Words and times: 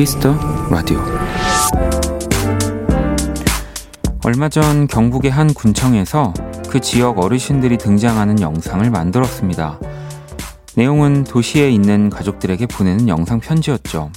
키스 0.00 0.21
더 0.21 0.34
라디오 0.70 0.98
얼마 4.24 4.48
전 4.48 4.86
경북의 4.86 5.30
한 5.30 5.52
군청에서 5.52 6.32
그 6.70 6.80
지역 6.80 7.18
어르신들이 7.18 7.76
등장하는 7.76 8.40
영상을 8.40 8.88
만들었습니다. 8.88 9.78
내용은 10.74 11.24
도시에 11.24 11.68
있는 11.68 12.08
가족들에게 12.08 12.64
보내는 12.64 13.08
영상 13.08 13.40
편지였죠. 13.40 14.10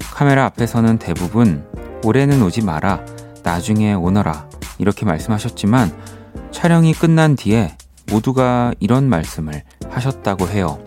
카메라 0.00 0.44
앞에서는 0.44 0.98
대부분 0.98 1.64
올해는 2.04 2.42
오지 2.42 2.60
마라, 2.60 3.02
나중에 3.42 3.94
오너라 3.94 4.50
이렇게 4.76 5.06
말씀하셨지만 5.06 5.94
촬영이 6.52 6.92
끝난 6.92 7.36
뒤에 7.36 7.74
모두가 8.10 8.74
이런 8.80 9.08
말씀을 9.08 9.62
하셨다고 9.88 10.48
해요. 10.48 10.78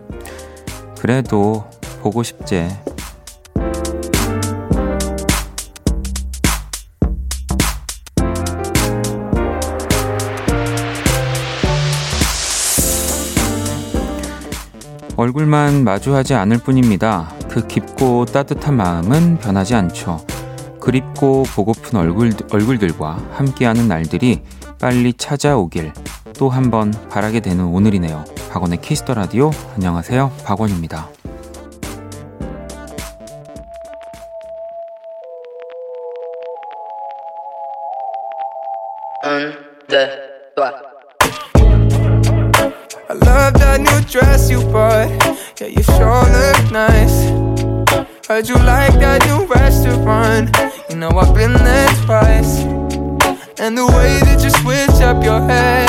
그래도 1.00 1.68
보고 2.04 2.22
싶제. 2.22 2.70
얼굴만 15.16 15.84
마주하지 15.84 16.34
않을 16.34 16.58
뿐입니다. 16.60 17.32
그 17.50 17.68
깊고 17.68 18.26
따뜻한 18.26 18.76
마음은 18.76 19.38
변하지 19.38 19.76
않죠. 19.76 20.26
그립고 20.80 21.44
보고픈 21.56 22.00
얼굴, 22.00 22.32
얼굴들과 22.52 23.18
함께하는 23.34 23.88
날들이 23.88 24.42
빨리 24.80 25.14
찾아오길 25.14 25.94
또 26.38 26.50
한 26.50 26.72
번 26.72 26.92
바라게 27.10 27.40
되는 27.42 27.64
오늘이네요. 27.66 28.26
박원의 28.52 28.82
키스터 28.82 29.14
라디오. 29.14 29.52
안녕하세요. 29.76 30.32
박원입니다. 30.44 31.10
I 39.24 40.23
dress 44.14 44.48
you 44.48 44.62
bought. 44.66 45.10
Yeah, 45.60 45.68
you 45.76 45.82
sure 45.82 46.24
look 46.38 46.72
nice. 46.72 47.18
Heard 48.28 48.48
you 48.48 48.56
like 48.58 48.94
that 49.00 49.26
new 49.26 49.48
restaurant. 49.48 50.56
You 50.88 50.98
know 50.98 51.10
I've 51.10 51.34
been 51.34 51.54
there 51.54 51.90
twice. 52.06 52.60
And 53.60 53.76
the 53.76 53.88
way 53.88 54.20
that 54.26 54.40
you 54.44 54.52
switch 54.62 55.02
up 55.02 55.24
your 55.24 55.42
hair. 55.42 55.88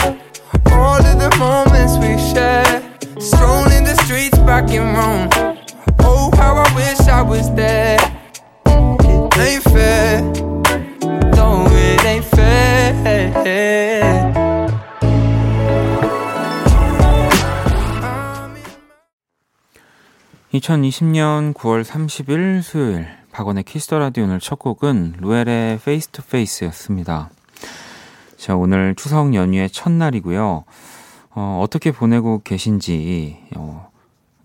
All 0.72 1.05
of 1.05 1.16
the 1.20 1.36
moments 1.36 1.98
we 1.98 2.16
share. 2.33 2.81
Strolling 3.20 3.84
the 3.84 3.94
streets 4.05 4.38
back 4.38 4.70
in 4.70 4.94
Rome. 4.97 5.28
Oh, 5.98 6.31
how 6.36 6.55
I 6.56 6.75
wish 6.75 7.00
I 7.06 7.20
was 7.20 7.55
there. 7.55 7.98
It 8.64 9.38
ain't 9.38 9.64
fair. 9.64 10.22
No, 11.36 11.66
it 11.69 12.05
ain't 12.06 12.25
fair. 12.25 14.03
2020년 20.55 21.52
9월 21.52 21.83
30일 21.83 22.62
수요일 22.62 23.08
박원의 23.33 23.64
키스터 23.64 23.98
라디오 23.98 24.22
오늘 24.22 24.38
첫 24.38 24.60
곡은 24.60 25.16
루엘의 25.19 25.80
페이스 25.84 26.06
투 26.09 26.22
페이스였습니다. 26.22 27.31
자, 28.37 28.54
오늘 28.54 28.94
추석 28.94 29.34
연휴의 29.34 29.70
첫날이고요. 29.70 30.65
어, 31.31 31.60
어떻게 31.60 31.91
보내고 31.91 32.42
계신지 32.44 33.44
어, 33.56 33.91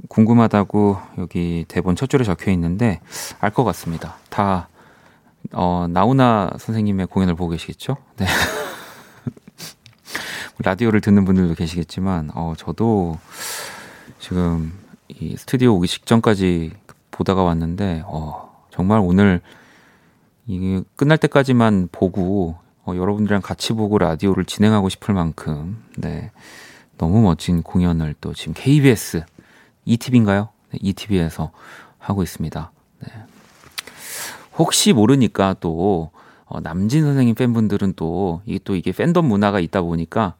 궁금하다고 0.07 0.97
여기 1.19 1.65
대본 1.67 1.95
첫 1.95 2.09
줄에 2.09 2.23
적혀 2.23 2.49
있는데 2.51 3.01
알 3.39 3.51
것 3.51 3.63
같습니다. 3.65 4.15
다 4.29 4.67
어, 5.51 5.85
나훈아 5.87 6.53
선생님의 6.57 7.05
공연을 7.05 7.35
보고 7.35 7.51
계시겠죠? 7.51 7.97
네. 8.17 8.25
라디오를 10.57 11.01
듣는 11.01 11.25
분들도 11.25 11.53
계시겠지만 11.53 12.31
어, 12.33 12.55
저도 12.57 13.19
지금 14.17 14.73
이 15.09 15.35
스튜디오 15.37 15.75
오기 15.75 15.87
직전까지 15.87 16.71
보다가 17.11 17.43
왔는데 17.43 18.03
어, 18.05 18.63
정말 18.69 18.99
오늘 18.99 19.41
이게 20.45 20.81
끝날 20.95 21.17
때까지만 21.17 21.89
보고 21.91 22.57
어, 22.85 22.93
여러분들이랑 22.95 23.41
같이 23.41 23.73
보고 23.73 23.97
라디오를 23.97 24.45
진행하고 24.45 24.89
싶을 24.89 25.15
만큼 25.15 25.83
네 25.97 26.31
너무 26.97 27.21
멋진 27.21 27.63
공연을 27.63 28.15
또 28.21 28.33
지금 28.33 28.53
KBS 28.55 29.23
ETV인가요? 29.85 30.49
네, 30.71 30.79
ETV에서 30.81 31.51
하고 31.97 32.21
있습니다. 32.21 32.71
네. 32.99 33.13
혹시 34.57 34.93
모르니까 34.93 35.55
또 35.59 36.11
어, 36.45 36.59
남진 36.59 37.03
선생님 37.03 37.33
팬분들은 37.33 37.93
또 37.95 38.41
이게 38.45 38.59
또 38.63 38.75
이게 38.75 38.91
팬덤 38.91 39.25
문화가 39.25 39.59
있다 39.59 39.81
보니까 39.81 40.35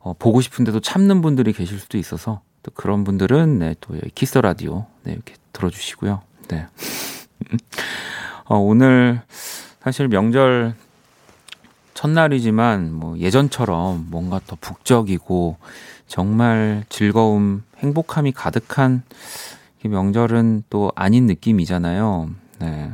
어, 0.00 0.12
보고 0.18 0.42
싶은데도 0.42 0.80
참는 0.80 1.22
분들이 1.22 1.52
계실 1.52 1.78
수도 1.78 1.96
있어서 1.96 2.42
또 2.62 2.70
그런 2.72 3.04
분들은 3.04 3.58
네, 3.58 3.74
또 3.80 3.94
키스 4.14 4.38
라디오 4.38 4.86
네, 5.02 5.12
이렇게 5.12 5.34
들어주시고요. 5.52 6.22
네. 6.48 6.66
어, 8.46 8.56
오늘 8.56 9.22
사실 9.80 10.08
명절 10.08 10.74
첫날이지만 11.94 12.92
뭐 12.92 13.18
예전처럼 13.18 14.06
뭔가 14.10 14.40
더 14.46 14.56
북적이고 14.60 15.56
정말 16.06 16.84
즐거움, 16.88 17.62
행복함이 17.78 18.32
가득한 18.32 19.02
명절은 19.84 20.64
또 20.70 20.92
아닌 20.94 21.26
느낌이잖아요. 21.26 22.30
네. 22.60 22.92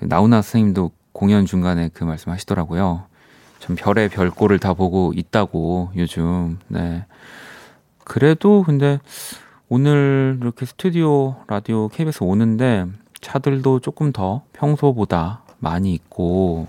나훈아 0.00 0.42
선생님도 0.42 0.90
공연 1.12 1.46
중간에 1.46 1.90
그 1.92 2.04
말씀 2.04 2.32
하시더라고요. 2.32 3.04
참 3.60 3.76
별의 3.76 4.08
별꼴을 4.08 4.58
다 4.58 4.74
보고 4.74 5.12
있다고 5.14 5.90
요즘. 5.96 6.58
네. 6.68 7.04
그래도 8.10 8.64
근데 8.64 8.98
오늘 9.68 10.36
이렇게 10.40 10.66
스튜디오 10.66 11.36
라디오 11.46 11.86
KBS 11.86 12.24
오는데 12.24 12.86
차들도 13.20 13.78
조금 13.78 14.10
더 14.10 14.42
평소보다 14.52 15.42
많이 15.60 15.94
있고 15.94 16.66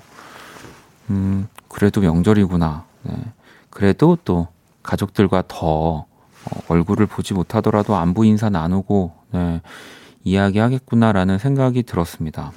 음 1.10 1.48
그래도 1.68 2.00
명절이구나. 2.00 2.86
네. 3.02 3.14
그래도 3.72 4.20
또 4.24 4.50
가족들과 4.84 5.46
더 5.48 6.06
어, 6.06 6.06
얼굴을 6.68 7.08
보지 7.08 7.34
못하더라도 7.34 7.96
안부 7.96 8.24
인사 8.24 8.52
나누고 8.52 9.12
네, 9.32 9.62
이야기하겠구나라는 10.24 11.40
생각이 11.40 11.82
들었습니다. 11.82 12.52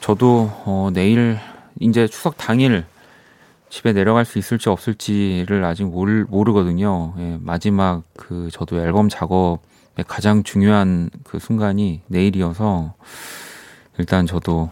저도 0.00 0.50
어, 0.64 0.90
내일 0.92 1.38
이제 1.78 2.08
추석 2.08 2.36
당일 2.38 2.86
집에 3.74 3.92
내려갈 3.92 4.24
수 4.24 4.38
있을지 4.38 4.68
없을지를 4.68 5.64
아직 5.64 5.82
모르, 5.82 6.24
모르거든요. 6.28 7.12
예, 7.18 7.38
마지막 7.40 8.04
그 8.16 8.48
저도 8.52 8.80
앨범 8.80 9.08
작업의 9.08 10.04
가장 10.06 10.44
중요한 10.44 11.10
그 11.24 11.40
순간이 11.40 12.00
내일이어서 12.06 12.94
일단 13.98 14.26
저도 14.26 14.70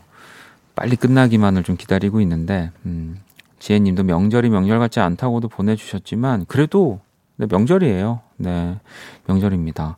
빨리 0.76 0.94
끝나기만을 0.94 1.64
좀 1.64 1.76
기다리고 1.76 2.20
있는데 2.20 2.70
음, 2.86 3.18
지혜님도 3.58 4.04
명절이 4.04 4.50
명절 4.50 4.78
같지 4.78 5.00
않다고도 5.00 5.48
보내주셨지만 5.48 6.44
그래도 6.46 7.00
네, 7.34 7.48
명절이에요. 7.50 8.20
네, 8.36 8.78
명절입니다. 9.26 9.96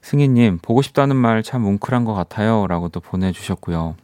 승희님 0.00 0.60
보고 0.62 0.80
싶다는 0.80 1.16
말 1.16 1.42
참 1.42 1.60
뭉클한 1.60 2.06
것 2.06 2.14
같아요라고도 2.14 3.00
보내주셨고요. 3.00 3.94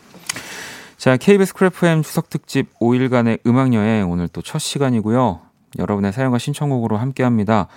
자, 0.98 1.16
KBS 1.16 1.54
크래프엠 1.54 2.02
추석 2.02 2.28
특집 2.28 2.78
5일간의 2.78 3.40
음악 3.46 3.72
여행 3.72 4.10
오늘 4.10 4.28
또 4.28 4.42
첫 4.42 4.58
시간이고요. 4.58 5.40
여러분의 5.78 6.12
사연과 6.12 6.37
신청곡으로 6.37 6.98
함께 6.98 7.22
합니다. 7.22 7.69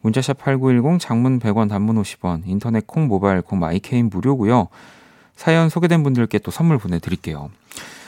문자샵 0.00 0.38
8910 0.38 0.98
장문 1.00 1.38
100원 1.38 1.68
단문 1.68 2.00
50원 2.00 2.42
인터넷 2.46 2.86
콩 2.86 3.08
모바일 3.08 3.42
콩 3.42 3.58
My 3.58 3.72
K는 3.72 4.08
무료고요. 4.08 4.68
사연 5.42 5.68
소개된 5.68 6.02
분들께 6.02 6.38
또 6.38 6.50
선물 6.50 6.78
보내드릴게요. 6.78 7.50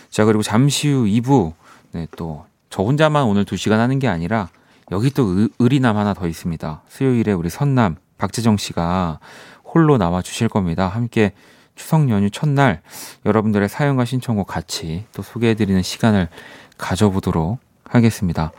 자 0.08 0.25
그리고 0.25 0.42
잠시 0.42 0.88
후 0.88 1.04
2부 1.04 1.52
네, 1.92 2.06
또 2.16 2.46
저 2.75 2.82
혼자만 2.82 3.22
오늘 3.22 3.44
2시간 3.44 3.76
하는 3.76 4.00
게 4.00 4.08
아니라 4.08 4.48
여기 4.90 5.08
또 5.10 5.46
의리남 5.60 5.96
하나 5.96 6.12
더 6.12 6.26
있습니다. 6.26 6.82
수요일에 6.88 7.31
우리 7.31 7.48
선남 7.48 7.94
박재정 8.19 8.56
씨가 8.56 9.20
홀로 9.62 9.96
나와 9.96 10.22
주실 10.22 10.48
겁니다. 10.48 10.88
함께 10.88 11.34
추석 11.76 12.10
연휴 12.10 12.31
첫날 12.31 12.82
여러분들의 13.25 13.69
사연과 13.69 14.04
신청곡 14.06 14.48
같이 14.48 15.04
또 15.12 15.22
소개해드리는 15.22 15.80
시간을 15.82 16.28
가져보도록 16.76 17.60
하겠습니다. 17.84 18.50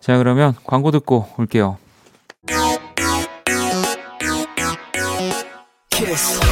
자, 0.00 0.18
그러면 0.18 0.54
광고 0.64 0.90
듣고 0.90 1.26
올게요. 1.38 1.78
키스. 5.88 6.51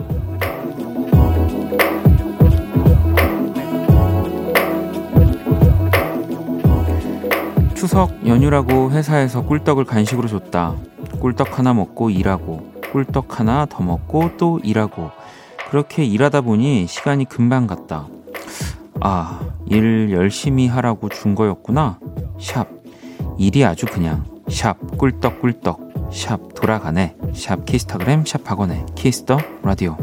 추석 7.91 8.25
연휴라고 8.25 8.89
회사에서 8.91 9.43
꿀떡을 9.43 9.83
간식으로 9.83 10.29
줬다. 10.29 10.77
꿀떡 11.19 11.59
하나 11.59 11.73
먹고 11.73 12.09
일하고 12.09 12.71
꿀떡 12.89 13.37
하나 13.37 13.65
더 13.65 13.83
먹고 13.83 14.37
또 14.37 14.61
일하고. 14.63 15.11
그렇게 15.69 16.05
일하다 16.05 16.39
보니 16.39 16.87
시간이 16.87 17.25
금방 17.25 17.67
갔다. 17.67 18.07
아, 19.01 19.41
일 19.65 20.09
열심히 20.09 20.69
하라고 20.69 21.09
준 21.09 21.35
거였구나. 21.35 21.99
샵. 22.39 22.69
일이 23.37 23.65
아주 23.65 23.85
그냥. 23.85 24.23
샵. 24.47 24.77
꿀떡꿀떡. 24.97 26.11
샵. 26.13 26.55
돌아가네. 26.55 27.17
샵. 27.33 27.65
키스타그램 27.65 28.23
샵. 28.25 28.49
학원의 28.49 28.85
키스터 28.95 29.37
라디오. 29.63 29.97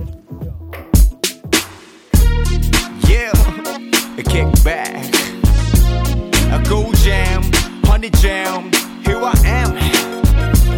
Yeah, 3.08 3.32
honey 8.07 8.09
jam. 8.21 8.71
Here 9.05 9.19
I 9.21 9.33
am, 9.45 9.77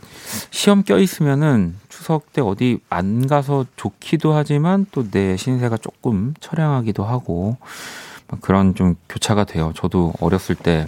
시험 0.51 0.84
껴있으면은 0.84 1.75
추석 1.90 2.31
때 2.34 2.42
어디 2.42 2.80
안 2.90 3.28
가서 3.28 3.66
좋기도 3.75 4.34
하지만 4.34 4.86
또 4.92 5.10
내 5.10 5.36
신세가 5.38 5.78
조금 5.78 6.34
처량하기도 6.40 7.04
하고, 7.04 7.57
그런 8.41 8.75
좀 8.75 8.95
교차가 9.09 9.44
돼요. 9.44 9.71
저도 9.75 10.13
어렸을 10.19 10.56
때 10.56 10.85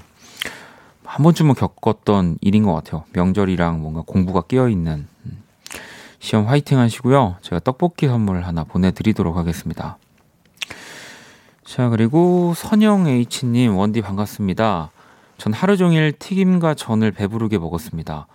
한 1.06 1.24
번쯤은 1.24 1.54
겪었던 1.54 2.40
일인 2.42 2.64
것 2.64 2.74
같아요. 2.74 3.06
명절이랑 3.14 3.82
뭔가 3.82 4.04
공부가 4.06 4.42
끼어 4.42 4.68
있는 4.68 5.08
음. 5.26 5.44
시험 6.20 6.48
화이팅 6.48 6.78
하시고요. 6.78 7.38
제가 7.42 7.60
떡볶이 7.60 8.08
선물 8.08 8.42
하나 8.42 8.64
보내드리도록 8.64 9.38
하겠습니다. 9.38 9.98
자, 11.64 11.90
그리고 11.90 12.54
선영 12.56 13.08
H님, 13.08 13.78
원디 13.78 14.02
반갑습니다. 14.02 14.92
전 15.38 15.54
하루 15.54 15.78
종일 15.78 16.12
튀김과 16.12 16.74
전을 16.74 17.12
배부르게 17.12 17.58
먹었습니다. 17.60 18.28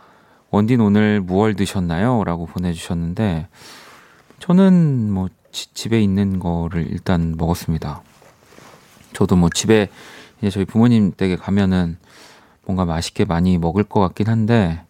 원디는 0.50 0.84
오늘 0.84 1.20
무얼 1.20 1.54
드셨나요? 1.54 2.24
라고 2.24 2.46
보내주셨는데, 2.46 3.48
저는 4.38 5.12
뭐 5.12 5.28
지, 5.52 5.72
집에 5.74 6.00
있는 6.00 6.38
거를 6.38 6.86
일단 6.90 7.34
먹었습니다. 7.36 8.02
저도 9.12 9.36
뭐 9.36 9.48
집에 9.48 9.88
이제 10.38 10.50
저희 10.50 10.64
부모님 10.64 11.12
댁에 11.12 11.36
가면은 11.36 11.98
뭔가 12.64 12.84
맛있게 12.84 13.24
많이 13.24 13.58
먹을 13.58 13.84
것 13.84 14.00
같긴 14.00 14.28
한데 14.28 14.82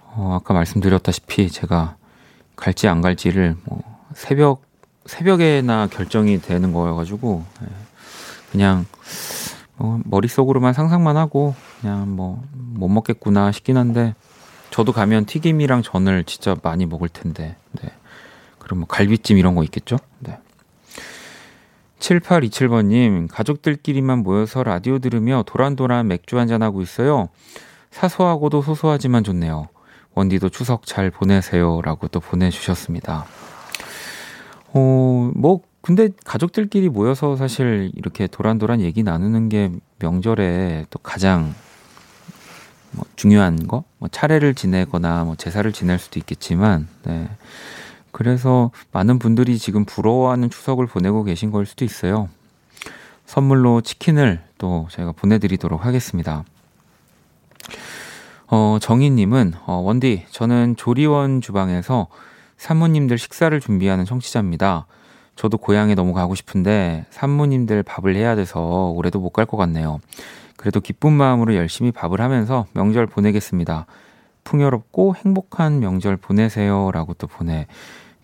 어, 0.00 0.38
아까 0.40 0.54
말씀드렸다시피 0.54 1.50
제가 1.50 1.96
갈지 2.56 2.88
안 2.88 3.00
갈지를 3.00 3.56
뭐 3.64 3.82
새벽 4.14 4.62
새벽에나 5.06 5.88
결정이 5.88 6.40
되는 6.40 6.72
거여가지고 6.72 7.44
예, 7.62 7.66
그냥 8.50 8.86
뭐 9.76 10.00
머릿속으로만 10.04 10.72
상상만 10.72 11.16
하고 11.16 11.54
그냥 11.80 12.16
뭐 12.16 12.42
못 12.76 12.88
먹겠구나 12.88 13.52
싶긴 13.52 13.76
한데 13.76 14.14
저도 14.70 14.92
가면 14.92 15.26
튀김이랑 15.26 15.82
전을 15.82 16.24
진짜 16.24 16.56
많이 16.62 16.86
먹을 16.86 17.08
텐데 17.08 17.56
네. 17.72 17.90
그럼 18.58 18.80
뭐 18.80 18.88
갈비찜 18.88 19.38
이런 19.38 19.54
거 19.54 19.62
있겠죠? 19.64 19.96
네. 20.18 20.38
7827번님, 21.98 23.28
가족들끼리만 23.30 24.18
모여서 24.18 24.62
라디오 24.62 24.98
들으며 24.98 25.42
도란도란 25.46 26.08
맥주 26.08 26.38
한잔하고 26.38 26.82
있어요. 26.82 27.28
사소하고도 27.90 28.62
소소하지만 28.62 29.24
좋네요. 29.24 29.68
원디도 30.14 30.48
추석 30.50 30.86
잘 30.86 31.10
보내세요. 31.10 31.80
라고 31.82 32.08
또 32.08 32.20
보내주셨습니다. 32.20 33.26
어, 34.72 35.30
뭐, 35.34 35.60
근데 35.80 36.08
가족들끼리 36.24 36.88
모여서 36.88 37.36
사실 37.36 37.90
이렇게 37.94 38.26
도란도란 38.26 38.80
얘기 38.80 39.02
나누는 39.02 39.48
게 39.48 39.70
명절에 39.98 40.86
또 40.90 40.98
가장 40.98 41.54
뭐 42.90 43.04
중요한 43.14 43.66
거? 43.68 43.84
뭐 43.98 44.08
차례를 44.10 44.54
지내거나 44.54 45.24
뭐 45.24 45.36
제사를 45.36 45.70
지낼 45.72 45.98
수도 45.98 46.18
있겠지만, 46.18 46.88
네. 47.04 47.28
그래서 48.16 48.70
많은 48.92 49.18
분들이 49.18 49.58
지금 49.58 49.84
부러워하는 49.84 50.48
추석을 50.48 50.86
보내고 50.86 51.22
계신 51.22 51.50
걸 51.50 51.66
수도 51.66 51.84
있어요. 51.84 52.30
선물로 53.26 53.82
치킨을 53.82 54.40
또 54.56 54.86
저희가 54.90 55.12
보내드리도록 55.12 55.84
하겠습니다. 55.84 56.42
어, 58.46 58.78
정희님은, 58.80 59.52
어, 59.66 59.74
원디, 59.84 60.24
저는 60.30 60.76
조리원 60.76 61.42
주방에서 61.42 62.06
사모님들 62.56 63.18
식사를 63.18 63.60
준비하는 63.60 64.06
청취자입니다. 64.06 64.86
저도 65.34 65.58
고향에 65.58 65.94
너무 65.94 66.14
가고 66.14 66.34
싶은데 66.34 67.04
산모님들 67.10 67.82
밥을 67.82 68.16
해야 68.16 68.34
돼서 68.34 68.92
올해도 68.96 69.20
못 69.20 69.34
갈 69.34 69.44
것 69.44 69.58
같네요. 69.58 70.00
그래도 70.56 70.80
기쁜 70.80 71.12
마음으로 71.12 71.54
열심히 71.54 71.92
밥을 71.92 72.22
하면서 72.22 72.64
명절 72.72 73.08
보내겠습니다. 73.08 73.84
풍요롭고 74.44 75.16
행복한 75.16 75.80
명절 75.80 76.16
보내세요. 76.16 76.90
라고 76.92 77.12
또 77.12 77.26
보내 77.26 77.66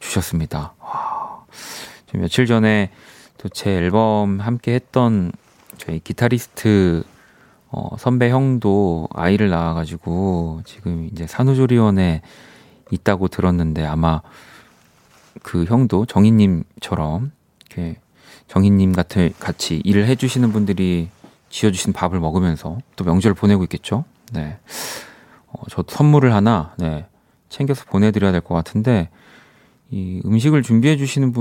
주셨습니다. 0.02 0.74
와, 0.80 1.44
며칠 2.14 2.46
전에 2.46 2.90
또 3.38 3.48
제 3.48 3.70
앨범 3.76 4.38
함께 4.40 4.74
했던 4.74 5.32
저희 5.76 5.98
기타리스트 5.98 7.02
어, 7.70 7.96
선배 7.98 8.30
형도 8.30 9.08
아이를 9.14 9.48
낳아가지고 9.48 10.62
지금 10.64 11.08
이제 11.10 11.26
산후조리원에 11.26 12.22
있다고 12.90 13.28
들었는데 13.28 13.84
아마 13.86 14.20
그 15.42 15.64
형도 15.64 16.04
정희님처럼 16.06 17.32
이렇게 17.66 17.98
정희님 18.48 18.92
같은 18.92 19.32
같이 19.40 19.80
일을 19.84 20.06
해주시는 20.06 20.52
분들이 20.52 21.08
지어주신 21.48 21.94
밥을 21.94 22.20
먹으면서 22.20 22.78
또 22.96 23.04
명절 23.04 23.34
보내고 23.34 23.62
있겠죠. 23.64 24.04
네. 24.32 24.58
어, 25.48 25.62
저 25.70 25.82
선물을 25.88 26.32
하나 26.32 26.74
네, 26.78 27.06
챙겨서 27.48 27.86
보내드려야 27.86 28.30
될 28.32 28.40
것 28.42 28.54
같은데 28.54 29.08
이 29.92 30.20
음식을 30.24 30.62
준비해 30.62 30.96
주시는 30.96 31.32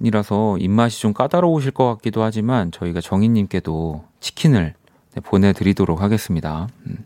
분이라서 0.00 0.58
입맛이 0.58 1.00
좀 1.00 1.12
까다로우실 1.12 1.70
것 1.72 1.86
같기도 1.94 2.22
하지만 2.22 2.72
저희가 2.72 3.00
정희님께도 3.00 4.04
치킨을 4.20 4.74
네, 5.14 5.20
보내드리도록 5.20 6.00
하겠습니다. 6.00 6.68
음. 6.86 7.04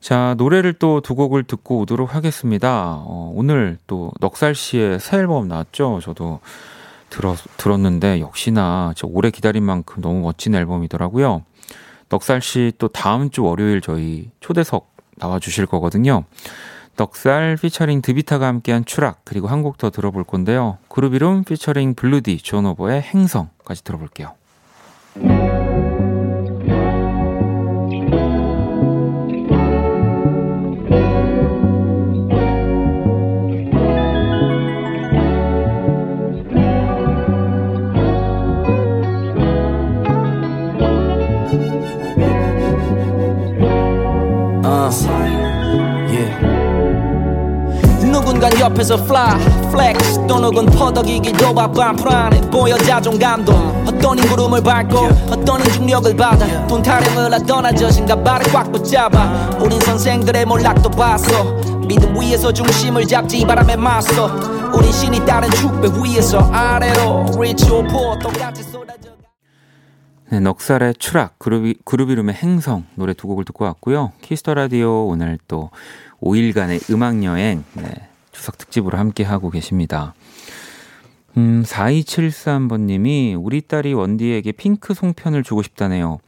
자, 0.00 0.34
노래를 0.38 0.74
또 0.74 1.00
두 1.00 1.14
곡을 1.16 1.42
듣고 1.42 1.80
오도록 1.80 2.14
하겠습니다. 2.14 2.94
어, 3.04 3.32
오늘 3.34 3.76
또 3.88 4.12
넉살 4.20 4.54
씨의 4.54 5.00
새 5.00 5.18
앨범 5.18 5.48
나왔죠? 5.48 5.98
저도 6.02 6.38
들었, 7.10 7.36
들었는데 7.56 8.20
역시나 8.20 8.92
저 8.96 9.08
오래 9.08 9.30
기다린 9.30 9.64
만큼 9.64 10.00
너무 10.00 10.20
멋진 10.20 10.54
앨범이더라고요. 10.54 11.42
넉살 12.08 12.40
씨 12.40 12.72
또 12.78 12.88
다음 12.88 13.30
주 13.30 13.42
월요일 13.42 13.80
저희 13.80 14.30
초대석 14.40 14.88
나와 15.16 15.38
주실 15.40 15.66
거거든요. 15.66 16.24
넉살 16.98 17.56
피처링 17.62 18.02
드비타가 18.02 18.46
함께한 18.48 18.84
추락 18.84 19.20
그리고 19.24 19.46
한 19.48 19.62
곡 19.62 19.78
더 19.78 19.90
들어볼 19.90 20.24
건데요. 20.24 20.78
그루비룸 20.88 21.44
피처링 21.44 21.94
블루디 21.94 22.38
존오버의 22.38 23.02
행성까지 23.02 23.84
들어볼게요. 23.84 24.34
옆에서 48.68 48.94
fly, 48.96 49.40
flex. 49.68 50.26
또 50.26 50.38
누군 50.38 50.66
퍼덕이기도 50.66 51.54
바빠 51.54 51.92
불안해 51.92 52.40
보여 52.50 52.76
자존감도 52.76 53.52
어떤 53.86 54.18
인구름을 54.18 54.62
밟고 54.62 54.98
어떤 55.30 55.60
인중력을 55.60 56.14
받아 56.16 56.66
돈 56.66 56.82
타령을 56.82 57.32
하던 57.32 57.74
저신가발을 57.76 58.52
꽉 58.52 58.70
붙잡아. 58.70 59.58
우린 59.58 59.80
선생들의 59.80 60.44
몰락도 60.44 60.90
봤어. 60.90 61.78
믿음 61.86 62.20
위에서 62.20 62.52
중심을 62.52 63.06
잡지 63.06 63.44
바람에 63.46 63.76
맞서. 63.76 64.26
우린 64.74 64.92
신이 64.92 65.24
따른 65.24 65.50
축배 65.50 65.88
위에서 65.88 66.40
아래로 66.52 67.26
Rich 67.34 67.70
or 67.72 67.88
poor 67.88 68.18
똑같이 68.18 68.62
쏟아져 68.62 69.08
네, 70.30 70.40
넉살의 70.40 70.94
추락, 70.98 71.38
그룹 71.38 72.10
이름의 72.10 72.34
행성 72.34 72.84
노래 72.96 73.14
두 73.14 73.28
곡을 73.28 73.46
듣고 73.46 73.64
왔고요. 73.64 74.12
키스터 74.20 74.52
라디오 74.52 75.06
오늘 75.06 75.38
또 75.48 75.70
5일간의 76.20 76.92
음악 76.92 77.24
여행. 77.24 77.64
네, 77.72 78.07
추석 78.38 78.56
특집으로 78.56 78.96
함께 78.96 79.24
하고 79.24 79.50
계십니다. 79.50 80.14
음, 81.36 81.64
4273번님이 81.64 83.36
우리 83.38 83.60
딸이 83.60 83.94
원디에게 83.94 84.52
핑크 84.52 84.94
송편을 84.94 85.42
주고 85.42 85.62
싶다네요. 85.62 86.20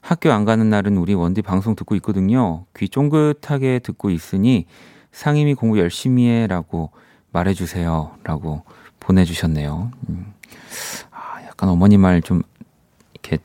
학교 0.00 0.30
안 0.32 0.44
가는 0.44 0.70
날은 0.70 0.96
우리 0.96 1.12
원디 1.12 1.42
방송 1.42 1.74
듣고 1.74 1.96
있거든요. 1.96 2.64
귀 2.76 2.88
쫑긋하게 2.88 3.80
듣고 3.80 4.10
있으니 4.10 4.66
상임이 5.12 5.54
공부 5.54 5.78
열심히 5.80 6.28
해 6.28 6.46
라고 6.46 6.90
말해주세요. 7.32 8.12
라고 8.22 8.62
보내주셨네요. 9.00 9.90
음, 10.08 10.32
아, 11.10 11.42
약간 11.46 11.68
어머니 11.68 11.98
말 11.98 12.22
좀 12.22 12.42
이렇게 13.12 13.38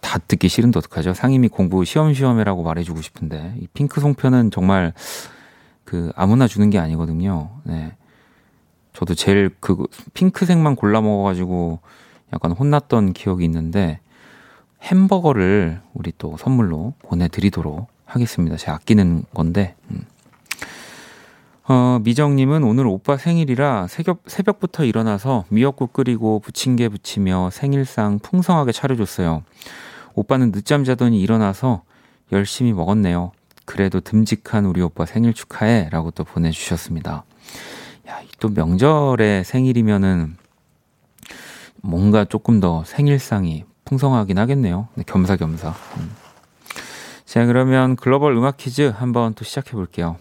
다 0.00 0.18
듣기 0.18 0.48
싫은데 0.48 0.78
어떡하죠? 0.78 1.12
상임이 1.12 1.48
공부 1.48 1.84
시험시험해라고 1.84 2.62
말해주고 2.62 3.02
싶은데 3.02 3.54
이 3.60 3.66
핑크 3.74 4.00
송편은 4.00 4.50
정말 4.50 4.94
그 5.88 6.12
아무나 6.16 6.46
주는 6.46 6.68
게 6.68 6.78
아니거든요. 6.78 7.48
네. 7.64 7.96
저도 8.92 9.14
제일 9.14 9.50
그 9.58 9.86
핑크색만 10.12 10.76
골라 10.76 11.00
먹어가지고 11.00 11.78
약간 12.34 12.52
혼났던 12.52 13.14
기억이 13.14 13.42
있는데 13.46 13.98
햄버거를 14.82 15.80
우리 15.94 16.12
또 16.18 16.36
선물로 16.36 16.92
보내드리도록 16.98 17.88
하겠습니다. 18.04 18.58
제가 18.58 18.74
아끼는 18.74 19.24
건데. 19.32 19.76
음. 19.90 20.04
어, 21.68 22.00
미정님은 22.02 22.64
오늘 22.64 22.86
오빠 22.86 23.16
생일이라 23.16 23.86
새벽, 23.86 24.24
새벽부터 24.26 24.84
일어나서 24.84 25.46
미역국 25.48 25.94
끓이고 25.94 26.40
부침개 26.40 26.90
부치며 26.90 27.48
생일상 27.50 28.18
풍성하게 28.18 28.72
차려줬어요. 28.72 29.42
오빠는 30.14 30.52
늦잠 30.52 30.84
자더니 30.84 31.18
일어나서 31.18 31.82
열심히 32.30 32.74
먹었네요. 32.74 33.32
그래도 33.68 34.00
듬직한 34.00 34.64
우리 34.64 34.80
오빠 34.80 35.04
생일 35.04 35.34
축하해 35.34 35.90
라고 35.90 36.10
또 36.10 36.24
보내주셨습니다. 36.24 37.24
야, 38.08 38.20
또 38.40 38.48
명절에 38.48 39.44
생일이면은 39.44 40.38
뭔가 41.82 42.24
조금 42.24 42.60
더 42.60 42.82
생일상이 42.84 43.64
풍성하긴 43.84 44.38
하겠네요. 44.38 44.88
네, 44.94 45.04
겸사겸사. 45.06 45.74
음. 45.98 46.10
자, 47.26 47.44
그러면 47.44 47.96
글로벌 47.96 48.34
음악 48.38 48.56
퀴즈 48.56 48.90
한번 48.96 49.34
또 49.34 49.44
시작해 49.44 49.72
볼게요. 49.72 50.16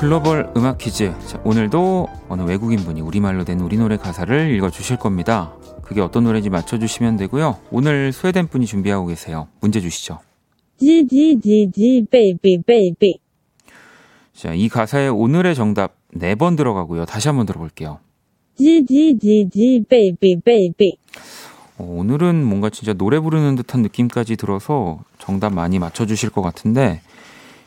글로벌 0.00 0.50
음악 0.56 0.78
퀴즈. 0.78 1.12
자, 1.26 1.40
오늘도 1.44 2.08
어느 2.28 2.42
외국인 2.42 2.78
분이 2.80 3.00
우리말로 3.00 3.44
된 3.44 3.60
우리 3.60 3.76
노래 3.76 3.96
가사를 3.96 4.54
읽어 4.54 4.70
주실 4.70 4.96
겁니다. 4.96 5.52
그게 5.82 6.00
어떤 6.00 6.24
노래인지 6.24 6.50
맞춰 6.50 6.78
주시면 6.78 7.16
되고요. 7.16 7.58
오늘 7.70 8.12
스웨덴 8.12 8.46
분이 8.46 8.66
준비하고 8.66 9.06
계세요. 9.06 9.48
문제 9.60 9.80
주시죠. 9.80 10.20
Gee 10.78 11.10
Gee 11.10 11.42
Gee 11.42 11.74
Gee 11.74 12.06
baby 12.10 12.62
baby. 12.64 13.18
자, 14.34 14.54
이 14.54 14.68
가사의 14.68 15.08
오늘의 15.10 15.56
정답 15.56 15.94
네 16.14 16.36
번 16.36 16.54
들어가고요. 16.54 17.04
다시 17.04 17.26
한번 17.28 17.46
들어볼게요. 17.46 17.98
Gee 18.56 18.88
Gee 18.88 19.20
Gee 19.20 19.52
Gee 19.52 19.84
baby 19.88 20.42
baby. 20.44 20.96
어, 21.78 21.84
오늘은 21.98 22.44
뭔가 22.44 22.70
진짜 22.70 22.92
노래 22.92 23.18
부르는 23.18 23.56
듯한 23.56 23.82
느낌까지 23.82 24.36
들어서 24.36 25.00
정답 25.18 25.52
많이 25.52 25.80
맞춰 25.80 26.06
주실 26.06 26.30
것 26.30 26.42
같은데 26.42 27.00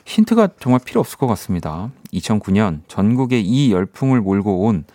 힌트가 0.06 0.50
정말 0.60 0.82
필요 0.84 1.00
없을 1.00 1.18
것 1.18 1.28
같습니다. 1.28 1.92
2009년 2.14 2.82
전국에 2.88 3.40
이 3.40 3.72
열풍을 3.72 4.22
몰고 4.22 4.66
온 4.66 4.86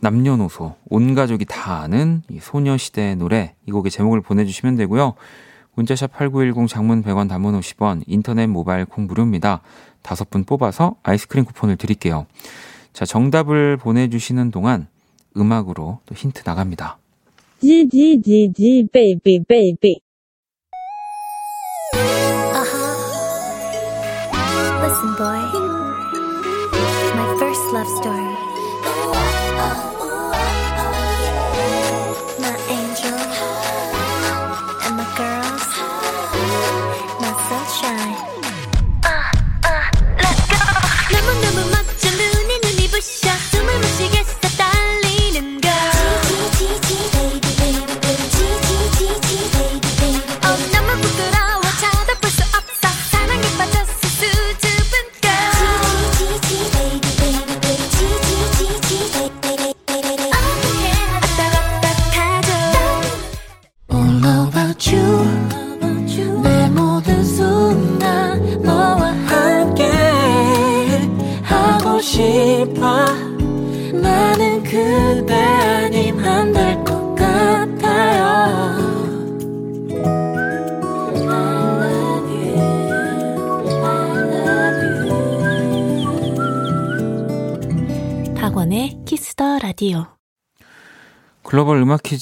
남녀노소, 0.00 0.74
온 0.88 1.14
가족이 1.14 1.44
다 1.46 1.80
아는 1.80 2.22
이 2.30 2.38
소녀시대의 2.40 3.16
노래, 3.16 3.54
이 3.66 3.70
곡의 3.70 3.90
제목을 3.90 4.20
보내주시면 4.20 4.76
되고요. 4.76 5.14
문자샵 5.74 6.12
8910 6.12 6.68
장문 6.68 7.02
100원 7.02 7.28
단문 7.28 7.58
50원, 7.58 8.02
인터넷 8.06 8.46
모바일 8.46 8.84
콩 8.86 9.06
무료입니다. 9.06 9.62
다섯 10.02 10.30
분 10.30 10.44
뽑아서 10.44 10.96
아이스크림 11.02 11.44
쿠폰을 11.44 11.76
드릴게요. 11.76 12.26
자, 12.92 13.04
정답을 13.04 13.76
보내주시는 13.76 14.50
동안 14.50 14.88
음악으로 15.36 16.00
또 16.06 16.14
힌트 16.14 16.42
나갑니다. 16.46 16.98
Gee 17.60 17.92
Gee 17.92 18.24
Gee 18.24 18.56
Gee 18.56 18.88
baby 18.92 19.44
baby 19.48 20.00
boy. 25.14 25.55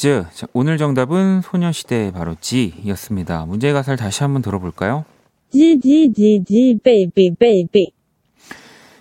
퀴즈. 0.05 0.27
자, 0.35 0.47
오늘 0.53 0.77
정답은 0.77 1.41
소녀시대의 1.41 2.13
바로 2.13 2.37
Gee였습니다. 2.39 3.47
문제 3.47 3.73
가사를 3.73 3.97
다시 3.97 4.23
한번 4.23 4.43
들어볼까요? 4.43 5.07
Gee 5.51 5.83
Gee 5.83 6.16
Gee 6.16 6.48
Gee 6.48 6.81
baby 6.85 7.37
baby. 7.39 7.91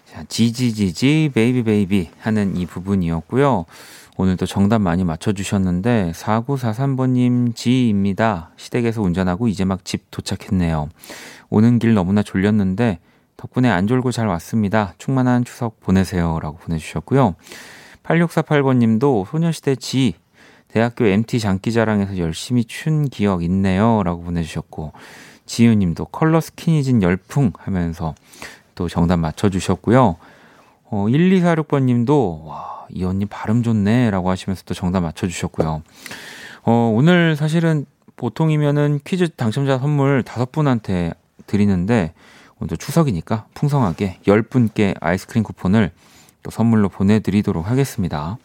자, 0.06 0.24
Gee 0.24 0.51
Gee 0.51 0.78
Gee 0.78 1.05
Gee 1.05 1.32
baby 1.34 1.64
baby 1.64 2.10
하는 2.20 2.56
이 2.56 2.66
부분이었고요. 2.66 3.66
오늘도 4.16 4.46
정답 4.46 4.80
많이 4.80 5.04
맞춰주셨는데 5.04 6.14
4943번님 6.16 7.54
Gee입니다. 7.54 8.52
시댁에서 8.56 9.02
운전하고 9.02 9.50
이제 9.50 9.66
막 9.66 9.84
집 9.84 10.10
도착했네요. 10.10 10.88
오는 11.50 11.80
길 11.80 11.96
너무나 11.96 12.24
졸렸는데 12.24 13.00
덕분에 13.36 13.70
안 13.70 13.88
졸고 13.88 14.14
잘 14.14 14.28
왔습니다. 14.28 14.94
충만한 15.00 15.44
추석 15.44 15.82
보내세요. 15.82 16.40
라고 16.42 16.56
보내주셨고요. 16.60 17.36
8648번님도 18.04 19.28
소녀시대 19.28 19.76
지 19.76 20.14
대학교 20.74 21.06
MT 21.06 21.40
장기자랑에서 21.40 22.18
열심히 22.18 22.66
춘 22.66 23.08
기억 23.08 23.44
있네요. 23.44 24.02
라고 24.02 24.24
보내주셨고 24.24 24.92
지유님도 25.46 26.06
컬러 26.06 26.42
스키니진 26.42 27.04
열풍 27.04 27.52
하면서 27.60 28.16
또 28.74 28.90
정답 28.90 29.18
맞춰주셨고요. 29.18 30.16
어, 30.86 31.06
1246번님도 31.10 32.46
와, 32.46 32.88
이 32.90 33.04
언니 33.04 33.28
발음 33.28 33.62
좋네 33.62 34.10
라고 34.10 34.32
하시면서 34.32 34.64
또 34.66 34.74
정답 34.74 35.02
맞춰주셨고요. 35.02 35.84
어, 36.64 36.94
오늘 36.96 37.36
사실은 37.36 37.86
보통이면은 38.16 39.00
퀴즈 39.06 39.30
당첨자 39.30 39.78
선물 39.78 40.24
다섯 40.24 40.52
분한테 40.52 41.14
드리는데 41.46 42.14
오늘도 42.58 42.78
추석이니까 42.78 43.46
풍성하게 43.54 44.22
10분께 44.26 44.96
아이스크림 45.00 45.44
쿠폰을 45.44 45.92
또 46.42 46.50
선물로 46.50 46.90
보내드리도록 46.90 47.70
하겠습니다. 47.70 48.40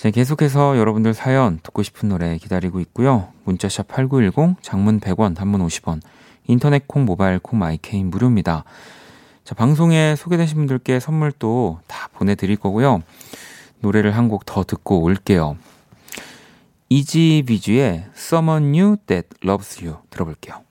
자, 0.00 0.10
계속해서 0.10 0.78
여러분들 0.78 1.12
사연 1.12 1.60
듣고 1.62 1.82
싶은 1.82 2.08
노래 2.08 2.38
기다리고 2.38 2.80
있고요. 2.80 3.28
문자샵 3.44 3.86
8910, 3.86 4.62
장문 4.62 4.98
100원, 4.98 5.36
단문 5.36 5.60
50원, 5.66 6.00
인터넷 6.46 6.88
콩, 6.88 7.04
모바일 7.04 7.38
콩, 7.38 7.58
My 7.58 7.72
K는 7.72 8.08
무료입니다. 8.08 8.64
자, 9.44 9.54
방송에 9.54 10.16
소개되신 10.16 10.56
분들께 10.56 11.00
선물 11.00 11.32
또 11.32 11.80
다 11.86 12.08
보내드릴 12.14 12.56
거고요. 12.56 13.02
노래를 13.80 14.16
한 14.16 14.28
곡 14.30 14.46
더 14.46 14.64
듣고 14.64 15.02
올게요. 15.02 15.58
이지 16.88 17.27
비주의 17.27 18.06
Someone 18.16 18.68
New 18.68 18.96
That 19.04 19.28
Loves 19.44 19.84
You 19.84 19.98
들어볼게요. 20.08 20.62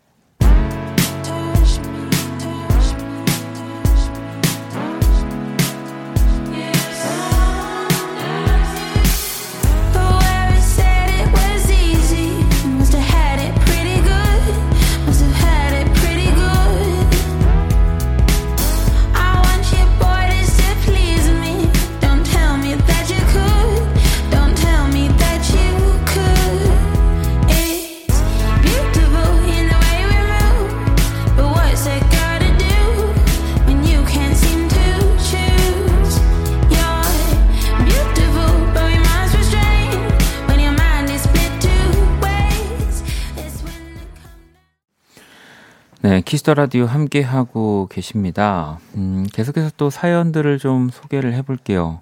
네, 46.09 46.21
키스 46.21 46.42
더 46.42 46.55
라디오 46.55 46.87
함께 46.87 47.21
하고 47.21 47.87
계십니다. 47.91 48.79
음, 48.95 49.27
계속해서 49.31 49.69
또 49.77 49.91
사연들을 49.91 50.57
좀 50.57 50.89
소개를 50.89 51.35
해볼게요. 51.35 52.01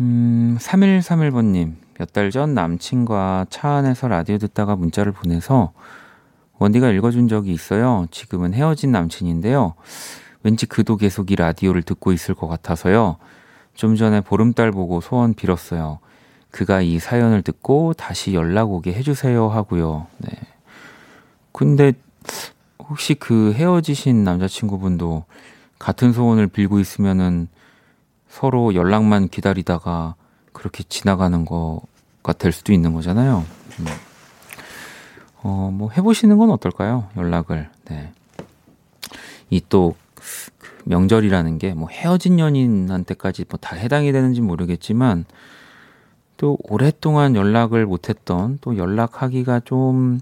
음, 0.00 0.58
3131번님, 0.60 1.74
몇 2.00 2.12
달 2.12 2.32
전 2.32 2.54
남친과 2.54 3.46
차 3.48 3.68
안에서 3.74 4.08
라디오 4.08 4.38
듣다가 4.38 4.74
문자를 4.74 5.12
보내서 5.12 5.70
원디가 6.58 6.90
읽어준 6.90 7.28
적이 7.28 7.52
있어요. 7.52 8.06
지금은 8.10 8.54
헤어진 8.54 8.90
남친인데요. 8.90 9.74
왠지 10.42 10.66
그도 10.66 10.96
계속 10.96 11.30
이 11.30 11.36
라디오를 11.36 11.84
듣고 11.84 12.10
있을 12.10 12.34
것 12.34 12.48
같아서요. 12.48 13.18
좀 13.74 13.94
전에 13.94 14.20
보름달 14.20 14.72
보고 14.72 15.00
소원 15.00 15.32
빌었어요. 15.32 16.00
그가 16.50 16.80
이 16.80 16.98
사연을 16.98 17.42
듣고 17.42 17.92
다시 17.94 18.34
연락 18.34 18.72
오게 18.72 18.94
해주세요 18.94 19.48
하고요. 19.48 20.08
네. 20.18 20.30
근데 21.52 21.92
혹시 22.88 23.14
그 23.14 23.52
헤어지신 23.52 24.24
남자친구분도 24.24 25.24
같은 25.78 26.12
소원을 26.12 26.46
빌고 26.48 26.80
있으면은 26.80 27.48
서로 28.28 28.74
연락만 28.74 29.28
기다리다가 29.28 30.14
그렇게 30.52 30.82
지나가는 30.84 31.44
거가 31.44 32.32
될 32.38 32.52
수도 32.52 32.72
있는 32.72 32.92
거잖아요. 32.94 33.44
음. 33.80 33.86
어, 35.42 35.70
뭐 35.72 35.90
해보시는 35.90 36.36
건 36.38 36.50
어떨까요? 36.50 37.08
연락을. 37.16 37.70
네. 37.84 38.12
이또 39.50 39.94
그 40.14 40.22
명절이라는 40.84 41.58
게 41.58 41.74
뭐 41.74 41.88
헤어진 41.90 42.38
연인한테까지 42.38 43.44
뭐 43.48 43.58
다 43.60 43.76
해당이 43.76 44.12
되는지 44.12 44.40
모르겠지만 44.40 45.24
또 46.36 46.56
오랫동안 46.64 47.34
연락을 47.36 47.86
못했던 47.86 48.58
또 48.60 48.76
연락하기가 48.76 49.60
좀 49.60 50.20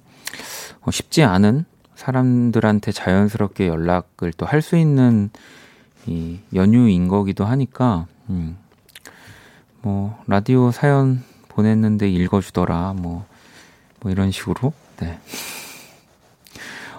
어, 0.83 0.91
쉽지 0.91 1.23
않은 1.25 1.65
사람들한테 1.97 2.93
자연스럽게 2.93 3.69
연락을 3.69 4.33
또 4.33 4.47
할 4.47 4.63
수 4.63 4.77
있는 4.77 5.31
이 6.07 6.39
연휴인 6.55 7.09
거기도 7.09 7.45
하니까 7.45 8.07
음, 8.31 8.57
뭐 9.83 10.17
라디오 10.27 10.71
사연 10.71 11.23
보냈는데 11.49 12.09
읽어주더라 12.09 12.95
뭐, 12.97 13.25
뭐 14.01 14.13
이런 14.13 14.31
식으로 14.31 14.73
네. 15.01 15.19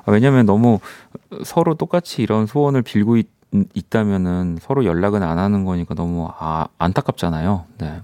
아, 0.05 0.11
왜냐면 0.11 0.45
너무 0.45 0.79
서로 1.45 1.75
똑같이 1.75 2.21
이런 2.21 2.47
소원을 2.47 2.81
빌고 2.81 3.17
있, 3.17 3.27
있다면은 3.73 4.57
서로 4.61 4.83
연락은 4.85 5.23
안 5.23 5.37
하는 5.37 5.63
거니까 5.63 5.95
너무 5.95 6.29
아, 6.37 6.67
안타깝잖아요. 6.77 7.65
네. 7.77 8.01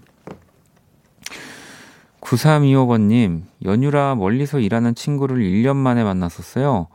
9325번님, 2.23 3.43
연휴라 3.65 4.15
멀리서 4.15 4.59
일하는 4.59 4.95
친구를 4.95 5.37
1년 5.37 5.75
만에 5.75 6.03
만났었어요. 6.03 6.87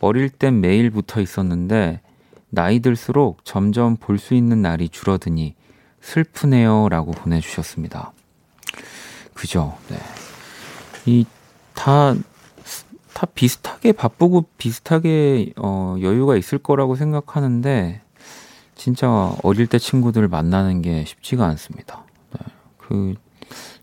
어릴 0.00 0.28
땐 0.28 0.60
매일 0.60 0.90
붙어 0.90 1.20
있었는데, 1.20 2.00
나이 2.50 2.80
들수록 2.80 3.44
점점 3.44 3.96
볼 3.96 4.18
수 4.18 4.34
있는 4.34 4.62
날이 4.62 4.88
줄어드니 4.88 5.54
슬프네요. 6.00 6.88
라고 6.88 7.12
보내주셨습니다. 7.12 8.12
그죠? 9.34 9.76
네. 9.88 9.98
이, 11.06 11.26
다, 11.74 12.14
다 13.14 13.26
비슷하게 13.34 13.92
바쁘고 13.92 14.46
비슷하게, 14.58 15.52
어, 15.56 15.96
여유가 16.00 16.36
있을 16.36 16.58
거라고 16.58 16.94
생각하는데, 16.94 18.02
진짜 18.74 19.34
어릴 19.42 19.66
때 19.66 19.78
친구들을 19.78 20.28
만나는 20.28 20.82
게 20.82 21.04
쉽지가 21.04 21.44
않습니다. 21.46 22.04
네. 22.32 22.46
그, 22.76 23.14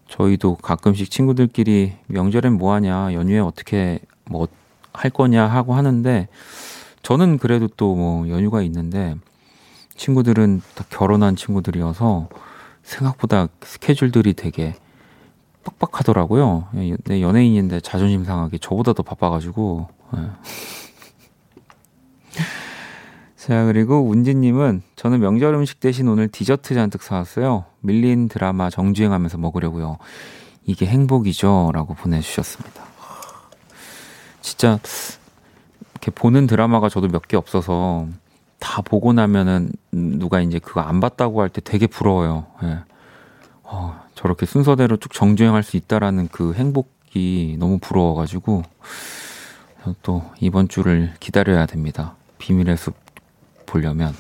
저희도 0.08 0.56
가끔씩 0.58 1.10
친구들끼리 1.10 1.94
명절엔 2.08 2.54
뭐 2.54 2.74
하냐, 2.74 3.14
연휴에 3.14 3.40
어떻게 3.40 4.00
뭐 4.26 4.48
할 4.98 5.12
거냐 5.12 5.46
하고 5.46 5.74
하는데 5.76 6.28
저는 7.02 7.38
그래도 7.38 7.68
또 7.68 7.96
뭐 7.96 8.28
연휴가 8.30 8.62
있는데 8.64 9.16
친구들은 9.96 10.62
다 10.76 10.86
결혼한 10.90 11.36
친구들이어서 11.36 12.30
생각보다 12.84 13.48
스케줄들이 13.62 14.34
되게 14.34 14.76
빡빡하더라고요. 15.64 16.68
내 17.06 17.22
연예인인데 17.22 17.80
자존심 17.80 18.24
상하게 18.24 18.58
저보다 18.60 18.94
더 18.94 19.02
바빠가지고. 19.04 19.88
네. 20.14 20.20
자, 23.38 23.66
그리고 23.66 24.02
운지님은 24.08 24.82
저는 24.96 25.20
명절 25.22 25.54
음식 25.56 25.80
대신 25.80 26.08
오늘 26.08 26.28
디저트 26.28 26.74
잔뜩 26.74 27.02
사왔어요. 27.04 27.66
밀린 27.86 28.28
드라마 28.30 28.70
정주행하면서 28.70 29.38
먹으려고요. 29.38 29.98
이게 30.66 30.86
행복이죠. 30.86 31.72
라고 31.74 31.94
보내주셨습니다. 31.94 32.84
진짜, 34.42 34.80
이렇게 35.94 36.12
보는 36.12 36.48
드라마가 36.48 36.90
저도 36.90 37.08
몇 37.08 37.24
개 37.28 37.38
없어서 37.38 38.08
다 38.60 38.82
보고 38.82 39.14
나면은 39.14 39.72
누가 39.92 40.42
이제 40.42 40.60
그거 40.60 40.82
안 40.82 41.00
봤다고 41.00 41.42
할 41.42 41.50
때 41.50 41.62
되게 41.62 41.88
부러워요. 41.88 42.46
예. 42.64 42.80
어, 43.64 44.00
저렇게 44.16 44.46
순서대로 44.46 44.98
쭉 44.98 45.12
정주행할 45.14 45.64
수 45.64 45.78
있다라는 45.78 46.30
그 46.32 46.54
행복이 46.54 47.58
너무 47.60 47.80
부러워가지고 47.80 48.64
또 50.02 50.24
이번 50.40 50.68
주를 50.68 51.14
기다려야 51.20 51.66
됩니다. 51.66 52.16
비밀의 52.40 52.78
숲 52.78 52.96
보려면. 53.66 54.14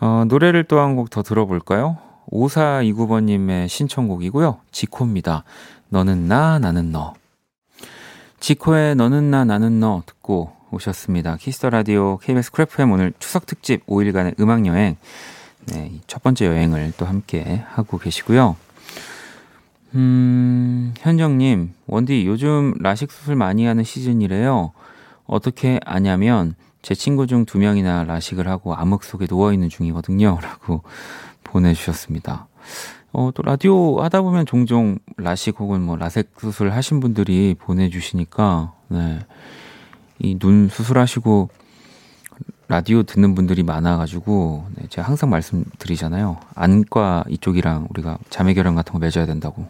어, 0.00 0.24
노래를 0.26 0.64
또 0.64 0.78
한 0.78 0.96
곡 0.96 1.10
더 1.10 1.22
들어볼까요? 1.22 1.98
5429번님의 2.32 3.68
신청곡이고요. 3.68 4.58
지코입니다. 4.70 5.44
너는 5.88 6.28
나, 6.28 6.58
나는 6.58 6.92
너. 6.92 7.14
지코의 8.38 8.94
너는 8.96 9.30
나, 9.30 9.44
나는 9.44 9.80
너 9.80 10.02
듣고 10.06 10.52
오셨습니다. 10.70 11.36
키스 11.36 11.57
더 11.57 11.70
라디오 11.70 12.16
KBS 12.18 12.52
Cool 12.52 12.79
FM 12.79 12.92
오늘 12.92 13.12
추석 13.18 13.44
특집 13.46 13.84
5일간의 13.86 14.38
음악 14.40 14.64
여행. 14.66 14.96
네, 15.66 15.92
첫 16.06 16.22
번째 16.22 16.46
여행을 16.46 16.92
또 16.96 17.04
함께 17.04 17.62
하고 17.68 17.98
계시고요. 17.98 18.56
음, 19.96 20.94
현정님, 20.98 21.74
원디 21.88 22.24
요즘 22.26 22.74
라식 22.80 23.10
수술 23.10 23.34
많이 23.34 23.66
하는 23.66 23.82
시즌이래요. 23.82 24.72
어떻게 25.26 25.80
아냐면 25.84 26.54
제 26.82 26.94
친구 26.94 27.26
중 27.26 27.44
두 27.44 27.58
명이나 27.58 28.04
라식을 28.04 28.48
하고 28.48 28.74
암흑 28.74 29.04
속에 29.04 29.26
누워 29.26 29.52
있는 29.52 29.68
중이거든요. 29.68 30.38
라고 30.42 30.82
보내주셨습니다. 31.44 32.46
어, 33.12 33.30
또 33.34 33.42
라디오 33.42 34.00
하다 34.00 34.22
보면 34.22 34.46
종종 34.46 34.98
라식 35.16 35.58
혹은 35.58 35.80
뭐 35.82 35.96
라섹 35.96 36.30
수술 36.38 36.70
하신 36.70 37.00
분들이 37.00 37.56
보내주시니까, 37.58 38.72
네. 38.88 39.18
이 40.20 40.38
눈 40.38 40.68
수술하시고 40.68 41.48
라디오 42.68 43.02
듣는 43.02 43.34
분들이 43.34 43.64
많아가지고, 43.64 44.66
네, 44.76 44.86
제가 44.88 45.08
항상 45.08 45.28
말씀드리잖아요. 45.30 46.38
안과 46.54 47.24
이쪽이랑 47.28 47.88
우리가 47.90 48.18
자매결연 48.28 48.76
같은 48.76 48.92
거 48.92 48.98
맺어야 49.00 49.26
된다고. 49.26 49.66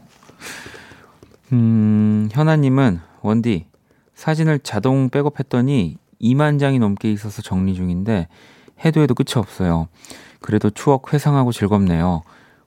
음, 1.53 2.29
현아님은, 2.33 3.01
원디, 3.23 3.67
사진을 4.15 4.59
자동 4.59 5.09
백업했더니 5.09 5.97
2만 6.21 6.59
장이 6.59 6.79
넘게 6.79 7.11
있어서 7.13 7.43
정리 7.43 7.75
중인데, 7.75 8.29
해도 8.85 9.01
해도 9.01 9.15
끝이 9.15 9.35
없어요. 9.37 9.89
그래도 10.41 10.71
추억 10.71 11.13
회상하고 11.13 11.53
즐겁네요. 11.53 12.23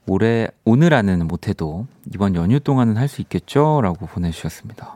올해, 0.06 0.48
오늘 0.66 0.94
안에는 0.94 1.28
못해도 1.28 1.88
이번 2.14 2.36
연휴 2.36 2.60
동안은 2.60 2.98
할 2.98 3.08
수 3.08 3.22
있겠죠? 3.22 3.80
라고 3.82 4.06
보내주셨습니다. 4.06 4.96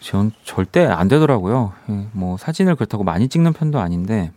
전 0.00 0.32
절대 0.44 0.86
안 0.86 1.08
되더라고요. 1.08 1.72
예, 1.90 2.06
뭐 2.12 2.38
사진을 2.38 2.76
그렇다고 2.76 3.04
많이 3.04 3.28
찍는 3.28 3.52
편도 3.52 3.78
아닌데, 3.78 4.32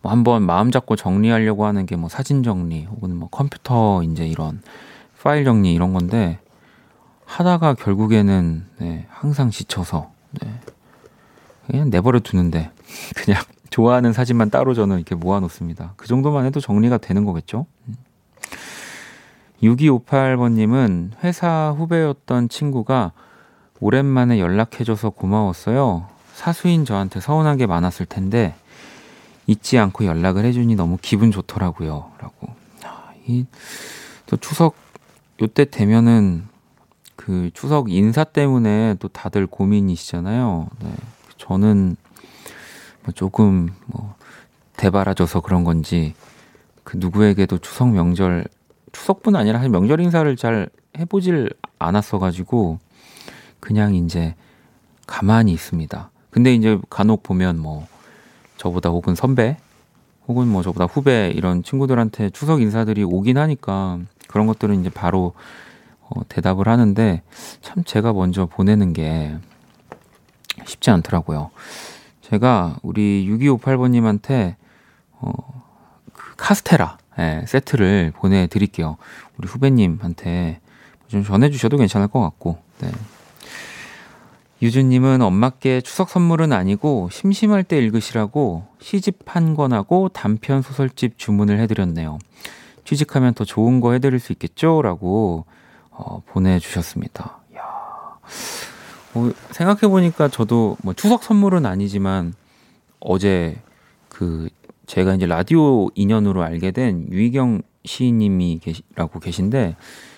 뭐 0.00 0.10
한번 0.12 0.42
마음 0.42 0.70
잡고 0.70 0.96
정리하려고 0.96 1.66
하는 1.66 1.84
게 1.86 1.96
뭐 1.96 2.08
사진 2.08 2.42
정리 2.42 2.84
혹은 2.84 3.16
뭐 3.16 3.28
컴퓨터 3.28 4.02
이제 4.02 4.26
이런 4.26 4.62
파일 5.22 5.44
정리 5.44 5.74
이런 5.74 5.92
건데, 5.92 6.38
하다가 7.26 7.74
결국에는 7.74 8.64
네, 8.78 9.06
항상 9.10 9.50
지쳐서 9.50 10.10
네, 10.40 10.60
그냥 11.66 11.90
내버려 11.90 12.20
두는데 12.20 12.70
그냥 13.14 13.42
좋아하는 13.70 14.12
사진만 14.12 14.50
따로 14.50 14.74
저는 14.74 14.96
이렇게 14.96 15.14
모아놓습니다. 15.14 15.94
그 15.96 16.06
정도만 16.06 16.46
해도 16.46 16.60
정리가 16.60 16.98
되는 16.98 17.24
거겠죠? 17.24 17.66
6258번님은 19.62 21.12
회사 21.24 21.74
후배였던 21.76 22.48
친구가 22.48 23.12
오랜만에 23.80 24.38
연락해줘서 24.38 25.10
고마웠어요. 25.10 26.08
사수인 26.34 26.84
저한테 26.84 27.20
서운한 27.20 27.56
게 27.56 27.66
많았을 27.66 28.06
텐데 28.06 28.54
잊지 29.46 29.78
않고 29.78 30.04
연락을 30.04 30.44
해주니 30.44 30.76
너무 30.76 30.98
기분 31.00 31.30
좋더라고요. 31.30 32.12
라고. 32.18 32.48
이, 33.26 33.44
또 34.26 34.36
추석 34.36 34.76
요때 35.42 35.66
되면은 35.66 36.46
그 37.16 37.50
추석 37.54 37.90
인사 37.90 38.24
때문에 38.24 38.96
또 38.98 39.08
다들 39.08 39.46
고민이시잖아요. 39.46 40.68
네. 40.80 40.90
저는 41.46 41.96
뭐 43.04 43.12
조금 43.14 43.70
뭐 43.86 44.14
대바라져서 44.76 45.40
그런 45.40 45.64
건지 45.64 46.14
그 46.82 46.96
누구에게도 46.96 47.58
추석 47.58 47.90
명절 47.90 48.46
추석뿐 48.92 49.36
아니라 49.36 49.58
사실 49.58 49.70
명절 49.70 50.00
인사를 50.00 50.36
잘 50.36 50.68
해보질 50.98 51.50
않았어 51.78 52.18
가지고 52.18 52.78
그냥 53.60 53.94
이제 53.94 54.34
가만히 55.06 55.52
있습니다. 55.52 56.10
근데 56.30 56.54
이제 56.54 56.78
간혹 56.90 57.22
보면 57.22 57.58
뭐 57.58 57.86
저보다 58.56 58.90
혹은 58.90 59.14
선배 59.14 59.56
혹은 60.26 60.48
뭐 60.48 60.62
저보다 60.62 60.86
후배 60.86 61.30
이런 61.34 61.62
친구들한테 61.62 62.30
추석 62.30 62.60
인사들이 62.60 63.04
오긴 63.04 63.38
하니까 63.38 64.00
그런 64.26 64.46
것들은 64.46 64.80
이제 64.80 64.90
바로 64.90 65.34
어, 66.00 66.22
대답을 66.28 66.68
하는데 66.68 67.22
참 67.60 67.84
제가 67.84 68.12
먼저 68.12 68.46
보내는 68.46 68.92
게 68.92 69.36
쉽지 70.64 70.90
않더라고요. 70.90 71.50
제가 72.22 72.76
우리 72.82 73.28
6258번님한테 73.28 74.56
어, 75.12 75.32
그 76.12 76.34
카스테라 76.36 76.98
예, 77.18 77.44
세트를 77.46 78.12
보내드릴게요. 78.14 78.96
우리 79.38 79.48
후배님한테 79.48 80.60
좀 81.08 81.24
전해주셔도 81.24 81.76
괜찮을 81.76 82.08
것 82.08 82.20
같고. 82.20 82.58
네. 82.80 82.90
유주님은 84.62 85.20
엄마께 85.20 85.82
추석 85.82 86.08
선물은 86.08 86.52
아니고 86.52 87.10
심심할 87.12 87.62
때 87.62 87.76
읽으시라고 87.78 88.66
시집 88.80 89.18
한 89.26 89.54
권하고 89.54 90.08
단편 90.08 90.62
소설집 90.62 91.18
주문을 91.18 91.58
해드렸네요. 91.60 92.18
취직하면 92.84 93.34
더 93.34 93.44
좋은 93.44 93.80
거 93.80 93.92
해드릴 93.92 94.18
수 94.18 94.32
있겠죠? 94.32 94.80
라고 94.80 95.44
어, 95.90 96.22
보내주셨습니다. 96.26 97.38
야 97.56 97.62
어, 99.16 99.30
생각해 99.50 99.88
보니까 99.88 100.28
저도 100.28 100.76
뭐 100.82 100.92
추석 100.92 101.24
선물은 101.24 101.64
아니지만 101.64 102.34
어제 103.00 103.56
그 104.10 104.50
제가 104.84 105.14
이제 105.14 105.24
라디오 105.24 105.88
인연으로 105.94 106.42
알게 106.42 106.70
된 106.70 107.08
유희경 107.10 107.62
시인님이 107.86 108.60
계시라고 108.62 109.20
계신데 109.20 109.76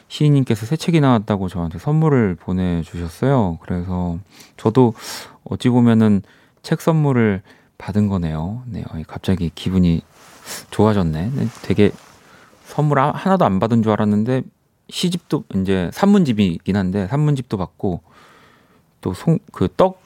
시인님께서 0.09 0.67
새 0.67 0.77
책이 0.77 1.01
나왔다고 1.01 1.49
저한테 1.49 1.79
선물을 1.79 2.35
보내주셨어요. 2.41 3.59
그래서 3.63 4.19
저도 4.57 4.95
어찌 5.45 5.69
보면은 5.69 6.23
책 6.63 6.81
선물을 6.81 7.43
받은 7.77 8.09
거네요. 8.09 8.63
네, 8.67 8.83
갑자기 9.07 9.53
기분이 9.55 10.03
좋아졌네. 10.71 11.31
네, 11.35 11.49
되게 11.63 11.93
선물 12.65 12.99
하나도 12.99 13.45
안 13.45 13.61
받은 13.61 13.83
줄 13.83 13.93
알았는데 13.93 14.43
시집도 14.89 15.45
이제 15.57 15.91
산문집이긴 15.93 16.77
한데 16.77 17.07
산문집도 17.07 17.57
받고 17.59 18.01
또 19.01 19.13
송 19.13 19.39
그 19.53 19.69
떡 19.69 20.01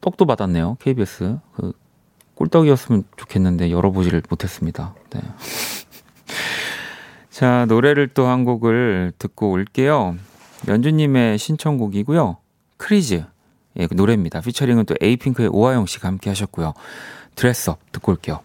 떡도 0.00 0.24
받았네요. 0.26 0.76
KBS 0.80 1.38
그 1.54 1.72
꿀떡이었으면 2.36 3.04
좋겠는데 3.16 3.70
열어보지를 3.70 4.22
못했습니다. 4.30 4.94
네. 5.10 5.20
자, 7.30 7.64
노래를 7.68 8.08
또 8.08 8.26
한 8.26 8.44
곡을 8.44 9.12
듣고 9.18 9.50
올게요. 9.50 10.16
연주님의 10.68 11.38
신청곡이고요. 11.38 12.36
크리즈. 12.76 13.24
예, 13.78 13.86
그 13.86 13.94
노래입니다. 13.94 14.40
피처링은 14.40 14.84
또 14.86 14.94
에이핑크의 15.00 15.48
오하영 15.52 15.86
씨가 15.86 16.08
함께 16.08 16.28
하셨고요. 16.30 16.74
드레스업 17.36 17.78
듣고 17.92 18.12
올게요. 18.12 18.40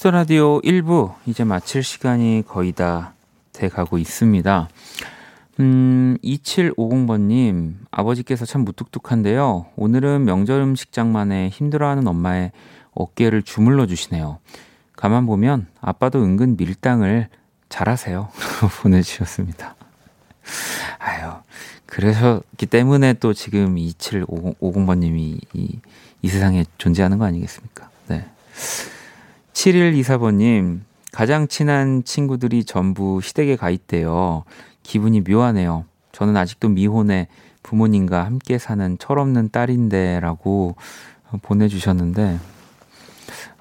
Kiss 0.00 0.07
the 0.07 0.12
Radio 0.12 0.62
1부 0.62 1.12
이제 1.26 1.44
마칠 1.44 1.82
시간이 1.82 2.44
거의 2.48 2.72
다 2.72 3.12
돼 3.52 3.68
가고 3.68 3.98
있습니다. 3.98 4.68
음, 5.60 6.16
2750번님, 6.24 7.74
아버지께서 7.90 8.46
참 8.46 8.62
무뚝뚝한데요. 8.64 9.66
오늘은 9.76 10.24
명절 10.24 10.62
음식장만에 10.62 11.50
힘들어하는 11.50 12.08
엄마의 12.08 12.52
어깨를 12.92 13.42
주물러 13.42 13.86
주시네요. 13.86 14.38
가만 14.96 15.26
보면 15.26 15.66
아빠도 15.82 16.24
은근 16.24 16.56
밀당을 16.56 17.28
잘하세요. 17.68 18.30
보내주셨습니다. 18.80 19.74
아유, 20.98 21.32
그러셨기 21.84 22.64
때문에 22.64 23.12
또 23.14 23.34
지금 23.34 23.74
2750번님이 23.76 25.40
이, 25.52 25.78
이 26.22 26.28
세상에 26.28 26.64
존재하는 26.78 27.18
거 27.18 27.26
아니겠습니까? 27.26 27.90
네. 28.08 28.24
7124번님, 29.60 30.80
가장 31.12 31.46
친한 31.46 32.02
친구들이 32.02 32.64
전부 32.64 33.20
시댁에 33.20 33.56
가 33.56 33.68
있대요. 33.68 34.44
기분이 34.82 35.20
묘하네요. 35.20 35.84
저는 36.12 36.36
아직도 36.36 36.70
미혼에 36.70 37.28
부모님과 37.62 38.24
함께 38.24 38.56
사는 38.56 38.96
철없는 38.98 39.50
딸인데 39.50 40.20
라고 40.20 40.76
보내주셨는데, 41.42 42.38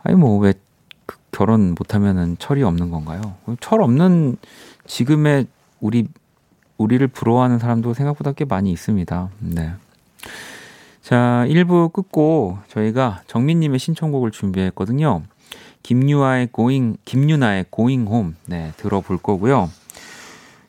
아니, 0.03 0.15
뭐, 0.15 0.39
왜그 0.39 1.17
결혼 1.31 1.75
못하면은 1.77 2.37
철이 2.39 2.63
없는 2.63 2.91
건가요? 2.91 3.35
철 3.59 3.81
없는 3.81 4.37
지금의 4.85 5.47
우리, 5.81 6.07
우리를 6.77 7.05
부러워하는 7.09 7.59
사람도 7.59 7.93
생각보다 7.93 8.31
꽤 8.31 8.45
많이 8.45 8.71
있습니다. 8.71 9.29
네. 9.39 9.73
자, 11.01 11.45
1부 11.49 11.91
끝고 11.91 12.59
저희가 12.69 13.21
정민님의 13.27 13.79
신청곡을 13.79 14.31
준비했거든요. 14.31 15.23
김유아의 15.83 16.49
Going, 16.53 16.97
김유나의 17.05 17.65
Home, 17.77 18.33
네, 18.45 18.73
들어볼 18.77 19.17
거고요. 19.17 19.69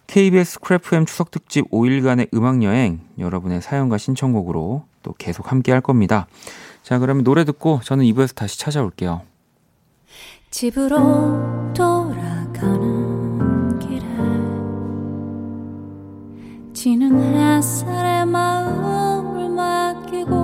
KBS 0.06 0.60
크래프엠 0.60 1.06
추석 1.06 1.30
특집 1.30 1.70
5일간의 1.70 2.34
음악 2.34 2.62
여행 2.64 3.00
여러분의 3.18 3.62
사연과 3.62 3.96
신청곡으로 3.96 4.84
또 5.02 5.14
계속 5.18 5.52
함께 5.52 5.72
할 5.72 5.80
겁니다. 5.80 6.26
자, 6.82 6.98
그러면 6.98 7.22
노래 7.22 7.44
듣고 7.44 7.80
저는 7.84 8.04
2부에서 8.06 8.34
다시 8.34 8.58
찾아올게요. 8.58 9.22
집으로 10.50 11.72
돌아가는 11.72 13.78
길에 13.78 14.00
지는 16.72 17.36
햇살에 17.36 18.24
마음을 18.24 19.48
맡기고 19.48 20.34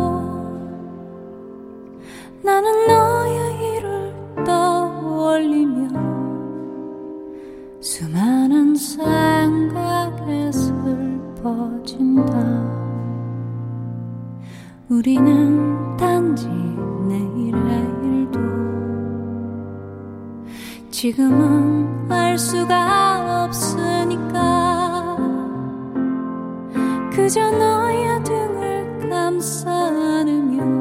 나는 2.45 2.87
너 2.87 3.16
슬퍼진다. 11.87 12.35
우리는 14.89 15.97
단지 15.97 16.49
내일의 16.49 17.61
일도 18.03 18.41
지금은 20.91 22.11
알 22.11 22.37
수가 22.37 23.45
없으니까. 23.45 25.17
그저 27.13 27.51
너의 27.51 28.23
등을 28.25 29.09
감싸 29.09 29.71
안으며 29.71 30.76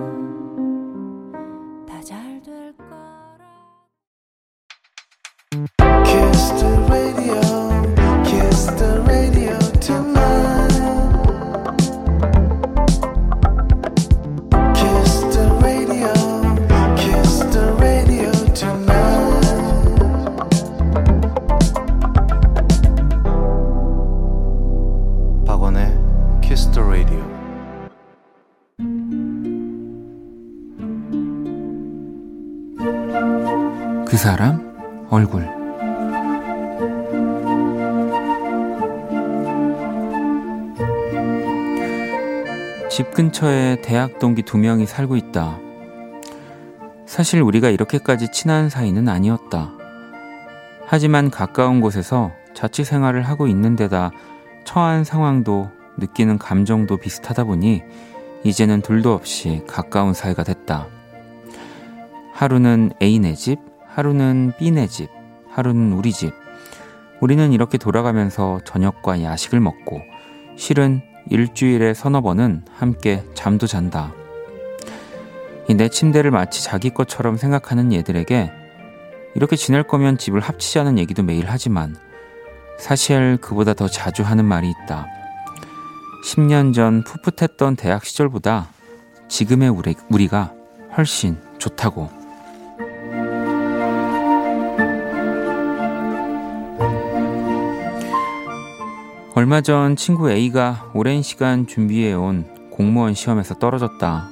대학 44.05 44.19
동기 44.19 44.43
두 44.43 44.59
명이 44.59 44.85
살고 44.85 45.15
있다. 45.15 45.57
사실 47.07 47.41
우리가 47.41 47.69
이렇게까지 47.69 48.31
친한 48.31 48.69
사이는 48.69 49.09
아니었다. 49.09 49.71
하지만 50.85 51.31
가까운 51.31 51.81
곳에서 51.81 52.31
자취 52.53 52.83
생활을 52.83 53.23
하고 53.23 53.47
있는 53.47 53.75
데다 53.75 54.11
처한 54.63 55.03
상황도 55.03 55.71
느끼는 55.97 56.37
감정도 56.37 56.97
비슷하다 56.97 57.45
보니 57.45 57.81
이제는 58.43 58.81
둘도 58.81 59.11
없이 59.11 59.63
가까운 59.65 60.13
사이가 60.13 60.43
됐다. 60.43 60.85
하루는 62.31 62.91
A네 63.01 63.33
집, 63.33 63.57
하루는 63.87 64.53
B네 64.59 64.85
집, 64.85 65.09
하루는 65.49 65.93
우리 65.93 66.11
집. 66.11 66.31
우리는 67.21 67.51
이렇게 67.53 67.79
돌아가면서 67.79 68.59
저녁과 68.65 69.23
야식을 69.23 69.59
먹고 69.59 70.01
실은 70.57 71.01
일주일에 71.29 71.93
서너 71.93 72.21
번은 72.21 72.63
함께 72.75 73.23
잠도 73.33 73.67
잔다. 73.67 74.13
이내 75.67 75.89
침대를 75.89 76.31
마치 76.31 76.63
자기 76.63 76.91
것처럼 76.91 77.37
생각하는 77.37 77.91
얘들에게 77.91 78.51
이렇게 79.33 79.55
지낼 79.55 79.83
거면 79.83 80.17
집을 80.17 80.39
합치자는 80.39 80.97
얘기도 80.97 81.23
매일 81.23 81.45
하지만 81.47 81.95
사실 82.77 83.37
그보다 83.41 83.73
더 83.73 83.87
자주 83.87 84.23
하는 84.23 84.45
말이 84.45 84.69
있다. 84.69 85.07
10년 86.25 86.73
전 86.73 87.03
풋풋했던 87.03 87.75
대학 87.75 88.05
시절보다 88.05 88.69
지금의 89.27 89.69
우리, 89.69 89.95
우리가 90.09 90.53
훨씬 90.97 91.37
좋다고. 91.57 92.24
얼마 99.37 99.59
전 99.59 99.97
친구 99.97 100.31
A가 100.31 100.89
오랜 100.93 101.21
시간 101.21 101.67
준비해온 101.67 102.45
공무원 102.71 103.13
시험에서 103.13 103.55
떨어졌다. 103.55 104.29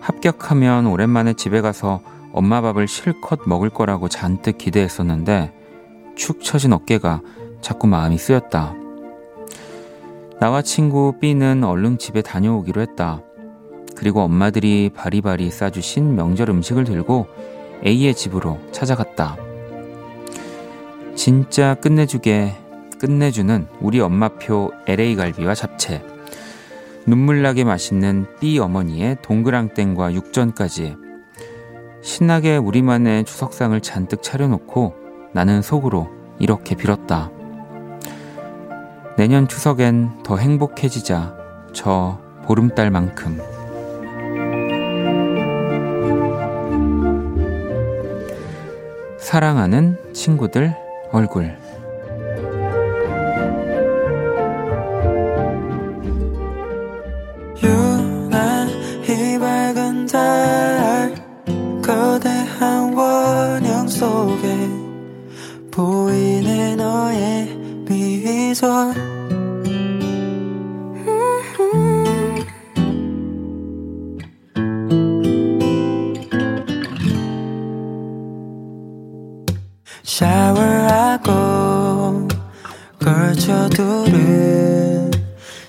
합격하면 0.00 0.86
오랜만에 0.86 1.34
집에 1.34 1.60
가서 1.60 2.00
엄마 2.32 2.60
밥을 2.60 2.88
실컷 2.88 3.42
먹을 3.46 3.70
거라고 3.70 4.08
잔뜩 4.08 4.58
기대했었는데 4.58 5.52
축 6.16 6.42
처진 6.42 6.72
어깨가 6.72 7.20
자꾸 7.60 7.86
마음이 7.86 8.18
쓰였다. 8.18 8.74
나와 10.40 10.60
친구 10.60 11.14
B는 11.20 11.62
얼른 11.62 11.98
집에 11.98 12.20
다녀오기로 12.20 12.80
했다. 12.80 13.22
그리고 13.94 14.22
엄마들이 14.22 14.90
바리바리 14.92 15.52
싸주신 15.52 16.16
명절 16.16 16.50
음식을 16.50 16.82
들고 16.82 17.28
A의 17.86 18.16
집으로 18.16 18.58
찾아갔다. 18.72 19.36
진짜 21.14 21.74
끝내주게 21.74 22.63
끝내주는 22.98 23.66
우리 23.80 24.00
엄마표 24.00 24.72
LA 24.86 25.16
갈비와 25.16 25.54
잡채. 25.54 26.04
눈물나게 27.06 27.64
맛있는 27.64 28.26
B 28.40 28.58
어머니의 28.58 29.18
동그랑땡과 29.22 30.14
육전까지. 30.14 30.96
신나게 32.02 32.56
우리만의 32.56 33.24
추석상을 33.24 33.78
잔뜩 33.80 34.22
차려놓고 34.22 34.94
나는 35.32 35.62
속으로 35.62 36.10
이렇게 36.38 36.74
빌었다. 36.74 37.30
내년 39.16 39.48
추석엔 39.48 40.22
더 40.22 40.36
행복해지자. 40.36 41.36
저 41.72 42.20
보름달만큼. 42.44 43.40
사랑하는 49.18 49.98
친구들 50.12 50.74
얼굴. 51.10 51.63
미소 68.54 68.94
샤워하고 80.04 81.32
걸쳐두른 83.00 84.12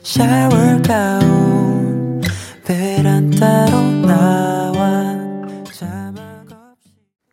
샤워 0.03 0.51
가운 0.85 2.21
베란다로 2.67 3.81
나와 4.05 5.15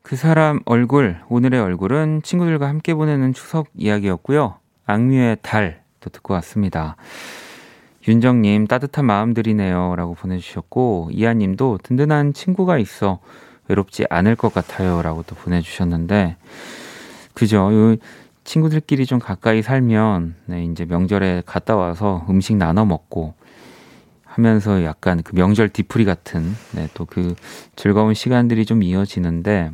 그 0.02 0.16
사람 0.16 0.60
얼굴, 0.64 1.20
오늘의 1.28 1.60
얼굴은 1.60 2.22
친구들과 2.22 2.68
함께 2.68 2.94
보내는 2.94 3.34
추석 3.34 3.68
이야기였고요. 3.74 4.61
악뮤의 4.92 5.38
달도 5.42 6.10
듣고 6.12 6.34
왔습니다. 6.34 6.96
윤정님, 8.06 8.66
따뜻한 8.66 9.04
마음들이네요. 9.04 9.94
라고 9.96 10.14
보내주셨고, 10.14 11.10
이하님도 11.12 11.78
든든한 11.82 12.32
친구가 12.34 12.78
있어 12.78 13.20
외롭지 13.68 14.06
않을 14.10 14.36
것 14.36 14.52
같아요. 14.52 15.02
라고 15.02 15.22
또 15.22 15.34
보내주셨는데, 15.36 16.36
그죠. 17.34 17.56
요 17.72 17.96
친구들끼리 18.44 19.06
좀 19.06 19.20
가까이 19.20 19.62
살면, 19.62 20.34
네, 20.46 20.64
이제 20.64 20.84
명절에 20.84 21.44
갔다 21.46 21.76
와서 21.76 22.26
음식 22.28 22.56
나눠 22.56 22.84
먹고, 22.84 23.34
하면서 24.24 24.82
약간 24.82 25.22
그 25.22 25.34
명절 25.36 25.68
뒤풀이 25.68 26.04
같은, 26.04 26.56
네, 26.72 26.88
또 26.94 27.04
그 27.04 27.34
즐거운 27.76 28.14
시간들이 28.14 28.66
좀 28.66 28.82
이어지는데, 28.82 29.70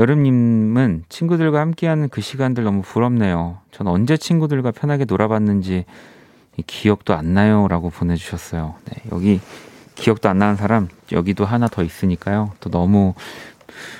여름님은 0.00 1.04
친구들과 1.10 1.60
함께하는 1.60 2.08
그 2.08 2.22
시간들 2.22 2.64
너무 2.64 2.80
부럽네요. 2.80 3.58
전 3.70 3.86
언제 3.86 4.16
친구들과 4.16 4.70
편하게 4.70 5.04
놀아봤는지 5.04 5.84
기억도 6.66 7.14
안 7.14 7.34
나요 7.34 7.68
라고 7.68 7.90
보내주셨어요. 7.90 8.76
네, 8.86 9.02
여기 9.12 9.40
기억도 9.96 10.30
안 10.30 10.38
나는 10.38 10.56
사람 10.56 10.88
여기도 11.12 11.44
하나 11.44 11.68
더 11.68 11.82
있으니까요. 11.82 12.52
또 12.60 12.70
너무 12.70 13.12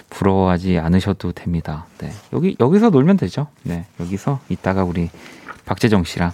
부러워하지 0.08 0.78
않으셔도 0.78 1.32
됩니다. 1.32 1.84
네, 1.98 2.10
여기 2.32 2.56
여기서 2.58 2.88
놀면 2.88 3.18
되죠. 3.18 3.48
네, 3.62 3.84
여기서 4.00 4.40
이따가 4.48 4.84
우리 4.84 5.10
박재정 5.66 6.04
씨랑 6.04 6.30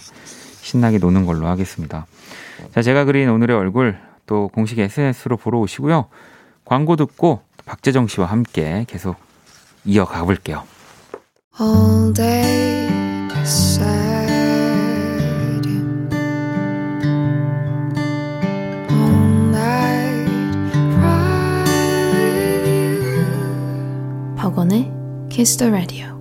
신나게 0.61 0.97
노는 0.97 1.25
걸로 1.25 1.45
하겠습니다. 1.47 2.07
자, 2.71 2.81
제가 2.81 3.03
그린 3.03 3.27
오늘의 3.27 3.57
얼굴 3.57 3.97
또 4.27 4.47
공식 4.47 4.79
SNS로 4.79 5.35
보러 5.35 5.59
오시고요. 5.59 6.05
광고 6.63 6.95
듣고 6.95 7.41
박재정 7.65 8.07
씨와 8.07 8.27
함께 8.27 8.85
계속 8.87 9.26
이어가 9.87 10.23
볼게요. 10.25 10.63
All 11.59 12.13
day 12.13 12.87
beside 13.29 14.27
you. 15.65 16.09
All 18.91 19.49
night 19.49 20.71
cry 20.93 21.63
with 22.13 22.67
you. 22.67 24.35
박원의 24.35 24.91
Kiss 25.29 25.57
the 25.57 25.71
Radio. 25.71 26.16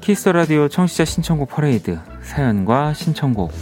Kiss 0.00 0.24
the 0.24 0.32
Radio 0.32 0.68
청취자 0.68 1.04
신청곡 1.04 1.50
퍼레이드. 1.50 1.98
사연과 2.22 2.94
신청곡. 2.94 3.52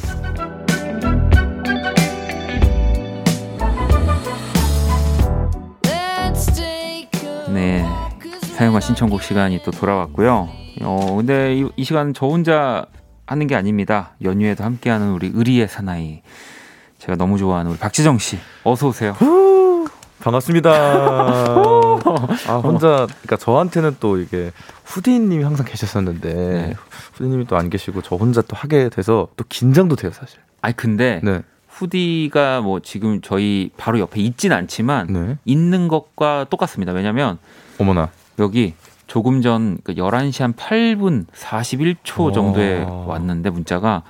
네. 7.53 7.85
사연과 8.57 8.81
신청곡 8.81 9.23
시간이 9.23 9.63
또 9.65 9.71
돌아왔고요. 9.71 10.49
어 10.83 11.17
근데 11.17 11.57
이, 11.57 11.69
이 11.77 11.85
시간 11.85 12.15
저 12.15 12.27
혼자 12.27 12.87
하는 13.27 13.47
게 13.47 13.57
아닙니다. 13.57 14.15
연휴에도 14.23 14.65
함께하는 14.65 15.11
우리 15.13 15.31
의리의 15.35 15.69
사나이. 15.69 16.23
제가 16.99 17.17
너무 17.17 17.39
좋아하는 17.39 17.71
우리 17.73 17.79
박재정 17.79 18.19
씨. 18.19 18.39
어서 18.65 18.89
오세요. 18.89 19.17
반갑습니다. 20.21 20.71
아, 22.49 22.57
혼자, 22.57 23.07
그러니까 23.07 23.37
저한테는 23.37 23.97
또 24.01 24.19
이게 24.19 24.53
후디님이 24.85 25.43
항상 25.45 25.67
계셨었는데, 25.67 26.35
네. 26.35 26.75
후디님이 27.15 27.47
또 27.47 27.57
안 27.57 27.71
계시고 27.71 28.03
저 28.03 28.17
혼자 28.17 28.41
또 28.43 28.57
하게 28.57 28.89
돼서 28.89 29.29
또 29.37 29.45
긴장도 29.49 29.97
돼요, 29.97 30.13
사실. 30.15 30.39
아니 30.61 30.75
근데 30.77 31.21
네. 31.23 31.43
후디가 31.69 32.61
뭐 32.63 32.81
지금 32.81 33.21
저희 33.21 33.71
바로 33.77 33.99
옆에 34.01 34.21
있진 34.21 34.53
않지만 34.53 35.07
네. 35.09 35.37
있는 35.45 35.87
것과 35.89 36.47
똑같습니다 36.51 36.93
왜냐면 36.93 37.39
어머나. 37.79 38.11
여기 38.41 38.75
조금 39.07 39.41
전그 39.43 39.95
11시 39.95 40.41
한 40.43 40.53
8분 40.55 41.27
41초 41.33 42.35
정도에 42.35 42.83
와. 42.83 42.91
왔는데 43.07 43.51
문자가 43.51 44.03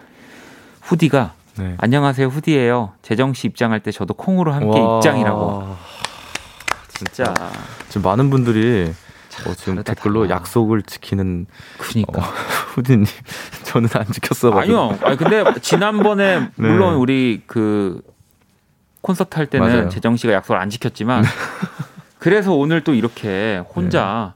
후디가 0.82 1.34
네. 1.58 1.74
안녕하세요 1.78 2.28
후디예요. 2.28 2.92
재정 3.02 3.34
씨 3.34 3.46
입장할 3.48 3.80
때 3.80 3.90
저도 3.90 4.14
콩으로 4.14 4.52
함께 4.52 4.78
와. 4.78 4.96
입장이라고. 4.98 5.76
진짜. 6.98 7.32
자, 7.34 7.50
지금 7.88 8.02
많은 8.02 8.30
분들이 8.30 8.92
어, 9.46 9.54
지금 9.54 9.74
다르다, 9.76 9.94
댓글로 9.94 10.26
달라. 10.26 10.36
약속을 10.40 10.82
지키는 10.82 11.46
그니까. 11.78 12.20
어, 12.20 12.22
후디님. 12.74 13.04
저는 13.64 13.88
안 13.94 14.06
지켰어. 14.06 14.50
아니요. 14.52 14.98
아니 15.02 15.16
근데 15.16 15.44
지난번에 15.60 16.40
네. 16.56 16.68
물론 16.68 16.94
우리 16.96 17.42
그 17.46 18.00
콘서트 19.00 19.36
할 19.36 19.46
때는 19.46 19.66
맞아요. 19.68 19.88
재정 19.88 20.16
씨가 20.16 20.32
약속을 20.32 20.60
안 20.60 20.70
지켰지만 20.70 21.24
그래서 22.18 22.52
오늘 22.52 22.82
또 22.82 22.94
이렇게 22.94 23.62
혼자 23.74 24.34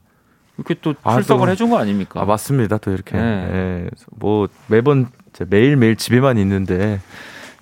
이렇게 0.57 0.75
또 0.81 0.94
아, 1.03 1.14
출석을 1.14 1.46
또- 1.46 1.51
해준 1.51 1.70
거 1.70 1.79
아닙니까? 1.79 2.20
아, 2.20 2.25
맞습니다. 2.25 2.79
또 2.79 2.92
이렇게. 2.92 3.16
네. 3.16 3.22
예, 3.85 3.90
뭐 4.12 4.48
매번 4.68 5.09
이제 5.31 5.44
매일 5.48 5.77
매일 5.77 5.96
집에만 5.96 6.38
있는데 6.38 7.01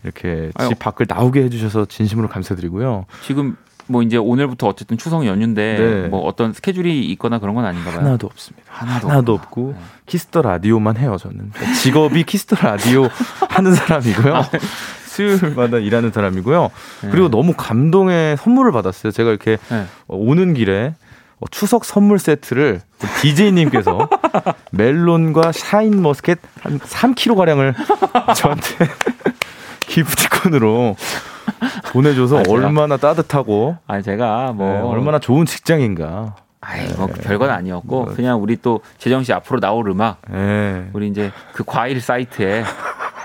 이렇게 0.05 0.51
집 0.59 0.61
아유. 0.61 0.71
밖을 0.79 1.07
나오게 1.09 1.43
해주셔서 1.45 1.87
진심으로 1.87 2.29
감사드리고요. 2.29 3.07
지금 3.25 3.57
뭐 3.90 4.03
이제 4.03 4.16
오늘부터 4.16 4.68
어쨌든 4.68 4.96
추석 4.96 5.26
연휴인데 5.26 5.76
네. 5.79 6.09
뭐 6.09 6.20
어떤 6.20 6.53
스케줄이 6.53 7.05
있거나 7.12 7.40
그런 7.40 7.57
건 7.57 7.64
아닌가 7.64 7.90
봐요. 7.90 8.00
하나도 8.00 8.29
없습니다. 8.29 8.64
하나도 8.68 9.09
하나도. 9.11 9.33
없고 9.35 9.74
네. 9.76 9.83
Kiss 10.07 10.27
the 10.27 10.43
Radio만 10.43 10.97
해요 10.96 11.16
저는 11.18 11.53
직업이 11.83 12.24
Kiss 12.25 12.43
the 12.43 12.57
Radio 12.57 13.09
하는 13.50 13.74
사람이고요 13.74 14.35
아, 14.37 14.48
수요일마다 15.07 15.79
일하는 15.79 16.12
사람이고요 16.12 16.70
네. 17.03 17.09
그리고 17.11 17.29
너무 17.29 17.55
감동의 17.57 18.37
선물을 18.37 18.70
받았어요 18.72 19.11
제가 19.12 19.31
이렇게 19.31 19.57
네. 19.68 19.87
어, 20.09 20.16
오는 20.16 20.55
길에 20.55 20.94
어, 21.40 21.46
추석 21.50 21.85
선물 21.85 22.18
세트를 22.18 22.81
DJ님께서 23.22 24.09
멜론과 24.72 25.53
Shine 25.53 26.03
Muscat 26.03 26.38
한 26.61 26.79
3kg 26.79 27.37
가량을 27.37 27.74
저한테 28.37 28.88
기프티콘으로 29.87 30.96
보내줘서 31.92 32.40
아, 32.40 32.42
제가- 32.42 32.51
얼마나 32.53 32.96
따뜻하고 32.96 33.77
아니 33.87 34.03
제가 34.03 34.53
뭐 34.53 34.73
네, 34.73 34.79
얼마나 34.80 35.18
좋은 35.18 35.47
직장인가. 35.47 36.35
아이 36.62 36.87
뭐 36.97 37.07
별건 37.07 37.49
아니었고 37.51 38.05
뭐. 38.05 38.14
그냥 38.14 38.43
우리 38.43 38.57
또 38.57 38.80
재정 38.99 39.22
씨 39.22 39.32
앞으로 39.32 39.61
나올 39.61 39.89
음악 39.89 40.20
예. 40.32 40.89
우리 40.93 41.09
이제 41.09 41.32
그 41.55 41.64
과일 41.64 42.01
사이트에 42.03 42.64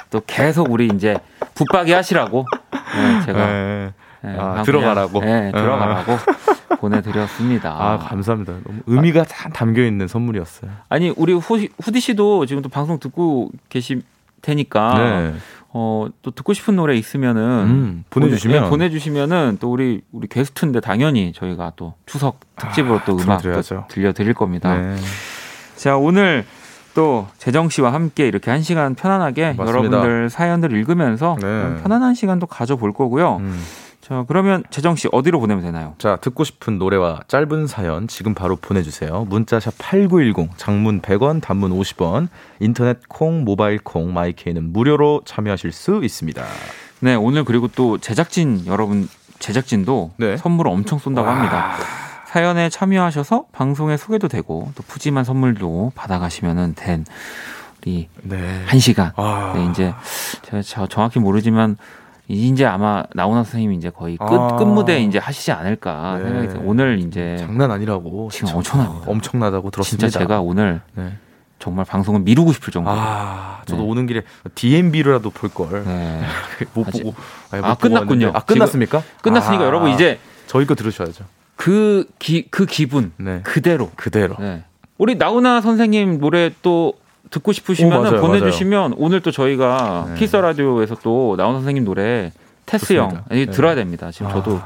또 0.10 0.22
계속 0.26 0.72
우리 0.72 0.88
이제 0.88 1.18
붙박이 1.53 1.91
하시라고 1.91 2.45
네, 2.72 3.26
제가 3.26 3.39
예. 3.49 3.93
네, 4.22 4.36
아, 4.39 4.64
들어가라고? 4.64 5.20
네, 5.20 5.51
들어가라고 5.51 6.18
보내드렸습니다. 6.80 7.70
아, 7.78 7.97
감사합니다. 7.97 8.53
너무 8.66 8.80
의미가 8.88 9.24
다 9.26 9.49
담겨 9.49 9.84
있는 9.84 10.07
선물이었어요. 10.07 10.72
아니 10.89 11.14
우리 11.16 11.34
후, 11.34 11.60
후디 11.84 11.99
씨도 11.99 12.45
지금 12.45 12.62
또 12.62 12.70
방송 12.70 12.99
듣고 12.99 13.49
계실 13.70 14.01
테니까 14.41 14.93
네. 14.97 15.34
어, 15.78 16.07
또 16.21 16.32
듣고 16.32 16.53
싶은 16.53 16.78
노래 16.78 16.95
있으면은 16.95 17.41
음, 17.41 18.03
보내주시면. 18.09 18.59
보내, 18.59 18.69
보내주시면은 18.69 19.57
또 19.59 19.69
우리 19.69 19.99
우리 20.13 20.26
게스트인데 20.30 20.80
당연히 20.80 21.34
저희가 21.34 21.73
또 21.76 21.95
추석 22.05 22.39
특집으로 22.55 23.01
또 23.05 23.17
음악 23.17 23.41
또 23.41 23.41
들려드려야죠. 23.41 23.86
들려 23.89 24.13
드릴 24.13 24.34
겁니다. 24.34 24.73
네. 24.73 24.95
자 25.76 25.97
오늘 25.97 26.45
또 26.93 27.28
재정 27.38 27.67
씨와 27.67 27.91
함께 27.91 28.26
이렇게 28.26 28.51
한 28.51 28.61
시간 28.61 28.95
편안하게 28.95 29.55
맞습니다. 29.57 29.67
여러분들 29.69 30.30
사연들 30.30 30.71
읽으면서 30.71 31.36
네. 31.41 31.82
편안한 31.84 32.15
시간도 32.15 32.47
가져볼 32.47 32.93
거고요. 32.93 33.36
음. 33.41 33.61
자 34.06 34.24
그러면 34.28 34.64
재정 34.70 34.95
씨 34.95 35.08
어디로 35.12 35.39
보내면 35.39 35.64
되나요? 35.64 35.95
자, 35.97 36.18
듣고 36.18 36.43
싶은 36.43 36.78
노래와 36.78 37.22
짧은 37.28 37.66
사연 37.66 38.08
지금 38.08 38.36
바로 38.36 38.56
보내 38.56 38.84
주세요. 38.84 39.26
문자샵 39.28 39.74
8910, 39.80 40.56
장문 40.58 41.01
100원, 41.01 41.41
단문 41.41 41.72
50원, 41.72 42.28
인터넷 42.60 42.99
콩, 43.10 43.43
모바일 43.43 43.80
콩, 43.80 44.14
마이케이는 44.14 44.72
무료로 44.72 45.22
참여하실 45.26 45.72
수 45.72 46.01
있습니다. 46.03 46.43
네 46.99 47.16
오늘 47.16 47.43
그리고 47.45 47.68
또 47.68 47.97
제작진 47.97 48.68
여러분 48.68 49.10
제작진도 49.39 50.12
네. 50.18 50.38
선물을 50.38 50.70
엄청 50.70 50.99
쏜다고 50.99 51.28
합니다. 51.28 51.74
사연에 52.28 52.70
참여하셔서 52.70 53.45
방송에 53.53 53.97
소개도 53.97 54.28
되고 54.28 54.72
또 54.76 54.84
푸짐한 54.88 55.24
선물도 55.24 55.93
받아가시면은 55.95 56.76
된 56.76 57.06
우리 57.82 58.08
네. 58.22 58.62
한 58.68 58.78
시간. 58.80 59.14
아. 59.16 59.53
네, 59.56 59.66
이제 59.72 59.95
제가 60.43 60.62
저- 60.62 60.86
정확히 60.88 61.20
모르지만 61.20 61.78
이제 62.28 62.65
아마 62.65 63.03
나훈아 63.13 63.43
선생님이 63.43 63.78
이제 63.78 63.89
거의 63.89 64.17
끝, 64.17 64.26
아. 64.26 64.55
끝 64.55 64.63
무대 64.63 64.99
이제 65.01 65.19
하시지 65.19 65.51
않을까 65.51 66.17
네. 66.17 66.23
생각이 66.26 66.47
들어요. 66.47 66.63
오늘 66.65 66.99
이제 66.99 67.38
장난 67.39 67.69
아니라고. 67.71 68.30
지금 68.32 68.55
엄청납니다. 68.55 69.11
엄청나다고 69.11 69.69
들었습니다. 69.69 70.07
진짜 70.07 70.19
제가 70.19 70.41
오늘 70.41 70.82
네. 70.95 71.13
정말 71.59 71.86
방송을 71.86 72.21
미루고 72.21 72.51
싶을 72.53 72.73
정도로. 72.73 72.95
아, 72.97 73.61
저도 73.65 73.84
네. 73.84 73.89
오는 73.89 74.07
길에 74.07 74.23
DMB로라도 74.55 75.30
볼 75.30 75.49
걸. 75.49 75.84
네. 75.86 76.21
못 76.73 76.88
아직- 76.88 77.03
보고. 77.03 77.15
아니, 77.51 77.61
못 77.61 77.67
아, 77.67 77.73
보고 77.76 77.82
끝났군요. 77.89 78.26
왔는데. 78.28 78.38
아, 78.38 78.41
끝났습니까? 78.41 79.03
끝났으니까 79.21 79.63
아, 79.63 79.67
여러분 79.67 79.91
이제 79.91 80.19
저희 80.47 80.65
거 80.65 80.76
들으셔야죠. 80.76 81.26
그, 81.55 82.05
기, 82.19 82.47
그 82.49 82.65
기분 82.65 83.13
네. 83.17 83.41
그대로. 83.43 83.91
그대로. 83.95 84.36
네. 84.39 84.63
우리 84.97 85.15
나훈아 85.15 85.61
선생님 85.61 86.19
노래 86.19 86.51
또 86.61 86.93
듣고 87.30 87.51
싶으시면 87.51 87.99
오, 87.99 88.03
맞아요, 88.03 88.21
보내주시면 88.21 88.95
오늘 88.97 89.21
또 89.21 89.32
저희가 89.32 90.07
네. 90.09 90.15
키스 90.15 90.36
라디오에서 90.36 90.95
또 91.03 91.36
나훈아 91.38 91.57
선생님 91.57 91.84
노래 91.84 92.32
테스 92.65 92.93
형, 92.93 93.23
네. 93.30 93.45
들어야 93.45 93.76
됩니다. 93.76 94.11
지금 94.11 94.28
아. 94.28 94.34
저도 94.34 94.61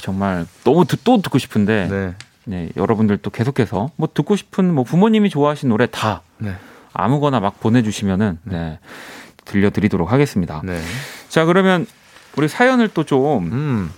정말 0.00 0.46
너무 0.64 0.84
듣, 0.84 1.02
또 1.04 1.20
듣고 1.20 1.38
싶은데 1.38 1.88
네. 1.90 2.14
네. 2.44 2.68
여러분들도 2.76 3.28
계속해서 3.30 3.90
뭐 3.96 4.08
듣고 4.12 4.36
싶은 4.36 4.72
뭐 4.72 4.84
부모님이 4.84 5.30
좋아하시는 5.30 5.70
노래 5.70 5.86
다 5.86 6.22
네. 6.38 6.54
아무거나 6.92 7.40
막 7.40 7.60
보내주시면은 7.60 8.38
네, 8.44 8.78
들려드리도록 9.44 10.10
하겠습니다. 10.10 10.60
네. 10.64 10.80
자 11.28 11.44
그러면 11.44 11.86
우리 12.36 12.48
사연을 12.48 12.88
또좀 12.88 13.52
음. 13.52 13.90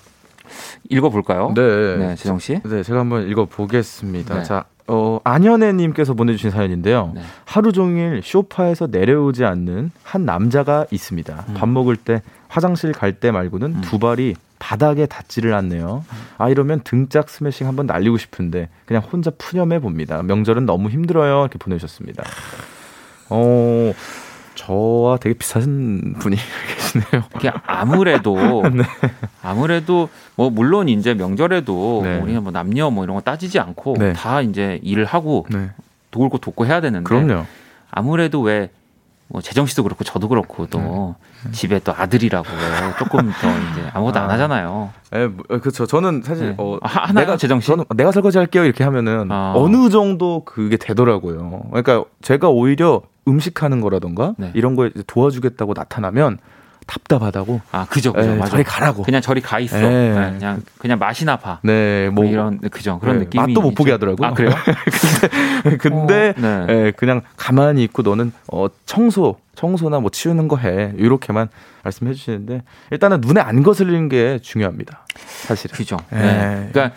읽어볼까요? 0.89 1.53
네. 1.55 1.97
네, 1.97 2.17
재정 2.17 2.39
씨. 2.39 2.61
네, 2.65 2.83
제가 2.83 3.01
한번 3.01 3.29
읽어보겠습니다. 3.29 4.35
네. 4.35 4.43
자, 4.45 4.65
어, 4.89 5.21
안현애님께서 5.25 6.15
보내주신 6.15 6.51
사연인데요. 6.51 7.13
네. 7.15 7.23
하루 7.45 7.73
종일 7.73 8.21
쇼파에서 8.23 8.89
내려오지 8.89 9.45
않는 9.45 9.91
한 10.03 10.25
남자가 10.25 10.87
있습니다. 10.91 11.47
밥 11.55 11.69
먹을 11.69 11.97
때, 11.97 12.23
화장실 12.49 12.93
갈 12.93 13.13
때 13.15 13.31
말고는 13.31 13.77
음. 13.77 13.81
두 13.83 13.99
발이 13.99 14.35
바닥에 14.59 15.07
닿지를 15.07 15.55
않네요. 15.55 16.05
아, 16.39 16.49
이러면 16.49 16.81
등짝 16.85 17.29
스매싱 17.31 17.67
한번 17.67 17.87
날리고 17.87 18.19
싶은데, 18.19 18.69
그냥 18.85 19.03
혼자 19.03 19.31
푸념해 19.31 19.81
봅니다. 19.81 20.23
명절은 20.23 20.67
너무 20.67 20.89
힘들어요. 20.89 21.41
이렇게 21.43 21.59
보내주셨습니다. 21.59 22.25
어, 23.31 23.93
저와 24.67 25.19
되게 25.19 25.35
비슷한 25.35 26.15
분이 26.19 26.37
계시네요. 26.77 27.25
이게 27.37 27.51
아무래도 27.67 28.63
아무래도 29.43 30.09
뭐 30.37 30.51
물론 30.51 30.89
이제 30.89 31.15
명절에도 31.15 32.01
네. 32.05 32.15
뭐 32.15 32.23
우리는 32.25 32.43
뭐 32.43 32.53
남녀 32.53 32.91
뭐 32.91 33.05
이런 33.05 33.17
거 33.17 33.23
따지지 33.23 33.59
않고 33.59 33.97
네. 33.99 34.13
다 34.13 34.41
이제 34.41 34.79
일을 34.83 35.05
하고 35.05 35.47
네. 35.51 35.71
돌고 36.11 36.39
돕고 36.39 36.67
해야 36.67 36.81
되는데 36.81 37.05
그럼요. 37.05 37.45
아무래도 37.91 38.41
왜 38.41 38.71
뭐 39.33 39.41
재정 39.41 39.65
씨도 39.65 39.83
그렇고 39.83 40.05
저도 40.05 40.29
그렇고 40.29 40.67
또 40.67 41.15
네. 41.47 41.51
집에 41.53 41.79
또 41.79 41.95
아들이라고 41.97 42.47
조금 42.99 43.33
더 43.33 43.49
이제 43.73 43.89
아무것도 43.95 44.21
안 44.21 44.29
아. 44.29 44.35
하잖아요. 44.35 44.91
예, 45.15 45.27
뭐, 45.27 45.43
어, 45.49 45.59
그렇죠. 45.59 45.87
저는 45.87 46.21
사실 46.23 46.49
네. 46.51 46.55
어, 46.59 46.77
아, 46.83 46.89
하나요, 46.89 47.25
내가 47.25 47.37
재정 47.39 47.59
씨? 47.61 47.69
저는 47.69 47.85
내가 47.97 48.13
설거지 48.13 48.37
할게요 48.37 48.65
이렇게 48.65 48.85
하면은 48.85 49.33
아. 49.33 49.55
어느 49.57 49.89
정도 49.89 50.45
그게 50.45 50.77
되더라고요. 50.77 51.63
그러니까 51.71 52.05
제가 52.21 52.51
오히려 52.51 53.01
음식하는 53.29 53.81
거라던가 53.81 54.35
네. 54.39 54.51
이런 54.55 54.75
거에 54.77 54.91
도와주겠다고 55.07 55.75
나타나면 55.77 56.39
답답하다고. 56.85 57.61
아 57.71 57.87
그죠 57.89 58.13
그죠 58.13 58.33
예, 58.33 58.35
맞아. 58.35 58.51
저리 58.51 58.65
가라고. 58.65 59.05
그냥 59.05 59.21
저리 59.21 59.41
가 59.41 59.61
있어. 59.61 59.77
예. 59.79 59.83
네, 59.89 60.33
그냥 60.35 60.63
그냥 60.79 60.99
맛이나 60.99 61.37
봐. 61.37 61.61
네, 61.63 62.11
뭐 62.11 62.25
뭐 62.25 62.33
이런 62.33 62.59
그죠 62.59 62.99
그런 62.99 63.19
네, 63.19 63.25
느낌이 63.25 63.41
맛도 63.47 63.61
못 63.63 63.75
보게 63.75 63.91
있죠. 63.91 63.95
하더라고요. 63.95 64.27
아 64.29 64.33
그래요? 64.35 64.51
근데 65.79 66.35
어, 66.37 66.41
네. 66.41 66.67
예, 66.69 66.93
그냥 66.97 67.23
가만히 67.37 67.85
있고 67.85 68.03
너는 68.03 68.33
어 68.53 68.67
청소 68.87 69.37
청소나 69.55 70.01
뭐 70.01 70.11
치우는 70.11 70.49
거 70.49 70.57
해. 70.57 70.93
이렇게만 70.97 71.49
말씀해 71.85 72.15
주시는데 72.15 72.63
일단은 72.91 73.21
눈에 73.21 73.41
안 73.41 73.63
거슬리는 73.63 74.09
게 74.09 74.39
중요합니다. 74.43 75.07
사실은. 75.47 75.77
그죠. 75.77 75.97
예. 76.13 76.17
네. 76.17 76.69
그러니까 76.73 76.97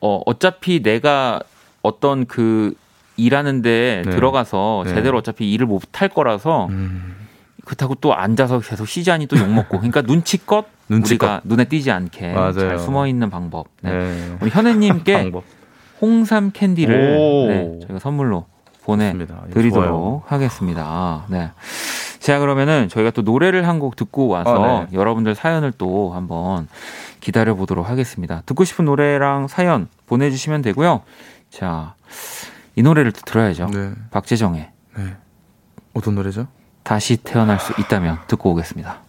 어, 0.00 0.22
어차피 0.24 0.82
내가 0.82 1.40
어떤 1.82 2.24
그 2.26 2.74
일하는데 3.16 4.02
네. 4.04 4.10
들어가서 4.10 4.82
네. 4.86 4.94
제대로 4.94 5.18
어차피 5.18 5.50
일을 5.52 5.66
못 5.66 5.82
할 6.00 6.08
거라서 6.08 6.66
음, 6.70 7.14
그렇다고 7.64 7.94
또 7.96 8.14
앉아서 8.14 8.60
계속 8.60 8.86
쉬자니 8.86 9.26
또 9.26 9.36
욕 9.38 9.48
먹고 9.48 9.78
그러니까 9.78 10.02
눈치껏 10.02 10.66
눈치껏. 10.88 11.28
우리가 11.28 11.40
눈에 11.44 11.64
띄지 11.64 11.90
않게 11.90 12.32
맞아요. 12.32 12.52
잘 12.52 12.78
숨어 12.78 13.06
있는 13.06 13.28
방법. 13.30 13.66
네. 13.82 13.90
네. 13.90 14.36
우리 14.40 14.50
현애님께 14.50 15.12
방법. 15.24 15.44
홍삼 16.00 16.50
캔디를 16.52 17.16
오. 17.18 17.46
네, 17.48 17.78
저희가 17.86 17.98
선물로 17.98 18.44
보내드리도록. 18.84 20.30
하겠습니다. 20.30 21.24
네. 21.28 21.50
자 22.20 22.38
그러면은 22.38 22.88
저희가 22.88 23.10
또 23.12 23.22
노래를 23.22 23.66
한 23.66 23.78
곡 23.78 23.96
듣고 23.96 24.28
와서 24.28 24.64
아, 24.82 24.86
네. 24.90 24.96
여러분들 24.96 25.34
사연을 25.34 25.72
또 25.78 26.12
한번 26.12 26.66
기다려 27.20 27.54
보도록 27.54 27.88
하겠습니다. 27.88 28.42
듣고 28.46 28.64
싶은 28.64 28.84
노래랑 28.84 29.48
사연 29.48 29.88
보내주시면 30.06 30.62
되고요. 30.62 31.02
자, 31.50 31.94
이 32.76 32.82
노래를 32.82 33.12
또 33.12 33.22
들어야죠. 33.22 33.66
네. 33.68 33.92
박재정의 34.10 34.70
네. 34.96 35.16
어떤 35.94 36.14
노래죠? 36.14 36.46
다시 36.82 37.16
태어날 37.16 37.58
수 37.58 37.72
있다면 37.80 38.20
듣고 38.28 38.50
오겠습니다. 38.52 39.00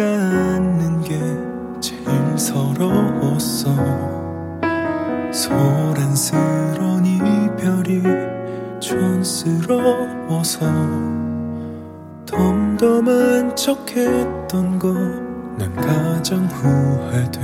붙지가 0.00 0.04
않는 0.04 1.02
게 1.02 1.18
제일 1.80 2.38
서러웠어 2.38 3.70
소란스런 5.30 7.04
이별이 7.04 8.02
촌스러워서 8.80 10.66
덤덤한 12.26 13.54
척했던 13.54 14.78
거 14.78 15.20
난 15.58 15.74
가장 15.76 16.46
후회돼 16.46 17.40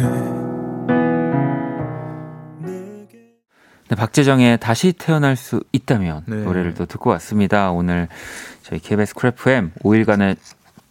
네, 3.89 3.95
박재정의 3.95 4.59
다시 4.59 4.93
태어날 4.95 5.37
수 5.37 5.63
있다면 5.73 6.25
네. 6.27 6.37
노래를 6.43 6.75
또 6.75 6.87
듣고 6.87 7.11
왔습니다. 7.11 7.71
오늘 7.71 8.09
저희 8.63 8.81
KBS 8.81 9.15
크래프엠 9.15 9.71
5일간의 9.85 10.37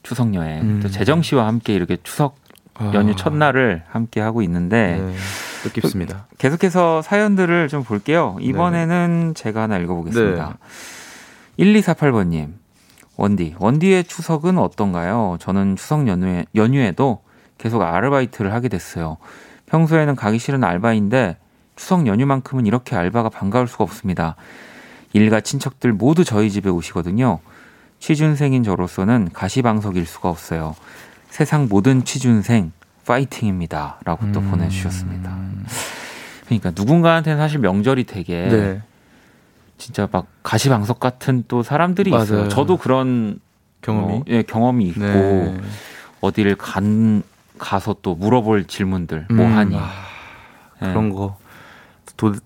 추석 0.06 0.36
여행 0.36 0.62
음. 0.62 0.80
또 0.82 0.89
재정 0.89 1.22
씨와 1.24 1.47
함께 1.47 1.74
이렇게 1.74 1.97
추석 2.03 2.36
연휴 2.93 3.14
아, 3.14 3.16
첫날을 3.16 3.84
함께 3.89 4.22
하고 4.22 4.41
있는데 4.43 4.99
네. 4.99 5.16
뜻깊습니다. 5.64 6.28
계속해서 6.38 7.01
사연들을 7.01 7.68
좀 7.70 7.84
볼게요. 7.84 8.38
이번에는 8.39 9.34
제가 9.36 9.64
하나 9.64 9.78
읽어보겠습니다. 9.78 10.58
네. 11.58 11.64
1248번님. 11.64 12.53
원디. 13.18 13.56
원디의 13.58 14.03
추석은 14.03 14.58
어떤가요? 14.58 15.38
저는 15.39 15.78
추석 15.78 16.08
연휴에, 16.08 16.45
연휴에도 16.53 17.24
계속 17.58 17.82
아르바이트를 17.82 18.53
하게 18.53 18.68
됐어요. 18.68 19.18
평소에는 19.68 20.16
가기 20.16 20.38
싫은 20.38 20.64
알바인데 20.64 21.38
추석 21.76 22.06
연휴만큼은 22.06 22.66
이렇게 22.66 22.95
알바가 22.95 23.30
반가울 23.30 23.68
수가 23.68 23.86
없습니다. 23.86 24.36
일가 25.14 25.39
친척들 25.39 25.93
모두 25.93 26.26
저희 26.26 26.51
집에 26.51 26.70
오시거든요. 26.70 27.39
취준생인 28.06 28.62
저로서는 28.62 29.32
가시방석일 29.34 30.06
수가 30.06 30.30
없어요. 30.30 30.76
세상 31.32 31.68
모든 31.68 32.03
취준생 32.06 32.72
파이팅입니다. 33.03 33.97
라고 34.06 34.32
또 34.32 34.41
음. 34.41 34.51
보내주셨습니다. 34.51 35.36
그러니까 36.45 36.72
누군가한테는 36.76 37.39
사실 37.39 37.58
명절이 37.58 38.03
되게 38.03 38.47
네. 38.47 38.82
진짜 39.80 40.08
막 40.12 40.28
가시방석 40.43 40.99
같은 40.99 41.45
또 41.47 41.64
사람들이 41.64 42.12
맞아요. 42.12 42.24
있어요. 42.24 42.49
저도 42.49 42.78
그런 42.78 43.39
경험이. 43.82 44.08
뭐, 44.08 44.24
예, 44.28 44.43
경험이 44.43 44.86
있고 44.89 44.99
네. 44.99 45.58
어디를 46.22 46.58
간 46.58 47.24
가서 47.58 47.95
또 48.03 48.14
물어볼 48.14 48.66
질문들 48.66 49.26
뭐 49.32 49.47
음, 49.47 49.58
하니 49.58 49.78
아, 49.80 49.89
예. 50.84 50.89
그런 50.89 51.10
거. 51.12 51.39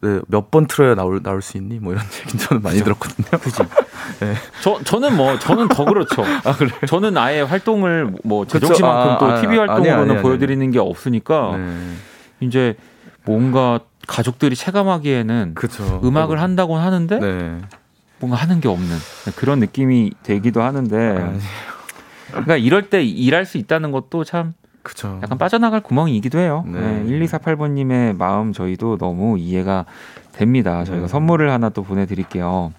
네, 0.01 0.21
몇번 0.27 0.67
틀어야 0.67 0.95
나올 0.95 1.21
나올 1.21 1.41
수 1.41 1.57
있니? 1.57 1.79
뭐 1.79 1.91
이런 1.91 2.05
얘기 2.25 2.37
저는 2.37 2.63
많이 2.63 2.79
들었거든요. 2.81 3.27
그 3.41 3.51
지. 4.13 4.25
저 4.61 4.81
저는 4.83 5.15
뭐 5.15 5.37
저는 5.39 5.67
더 5.69 5.85
그렇죠. 5.85 6.23
아 6.45 6.53
그래. 6.55 6.71
저는 6.87 7.17
아예 7.17 7.41
활동을 7.41 8.13
뭐 8.23 8.45
그쵸. 8.45 8.73
씨만큼 8.73 9.11
아, 9.11 9.17
또 9.17 9.25
아, 9.25 9.41
TV 9.41 9.57
활동으로는 9.57 9.91
아니, 9.91 10.01
아니, 10.01 10.11
아니. 10.13 10.21
보여드리는 10.21 10.71
게 10.71 10.79
없으니까 10.79 11.57
네. 11.57 11.93
이제 12.41 12.75
뭔가 13.25 13.79
가족들이 14.07 14.55
체감하기에는 14.55 15.53
그렇죠. 15.55 16.01
음악을 16.03 16.41
한다고 16.41 16.77
하는데 16.77 17.19
네. 17.19 17.57
뭔가 18.19 18.37
하는 18.37 18.59
게 18.59 18.67
없는 18.67 18.97
그런 19.35 19.59
느낌이 19.59 20.11
되기도 20.23 20.61
하는데 20.61 20.97
아니, 20.97 21.39
그러니까 22.31 22.57
이럴 22.57 22.89
때 22.89 23.03
일할 23.03 23.45
수 23.45 23.57
있다는 23.57 23.91
것도 23.91 24.23
참 24.23 24.53
그렇죠. 24.83 25.19
약간 25.21 25.37
빠져나갈 25.37 25.81
구멍이기도 25.81 26.39
해요. 26.39 26.63
네. 26.67 26.79
네. 26.79 27.05
1248번님의 27.05 28.17
마음 28.17 28.53
저희도 28.53 28.97
너무 28.97 29.37
이해가 29.37 29.85
됩니다. 30.31 30.83
저희가 30.83 31.03
네. 31.03 31.07
선물을 31.07 31.49
하나 31.51 31.69
또 31.69 31.83
보내드릴게요. 31.83 32.73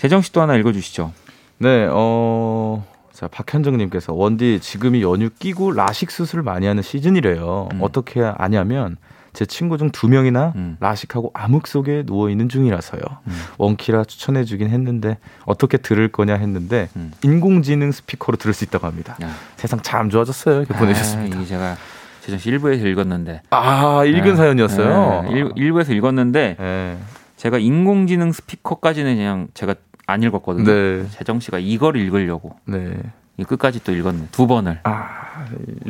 재정 0.00 0.22
씨또 0.22 0.40
하나 0.40 0.56
읽어주시죠. 0.56 1.12
네, 1.58 1.86
어, 1.90 2.82
자, 3.12 3.28
박현정님께서 3.28 4.14
원디 4.14 4.58
지금이 4.58 5.02
연휴 5.02 5.28
끼고 5.28 5.72
라식 5.72 6.10
수술 6.10 6.42
많이 6.42 6.66
하는 6.66 6.82
시즌이래요. 6.82 7.68
음. 7.74 7.78
어떻게 7.82 8.22
아냐면 8.38 8.96
제 9.34 9.44
친구 9.44 9.76
중 9.76 9.90
두 9.90 10.08
명이나 10.08 10.54
음. 10.56 10.78
라식하고 10.80 11.32
암흑 11.34 11.66
속에 11.66 12.04
누워 12.06 12.30
있는 12.30 12.48
중이라서요. 12.48 13.02
음. 13.26 13.40
원키라 13.58 14.04
추천해 14.04 14.44
주긴 14.44 14.70
했는데 14.70 15.18
어떻게 15.44 15.76
들을 15.76 16.08
거냐 16.08 16.34
했는데 16.34 16.88
음. 16.96 17.12
인공지능 17.22 17.92
스피커로 17.92 18.38
들을 18.38 18.54
수 18.54 18.64
있다고 18.64 18.86
합니다. 18.86 19.18
야. 19.22 19.28
세상 19.56 19.80
참 19.82 20.08
좋아졌어요. 20.08 20.62
이렇게. 20.62 20.74
아, 20.74 21.24
이게 21.26 21.44
제가 21.44 21.76
재정 22.22 22.38
씨 22.38 22.50
1부에서 22.52 22.86
읽었는데. 22.86 23.42
아, 23.50 24.02
읽은 24.06 24.30
네. 24.30 24.34
사연이었어요. 24.36 25.24
네, 25.24 25.30
일, 25.32 25.48
1부에서 25.50 25.90
읽었는데 25.90 26.56
네. 26.58 26.98
제가 27.36 27.58
인공지능 27.58 28.32
스피커까지는 28.32 29.16
그냥 29.16 29.48
제가 29.54 29.74
안 30.10 30.22
읽었거든요. 30.22 30.64
네. 30.64 31.06
재정 31.10 31.40
씨가 31.40 31.58
이걸 31.58 31.96
읽으려고 31.96 32.56
네. 32.66 32.96
이 33.36 33.44
끝까지 33.44 33.82
또 33.84 33.92
읽었네. 33.92 34.26
두 34.32 34.46
번을. 34.46 34.80
아, 34.82 35.46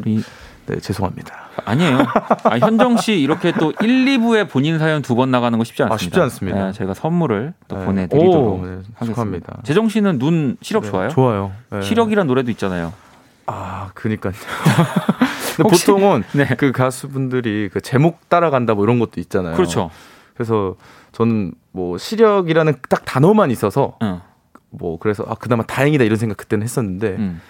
이, 0.07 0.23
네, 0.67 0.79
죄송합니다. 0.79 1.35
아니에요. 1.65 1.99
아, 2.45 2.59
현정 2.59 2.97
씨 2.97 3.19
이렇게 3.21 3.51
또 3.53 3.73
1, 3.81 4.05
2부에 4.05 4.49
본인 4.49 4.79
사연 4.79 5.03
두 5.03 5.17
번 5.17 5.31
나가는 5.33 5.59
거 5.59 5.65
쉽지 5.65 5.83
않습니다. 5.83 5.95
아, 5.95 5.99
쉽지 5.99 6.21
않습니다. 6.21 6.67
네, 6.67 6.73
제가 6.73 6.95
선물을 6.95 7.55
또 7.67 7.79
네. 7.79 7.85
보내드리도록 7.85 8.61
오, 8.61 8.65
네, 8.67 8.79
하겠습니다. 8.95 9.59
재정 9.65 9.89
씨는 9.89 10.19
눈 10.21 10.57
시력 10.63 10.85
네, 10.85 10.91
좋아요? 10.91 11.09
좋아요. 11.09 11.53
네. 11.71 11.83
시력이란 11.83 12.29
노래도 12.29 12.51
있잖아요. 12.53 12.93
아, 13.47 13.91
그니까요. 13.95 14.33
보통은 15.63 16.23
네. 16.33 16.47
그 16.57 16.73
가수분들이 16.73 17.69
그 17.73 17.81
제목 17.81 18.29
따라간다 18.29 18.75
뭐 18.75 18.85
이런 18.85 18.99
것도 18.99 19.21
있잖아요. 19.21 19.55
그렇죠. 19.57 19.91
그래서 20.35 20.77
저는 21.13 21.53
뭐 21.73 21.99
시력이라는 21.99 22.75
딱 22.89 23.05
단어만 23.05 23.51
있어서 23.51 23.97
응. 24.03 24.21
뭐 24.71 24.99
그래서 24.99 25.25
아 25.29 25.35
그나마 25.35 25.63
다행이다 25.65 26.05
이런 26.05 26.17
생각 26.17 26.37
그때는 26.37 26.65
했었는데 26.65 27.09
음. 27.19 27.41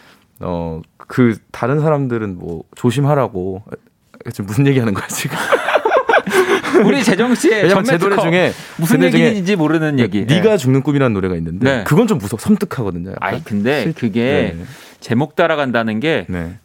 어그 0.40 1.36
다른 1.50 1.80
사람들은 1.80 2.38
뭐 2.38 2.64
조심하라고 2.76 3.62
지금 4.32 4.46
무슨 4.46 4.66
얘기하는 4.66 4.94
거야 4.94 5.06
지금? 5.08 5.36
우리 6.84 7.02
재정 7.02 7.34
씨의 7.34 7.68
제 7.84 7.98
노래 7.98 8.16
중에. 8.16 8.52
무슨 8.78 9.02
얘기인지 9.02 9.56
모르는 9.56 9.98
얘기. 9.98 10.24
네가 10.24 10.50
네. 10.50 10.56
죽는 10.56 10.82
꿈이라는 10.82 11.12
노래가 11.12 11.36
있는데 11.36 11.78
네. 11.78 11.84
그건 11.84 12.06
좀 12.06 12.18
무섭 12.18 12.40
섬뜩하거든요. 12.40 13.14
아이 13.20 13.42
근데 13.42 13.82
실- 13.82 13.94
그게 13.94 14.54
네. 14.56 14.64
제목 15.00 15.34
따라간다는 15.36 16.00
게 16.00 16.26
네. 16.28 16.58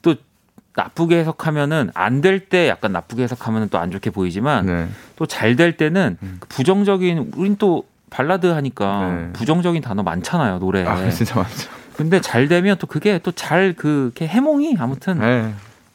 또 0.76 0.82
나쁘게 0.82 1.18
해석하면은 1.20 1.92
안 1.94 2.22
될 2.22 2.50
때 2.50 2.68
약간 2.70 2.92
나쁘게 2.92 3.24
해석하면은 3.24 3.70
또 3.70 3.78
안 3.78 3.92
좋게 3.92 4.10
보이지만 4.10 4.66
네. 4.66 4.88
또잘 5.16 5.56
될 5.56 5.78
때는 5.78 6.18
음. 6.22 6.38
그 6.40 6.48
부정적인 6.48 7.32
우린 7.36 7.56
또 7.58 7.84
발라드 8.10 8.48
하니까 8.48 9.10
네. 9.12 9.34
부정적인 9.34 9.82
단어 9.82 10.04
많잖아요 10.04 10.60
노래에. 10.60 10.86
아 10.86 11.10
진짜 11.10 11.36
많죠. 11.36 11.70
근데 11.96 12.20
잘 12.22 12.48
되면 12.48 12.78
또 12.78 12.88
그게 12.88 13.18
또 13.20 13.32
잘 13.32 13.74
그렇게 13.74 14.28
해몽이 14.28 14.76
아무튼 14.80 15.20
네. 15.20 15.54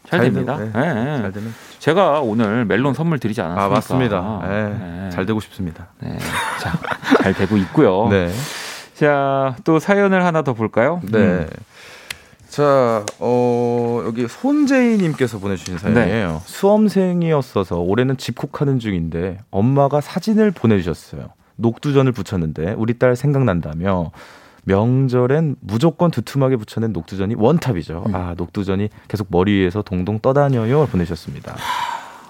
잘, 0.09 0.19
잘 0.19 0.21
됩니다. 0.21 0.57
네. 0.57 0.67
예. 0.67 0.73
잘 1.23 1.33
되면 1.33 1.55
제가 1.79 2.21
오늘 2.21 2.65
멜론 2.65 2.95
선물 2.95 3.19
드리지 3.19 3.41
않았습니까? 3.41 3.65
아 3.65 3.69
맞습니다. 3.69 4.41
네. 4.49 4.79
네. 4.79 5.11
잘 5.11 5.25
되고 5.27 5.41
싶습니다. 5.41 5.87
네. 6.01 6.19
자, 6.61 6.73
잘 7.23 7.33
되고 7.35 7.57
있고요. 7.57 8.09
네. 8.09 8.31
자, 8.95 9.57
또 9.65 9.79
사연을 9.79 10.25
하나 10.25 10.43
더 10.43 10.53
볼까요? 10.53 11.01
네. 11.05 11.19
음. 11.19 11.47
자, 12.51 13.07
어, 13.21 14.03
여기 14.05 14.27
손재희님께서 14.27 15.39
보내주신 15.39 15.79
사연이에요. 15.79 16.43
수험생이었어서 16.45 17.79
올해는 17.79 18.17
집콕하는 18.17 18.81
중인데 18.81 19.39
엄마가 19.53 20.01
사진을 20.01 20.51
보내주셨어요. 20.51 21.29
녹두전을 21.57 22.11
붙였는데 22.11 22.75
우리 22.77 22.99
딸 22.99 23.15
생각난다며 23.15 24.11
명절엔 24.65 25.57
무조건 25.61 26.11
두툼하게 26.11 26.57
붙여낸 26.57 26.93
녹두전이 26.93 27.37
원탑이죠. 27.37 28.05
음. 28.09 28.15
아, 28.15 28.35
녹두전이 28.37 28.89
계속 29.07 29.29
머리 29.31 29.53
위에서 29.53 29.83
동동 29.83 30.19
떠다녀요. 30.19 30.87
보내셨습니다. 30.87 31.57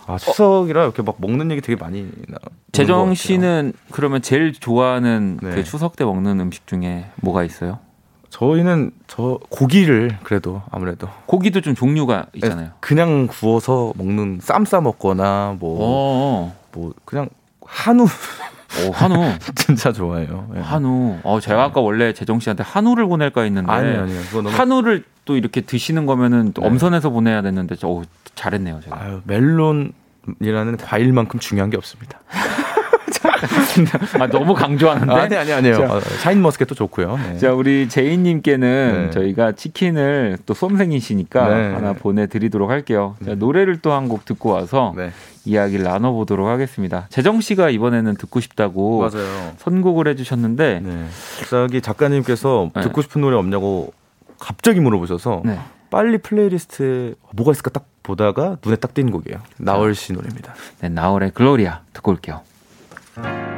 아, 0.06 0.18
추석이라 0.18 0.82
이렇게 0.82 1.02
막 1.02 1.16
먹는 1.18 1.50
얘기 1.50 1.62
되게 1.62 1.80
많이 1.80 2.10
나. 2.28 2.36
재정. 2.72 3.14
씨는 3.14 3.72
그러면 3.90 4.20
제일 4.20 4.52
좋아하는 4.52 5.38
네. 5.42 5.50
그 5.54 5.64
추석 5.64 5.96
때 5.96 6.04
먹는 6.04 6.40
음식 6.40 6.66
중에 6.66 7.06
뭐가 7.16 7.42
있어요? 7.42 7.78
저희는 8.30 8.92
저 9.06 9.38
고기를 9.50 10.16
그래도 10.22 10.62
아무래도 10.70 11.08
고기도 11.26 11.60
좀 11.60 11.74
종류가 11.74 12.26
있잖아요. 12.34 12.70
그냥 12.80 13.26
구워서 13.26 13.92
먹는 13.96 14.38
쌈 14.40 14.64
싸 14.64 14.80
먹거나 14.80 15.56
뭐 15.58 15.78
어, 15.80 16.56
뭐 16.72 16.94
그냥 17.04 17.28
한우 17.64 18.04
어, 18.04 18.90
한우. 18.92 19.32
진짜 19.56 19.92
좋아해요. 19.92 20.48
예. 20.54 20.60
한우. 20.60 21.18
어, 21.24 21.40
제가 21.40 21.64
아까 21.64 21.80
원래 21.80 22.12
재정 22.12 22.38
씨한테 22.38 22.62
한우를 22.62 23.06
보낼까 23.06 23.42
했는데 23.42 23.70
아니 23.70 23.96
아니요. 23.96 24.20
그거 24.28 24.42
너무 24.42 24.54
한우를 24.56 25.04
또 25.24 25.36
이렇게 25.36 25.60
드시는 25.60 26.06
거면은 26.06 26.52
또 26.52 26.62
네. 26.62 26.68
엄선해서 26.68 27.10
보내야 27.10 27.42
됐는데 27.42 27.74
저 27.76 27.88
어, 27.88 28.02
잘했네요, 28.36 28.80
제가. 28.84 28.96
아유, 29.00 29.20
멜론이라는 29.24 30.76
과일만큼 30.80 31.40
중요한 31.40 31.68
게 31.70 31.76
없습니다. 31.76 32.20
아, 34.20 34.26
너무 34.26 34.54
강조하는데. 34.54 35.12
아니 35.12 35.36
아니 35.36 35.52
아니에요. 35.52 35.74
자. 35.76 35.94
어, 35.94 36.00
샤인 36.00 36.42
머스켓도 36.42 36.74
좋고요. 36.74 37.16
네. 37.16 37.38
자, 37.38 37.52
우리 37.52 37.88
제이님께는 37.88 39.06
네. 39.06 39.10
저희가 39.10 39.52
치킨을 39.52 40.38
또 40.46 40.54
수험생이시니까 40.54 41.48
네. 41.48 41.72
하나 41.74 41.92
보내드리도록 41.92 42.70
할게요. 42.70 43.16
자, 43.24 43.34
노래를 43.34 43.78
또 43.80 43.90
한 43.92 44.08
곡 44.08 44.24
듣고 44.24 44.50
와서 44.50 44.92
네. 44.96 45.10
이야기를 45.44 45.84
나눠보도록 45.84 46.48
하겠습니다. 46.48 47.06
재정 47.10 47.40
씨가 47.40 47.70
이번에는 47.70 48.14
듣고 48.16 48.40
싶다고 48.40 49.00
맞아요. 49.00 49.52
선곡을 49.58 50.08
해주셨는데, 50.08 50.80
네. 50.84 51.06
갑자기 51.38 51.80
작가님께서 51.80 52.70
네. 52.74 52.82
듣고 52.82 53.02
싶은 53.02 53.20
노래 53.20 53.36
없냐고 53.36 53.92
갑자기 54.38 54.80
물어보셔서 54.80 55.42
네. 55.44 55.58
빨리 55.90 56.18
playlist에 56.18 57.14
뭐가 57.34 57.52
있을까 57.52 57.70
딱 57.70 57.84
보다가 58.02 58.56
눈에 58.64 58.76
딱 58.76 58.94
띈 58.94 59.10
곡이에요. 59.10 59.38
나얼 59.58 59.94
씨 59.94 60.12
노래입니다. 60.12 60.54
네, 60.80 60.88
나월의 60.88 61.32
글로리아 61.32 61.80
듣고 61.92 62.12
올게요. 62.12 62.40
time. 63.22 63.49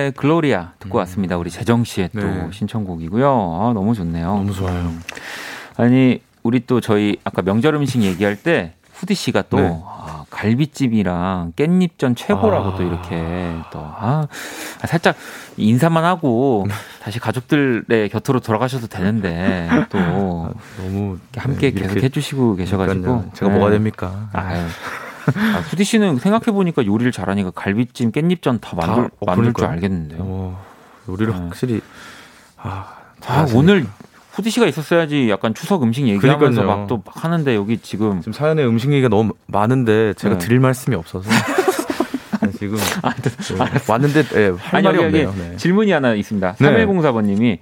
네, 0.00 0.10
글로리아 0.12 0.72
듣고 0.78 0.96
왔습니다. 0.98 1.36
우리 1.36 1.50
재정 1.50 1.84
씨의 1.84 2.08
또 2.14 2.20
네. 2.20 2.48
신청곡이고요. 2.52 3.26
아, 3.28 3.72
너무 3.74 3.94
좋네요. 3.94 4.28
너무 4.28 4.54
좋아요. 4.54 4.90
아니, 5.76 6.22
우리 6.42 6.64
또 6.66 6.80
저희 6.80 7.18
아까 7.22 7.42
명절 7.42 7.74
음식 7.74 8.02
얘기할 8.02 8.36
때 8.36 8.72
후디 8.94 9.14
씨가 9.14 9.44
또 9.50 9.58
네. 9.58 9.82
아, 9.84 10.24
갈비찜이랑 10.30 11.52
깻잎전 11.54 12.16
최고라고 12.16 12.70
아. 12.70 12.76
또 12.76 12.82
이렇게 12.82 13.18
또 13.70 13.80
아, 13.80 14.26
아, 14.80 14.86
살짝 14.86 15.16
인사만 15.58 16.02
하고 16.04 16.64
네. 16.66 16.74
다시 17.04 17.18
가족들의 17.18 18.08
곁으로 18.08 18.40
돌아가셔도 18.40 18.86
되는데 18.86 19.68
또 19.90 19.98
너무 20.78 21.18
함께 21.36 21.72
네, 21.72 21.82
계속 21.82 22.02
해주시고 22.02 22.56
계셔가지고 22.56 23.02
그러니까요. 23.02 23.32
제가 23.34 23.50
네. 23.50 23.58
뭐가 23.58 23.70
됩니까? 23.70 24.28
아유. 24.32 24.64
아, 25.36 25.60
후디 25.70 25.84
씨는 25.84 26.18
생각해 26.18 26.46
보니까 26.52 26.84
요리를 26.86 27.12
잘하니까 27.12 27.50
갈비찜, 27.52 28.12
깻잎전 28.12 28.60
다 28.60 28.76
만들 28.76 29.04
다, 29.04 29.10
어, 29.20 29.26
만들 29.26 29.52
줄. 29.52 29.64
알겠는데요. 29.66 30.18
어, 30.22 30.64
요리를 31.08 31.32
네. 31.32 31.38
확실히 31.38 31.80
아, 32.56 32.94
아. 33.26 33.46
오늘 33.54 33.86
후디 34.32 34.50
씨가 34.50 34.66
있었어야지 34.66 35.28
약간 35.30 35.54
추석 35.54 35.82
음식 35.82 36.06
얘기하면서. 36.06 36.62
막또 36.62 37.02
하는데 37.06 37.54
여기 37.54 37.78
지금 37.78 38.20
지금 38.20 38.32
사연에 38.32 38.64
음식 38.64 38.90
얘기가 38.92 39.08
너무 39.08 39.32
많은데 39.46 40.14
제가 40.14 40.38
네. 40.38 40.46
드릴 40.46 40.60
말씀이 40.60 40.94
없어서 40.96 41.28
네, 42.42 42.50
지금 42.52 42.78
아, 43.02 43.12
네, 43.14 43.30
왔는데 43.86 44.22
네, 44.22 44.44
할 44.58 44.76
아니 44.76 44.84
말이 44.84 44.96
여기, 44.98 45.24
없네요. 45.24 45.34
네. 45.36 45.56
질문이 45.56 45.90
하나 45.90 46.14
있습니다. 46.14 46.54
네. 46.58 46.86
3104번님이 46.86 47.58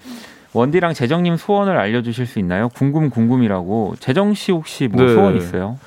원디랑 0.52 0.94
재정님 0.94 1.36
소원을 1.36 1.76
알려주실 1.76 2.26
수 2.26 2.38
있나요? 2.38 2.68
궁금 2.70 3.10
궁금이라고. 3.10 3.96
재정 4.00 4.34
씨 4.34 4.52
혹시 4.52 4.88
뭐 4.88 5.04
네. 5.04 5.14
소원 5.14 5.36
있어요? 5.36 5.78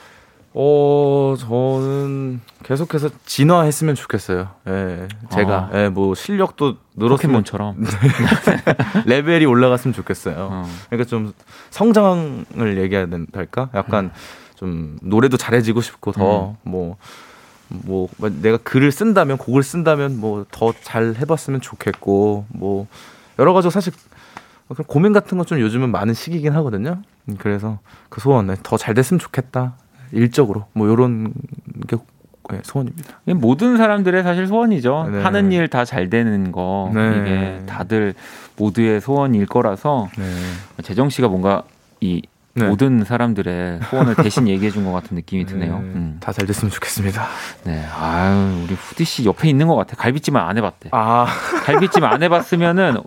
어, 0.53 1.35
저는 1.39 2.41
계속해서 2.63 3.09
진화했으면 3.25 3.95
좋겠어요. 3.95 4.49
예, 4.67 5.07
제가 5.31 5.69
아. 5.71 5.79
예, 5.83 5.89
뭐 5.89 6.13
실력도 6.13 6.75
늘었으면 6.95 7.43
포켓몬처럼. 7.43 7.83
레벨이 9.05 9.45
올라갔으면 9.45 9.93
좋겠어요. 9.93 10.35
어. 10.37 10.65
그러니까 10.89 11.09
좀 11.09 11.33
성장을 11.69 12.77
얘기해야 12.77 13.07
된달까? 13.07 13.69
약간 13.73 14.11
좀 14.55 14.97
노래도 15.01 15.37
잘해지고 15.37 15.79
싶고 15.81 16.11
더뭐뭐 16.11 16.97
내가 18.41 18.57
글을 18.57 18.91
쓴다면 18.91 19.37
곡을 19.37 19.63
쓴다면 19.63 20.19
뭐 20.19 20.45
더 20.51 20.73
잘 20.83 21.15
해봤으면 21.17 21.61
좋겠고 21.61 22.45
뭐 22.49 22.87
여러 23.39 23.53
가지 23.53 23.69
사실 23.71 23.93
고민 24.87 25.13
같은 25.13 25.37
건좀 25.37 25.59
요즘은 25.61 25.89
많은 25.91 26.13
시기긴 26.13 26.53
하거든요. 26.57 27.01
음, 27.29 27.35
그래서 27.39 27.79
그 28.09 28.19
소원 28.21 28.53
더 28.63 28.75
잘 28.77 28.93
됐으면 28.93 29.19
좋겠다 29.19 29.75
일적으로 30.11 30.65
뭐 30.73 30.87
요런 30.87 31.33
게 31.87 31.97
네, 32.49 32.59
소원입니다. 32.63 33.09
모든 33.35 33.77
사람들의 33.77 34.23
사실 34.23 34.45
소원이죠. 34.47 35.07
네. 35.11 35.21
하는 35.21 35.51
일 35.53 35.67
다 35.69 35.85
잘 35.85 36.09
되는 36.09 36.51
거 36.51 36.91
네. 36.93 37.17
이게 37.21 37.65
다들 37.65 38.13
모두의 38.57 38.99
소원일 38.99 39.45
거라서 39.45 40.09
네. 40.17 40.25
재정 40.83 41.09
씨가 41.09 41.29
뭔가 41.29 41.63
이 42.01 42.21
네. 42.53 42.67
모든 42.67 43.05
사람들의 43.05 43.79
소원을 43.89 44.15
대신 44.15 44.49
얘기해 44.49 44.69
준 44.71 44.83
것 44.83 44.91
같은 44.91 45.15
느낌이 45.15 45.45
드네요. 45.45 45.77
음. 45.77 46.17
다잘 46.19 46.45
됐으면 46.45 46.71
좋겠습니다. 46.71 47.25
네, 47.63 47.85
아유 47.97 48.63
우리 48.65 48.73
후디 48.73 49.05
씨 49.05 49.23
옆에 49.23 49.47
있는 49.47 49.67
것 49.67 49.75
같아. 49.77 49.95
갈비찜을 49.95 50.37
안 50.41 50.57
해봤대. 50.57 50.89
아, 50.91 51.25
갈비찜 51.63 52.03
안 52.03 52.21
해봤으면은 52.21 52.97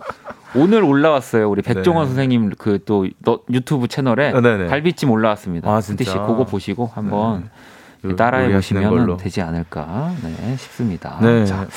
오늘 0.55 0.83
올라왔어요. 0.83 1.49
우리 1.49 1.61
백종원 1.61 2.05
네. 2.05 2.07
선생님 2.09 2.51
그 2.57 2.79
또 2.85 3.07
유튜브 3.51 3.87
채널에 3.87 4.31
아, 4.33 4.41
네네. 4.41 4.67
갈비찜 4.67 5.09
올라왔습니다. 5.09 5.69
아, 5.69 5.81
씨 5.81 5.87
진짜? 6.05 6.25
그거 6.25 6.45
보시고 6.45 6.89
한번 6.93 7.49
요- 8.05 8.15
따라해 8.15 8.45
요리하시는 8.45 8.81
보시면. 8.81 9.17
되지 9.17 9.41
않을까 9.41 10.13
네, 10.21 10.55
싶습니다. 10.57 11.17
네. 11.21 11.45
자, 11.45 11.67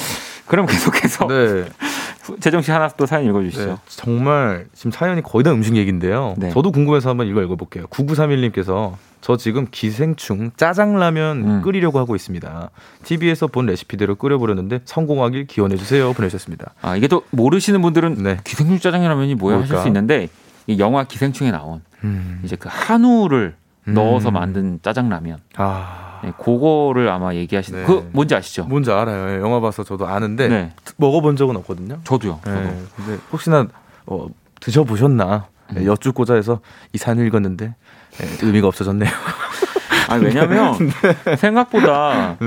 그럼 0.47 0.67
계속해서 0.67 1.27
네. 1.27 1.65
재정 2.41 2.61
씨 2.61 2.71
하나 2.71 2.89
또 2.89 3.07
사연 3.07 3.25
읽어주시죠. 3.25 3.67
네, 3.67 3.77
정말 3.89 4.67
지금 4.75 4.91
사연이 4.91 5.23
거의 5.23 5.45
다 5.45 5.51
음식 5.53 5.77
얘기인데요. 5.77 6.35
네. 6.37 6.51
저도 6.51 6.73
궁금해서 6.73 7.09
한번 7.09 7.27
이거 7.27 7.43
읽어볼게요. 7.43 7.87
9931님께서 7.87 8.93
저 9.21 9.37
지금 9.37 9.67
기생충 9.71 10.53
짜장라면 10.57 11.37
음. 11.45 11.63
끓이려고 11.63 11.99
하고 11.99 12.15
있습니다. 12.15 12.71
TV에서 13.05 13.47
본 13.47 13.67
레시피대로 13.67 14.15
끓여보려는데 14.15 14.81
성공하길 14.85 15.47
기원해 15.47 15.77
주세요. 15.77 16.13
보내주셨습니다. 16.13 16.75
아 16.81 16.97
이게 16.97 17.09
또 17.09 17.25
모르시는 17.31 17.83
분들은 17.83 18.23
네. 18.23 18.39
기생충 18.45 18.79
짜장면이 18.79 19.35
뭐야 19.35 19.59
하실 19.59 19.69
뭘까? 19.69 19.83
수 19.83 19.89
있는데 19.89 20.29
이 20.67 20.79
영화 20.79 21.05
기생충에 21.05 21.51
나온 21.51 21.83
음. 22.05 22.41
이제 22.45 22.57
그 22.57 22.69
한우를 22.71 23.57
음. 23.89 23.95
넣어서 23.95 24.31
만든 24.31 24.79
짜장라면. 24.83 25.39
아, 25.57 26.21
네, 26.23 26.33
그거를 26.39 27.09
아마 27.09 27.35
얘기하시는 27.35 27.81
네. 27.81 27.87
그 27.87 28.09
뭔지 28.13 28.35
아시죠? 28.35 28.65
뭔지 28.65 28.91
알아요. 28.91 29.37
예, 29.37 29.41
영화 29.41 29.61
봐서 29.61 29.83
저도 29.83 30.07
아는데 30.07 30.49
네, 30.49 30.73
먹어본 30.97 31.37
적은 31.37 31.57
없거든요. 31.57 32.01
저도요. 32.05 32.41
저도. 32.45 32.57
예, 32.57 32.83
근데 32.97 33.19
혹시나 33.33 33.67
어, 34.07 34.29
드셔보셨나 34.61 35.47
예, 35.77 35.81
음. 35.81 35.87
여쭙고자 35.87 36.35
해서 36.35 36.61
이 36.93 36.99
사연을 36.99 37.27
읽었는데 37.27 37.75
예, 38.23 38.47
의미가 38.47 38.67
없어졌네요. 38.69 39.11
아 40.11 40.15
왜냐면 40.15 40.75
네. 41.25 41.37
생각보다 41.37 42.39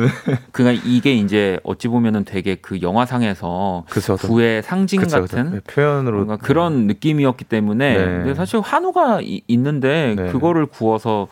그냥 0.52 0.80
이게 0.84 1.14
이제 1.14 1.60
어찌 1.64 1.88
보면은 1.90 2.26
되게 2.26 2.56
그 2.56 2.82
영화상에서 2.82 3.84
그쵸, 3.88 4.18
구의 4.18 4.64
상징 4.64 5.00
그쵸, 5.02 5.22
같은 5.22 5.44
그쵸. 5.44 5.56
예, 5.58 5.60
표현으로 5.60 6.18
뭔가 6.18 6.38
그런 6.38 6.88
느낌이었기 6.88 7.46
때문에 7.46 7.98
네. 7.98 8.04
근데 8.04 8.34
사실 8.34 8.60
한우가 8.62 9.22
이- 9.22 9.44
있는데 9.48 10.16
네. 10.18 10.32
그거를 10.32 10.66
구워서 10.66 11.28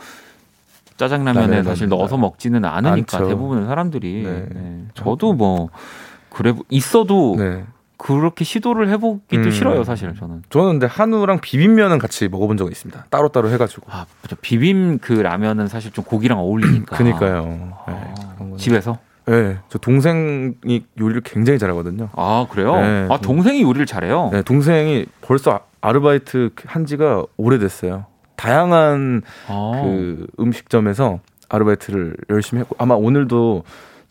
짜장라면에 0.98 1.48
라면에 1.48 1.64
사실. 1.64 1.88
넣어서 1.88 2.18
먹지는 2.18 2.64
않으니까 2.64 3.18
않죠. 3.18 3.28
대부분의 3.30 3.66
사람들이 3.66 4.22
네. 4.24 4.46
네. 4.54 4.84
저도 4.94 5.34
뭐 5.34 5.70
그래 6.30 6.54
있어도 6.70 7.36
네. 7.40 7.64
그렇게 8.00 8.46
시도를 8.46 8.88
해보기도 8.90 9.44
음. 9.44 9.52
싫어요 9.52 9.84
사실 9.84 10.16
저는 10.16 10.42
저는 10.50 10.80
근데 10.80 10.86
한우랑 10.88 11.42
비빔면은 11.42 12.00
같이 12.00 12.30
먹어본 12.30 12.56
적은 12.56 12.72
있습니다. 12.72 13.06
따로따로 13.10 13.50
해가지고. 13.52 13.88
아 13.92 14.06
맞아. 14.24 14.36
비빔 14.42 15.00
그 15.00 15.12
라면은 15.14 15.68
사실 15.68 15.92
좀 15.92 16.06
고기랑 16.06 16.40
어울리니까 16.40 16.96
그니까요. 16.98 17.44
네, 17.46 17.74
아, 17.86 18.36
거는. 18.38 18.58
집에서 18.58 18.98
네, 19.26 19.58
저 19.68 19.78
동생이 19.78 20.54
요리를 21.00 21.22
굉장히 21.26 21.60
잘하거든요. 21.60 22.10
아 22.16 22.48
그래요 22.50 22.76
네. 22.78 23.08
아 23.12 23.18
동생이 23.18 23.62
요리를 23.62 23.86
잘해요 23.86 24.30
네, 24.32 24.42
동생이 24.44 25.06
벌써 25.22 25.52
아- 25.52 25.60
아르바이트 25.82 26.52
한 26.66 26.86
지가 26.86 27.26
오래됐어요. 27.36 28.06
다양한 28.38 29.24
아. 29.50 29.72
그 29.84 30.26
음식점에서 30.40 31.20
아르바이트를 31.50 32.16
열심히 32.30 32.62
했고 32.62 32.76
아마 32.80 32.96
오늘도 32.96 33.64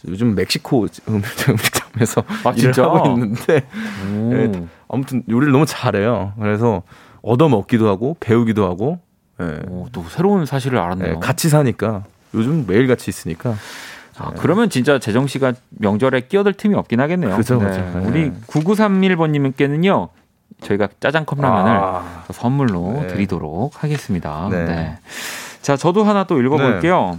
요즘 0.06 0.34
멕시코 0.34 0.82
음- 1.08 1.22
음식점에서 1.48 2.22
아, 2.44 2.50
일을 2.50 2.72
진짜? 2.72 2.84
하고 2.84 3.08
있는데 3.08 3.66
오. 4.14 4.32
네, 4.32 4.66
아무튼 4.88 5.22
요리를 5.28 5.52
너무 5.52 5.66
잘해요. 5.66 6.34
그래서 6.40 6.82
얻어 7.22 7.48
먹기도 7.48 7.88
하고 7.88 8.16
배우기도 8.20 8.64
하고 8.64 9.00
예, 9.40 9.60
오, 9.68 9.86
또 9.92 10.04
새로운 10.08 10.46
사실을 10.46 10.78
알았네요. 10.78 11.14
예, 11.16 11.18
같이 11.20 11.48
사니까 11.48 12.04
요즘 12.34 12.64
매일 12.66 12.86
같이 12.86 13.10
있으니까 13.10 13.54
아, 14.18 14.32
그러면 14.36 14.68
진짜 14.68 14.98
재정 14.98 15.26
씨가 15.28 15.52
명절에 15.70 16.22
끼어들 16.22 16.52
틈이 16.54 16.74
없긴 16.74 17.00
하겠네요. 17.00 17.36
그죠, 17.36 17.58
그죠. 17.58 17.80
네. 17.94 18.00
우리 18.04 18.32
9931번님께는요, 18.48 20.08
저희가 20.60 20.88
짜장 21.00 21.24
컵 21.24 21.40
라면을 21.40 21.70
아, 21.76 22.24
선물로 22.32 23.00
네. 23.02 23.06
드리도록 23.08 23.82
하겠습니다. 23.82 24.48
네. 24.50 24.64
네. 24.64 24.98
자, 25.62 25.76
저도 25.76 26.02
하나 26.02 26.24
또 26.24 26.40
읽어볼게요. 26.40 27.18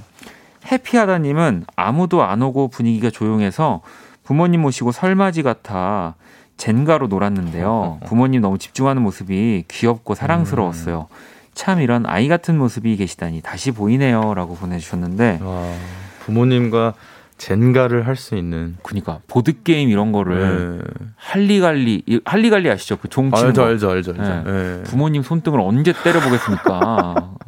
해피하다님은 0.71 1.65
아무도 1.75 2.23
안 2.23 2.41
오고 2.41 2.69
분위기가 2.69 3.09
조용해서 3.09 3.81
부모님 4.23 4.61
모시고 4.61 4.91
설맞이 4.91 5.43
같아 5.43 6.15
젠가로 6.57 7.07
놀았는데요. 7.07 7.99
부모님 8.05 8.41
너무 8.41 8.57
집중하는 8.57 9.01
모습이 9.01 9.65
귀엽고 9.67 10.15
사랑스러웠어요. 10.15 11.07
참 11.53 11.81
이런 11.81 12.05
아이 12.05 12.27
같은 12.27 12.57
모습이 12.57 12.95
계시다니 12.97 13.41
다시 13.41 13.71
보이네요라고 13.71 14.55
보내주셨는데 14.55 15.39
와, 15.41 15.73
부모님과 16.21 16.93
젠가를 17.39 18.05
할 18.05 18.15
수 18.15 18.35
있는 18.35 18.75
그니까 18.83 19.19
보드 19.27 19.63
게임 19.63 19.89
이런 19.89 20.11
거를 20.11 20.77
네. 20.77 20.83
할리갈리 21.15 22.03
이- 22.05 22.19
할리갈리 22.25 22.69
아시죠? 22.69 22.97
그 22.97 23.07
종 23.07 23.31
치는 23.31 23.47
알죠 23.49 23.61
거. 23.61 23.67
알죠 23.67 23.89
알죠 23.89 24.11
알죠. 24.11 24.43
네. 24.43 24.79
예. 24.79 24.83
부모님 24.83 25.23
손등을 25.23 25.59
언제 25.61 25.93
때려 26.03 26.19
보겠습니까? 26.19 27.31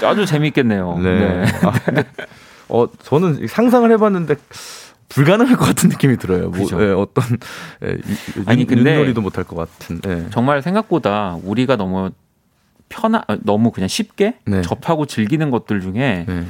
네, 0.00 0.06
아주, 0.06 0.26
재밌겠네요. 0.26 0.98
네. 0.98 1.18
네. 1.20 1.44
아, 1.62 1.70
근데 1.84 2.04
어 2.68 2.86
저는 3.02 3.46
상상을 3.46 3.90
해봤는데 3.92 4.34
불가능할 5.10 5.56
것 5.56 5.64
같은 5.66 5.88
느낌이 5.90 6.16
들어요. 6.16 6.50
뭐. 6.50 6.66
예, 6.82 6.90
어떤 6.92 7.24
예, 7.84 7.92
이- 7.92 8.42
아니, 8.46 8.64
윷- 8.64 8.68
근데 8.68 8.94
윷놀이도 8.94 9.20
못할 9.20 9.44
것 9.44 9.56
같은. 9.56 10.00
예. 10.06 10.26
정말 10.30 10.60
생각보다 10.62 11.36
우리가 11.44 11.76
너무 11.76 12.10
편하, 12.90 13.22
어, 13.28 13.36
너무 13.42 13.70
그냥 13.70 13.86
쉽게 13.88 14.36
네. 14.46 14.62
접하고 14.62 15.04
즐기는 15.06 15.50
것들 15.50 15.80
중에 15.82 16.26
예. 16.28 16.44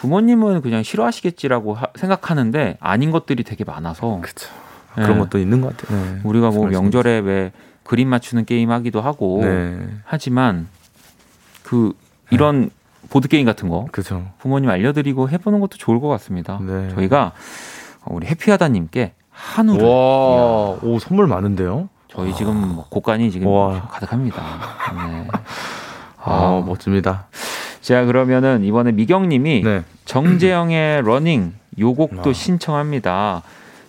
부모님은 0.00 0.62
그냥 0.62 0.82
싫어하시겠지라고 0.82 1.74
하- 1.74 1.88
생각하는데 1.94 2.78
아닌 2.80 3.10
것들이 3.10 3.44
되게 3.44 3.64
많아서 3.64 4.20
그쵸. 4.22 4.48
네. 4.96 5.02
그런 5.02 5.18
것도 5.18 5.38
있는 5.38 5.60
것 5.60 5.76
같아요. 5.76 5.98
네. 6.14 6.20
우리가 6.24 6.50
뭐 6.50 6.66
명절에 6.68 7.18
왜 7.18 7.52
그림 7.82 8.08
맞추는 8.08 8.46
게임 8.46 8.70
하기도 8.70 9.02
하고 9.02 9.40
네. 9.42 9.78
하지만 10.04 10.68
그 11.62 11.92
이런 12.30 12.70
보드 13.10 13.28
게임 13.28 13.44
같은 13.44 13.68
거 13.68 13.86
그죠. 13.92 14.24
부모님 14.38 14.70
알려드리고 14.70 15.28
해보는 15.28 15.60
것도 15.60 15.76
좋을 15.76 16.00
것 16.00 16.08
같습니다. 16.08 16.58
네. 16.62 16.88
저희가 16.94 17.32
우리 18.06 18.26
해피하다님께 18.26 19.12
한우를 19.30 19.84
와, 19.84 19.90
오 20.82 20.98
선물 20.98 21.26
많은데요. 21.26 21.90
저희 22.08 22.34
지금 22.34 22.56
뭐 22.74 22.86
곡간이 22.88 23.30
지금 23.30 23.48
와. 23.48 23.82
가득합니다. 23.90 24.42
네. 24.94 25.28
아, 26.22 26.58
아, 26.58 26.62
멋집니다. 26.66 27.26
자 27.90 28.04
그러면은 28.04 28.62
이번에 28.62 28.92
미경님이 28.92 29.62
네. 29.64 29.82
정재형의 30.04 31.02
Running 31.02 31.54
요 31.80 31.94
곡도 31.94 32.30
아. 32.30 32.32
신청합니다. 32.32 33.42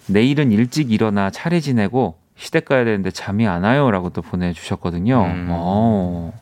내일은 0.08 0.52
일찍 0.52 0.91
일어나 0.91 1.30
차례 1.30 1.60
지내고 1.60 2.16
시댁 2.36 2.66
가야 2.66 2.84
되는데 2.84 3.12
잠이 3.12 3.47
안 3.47 3.62
와요라고 3.62 4.10
또 4.10 4.24
보내주셨거든요. 4.24 5.24
음. 5.24 5.47
어. 5.52 6.34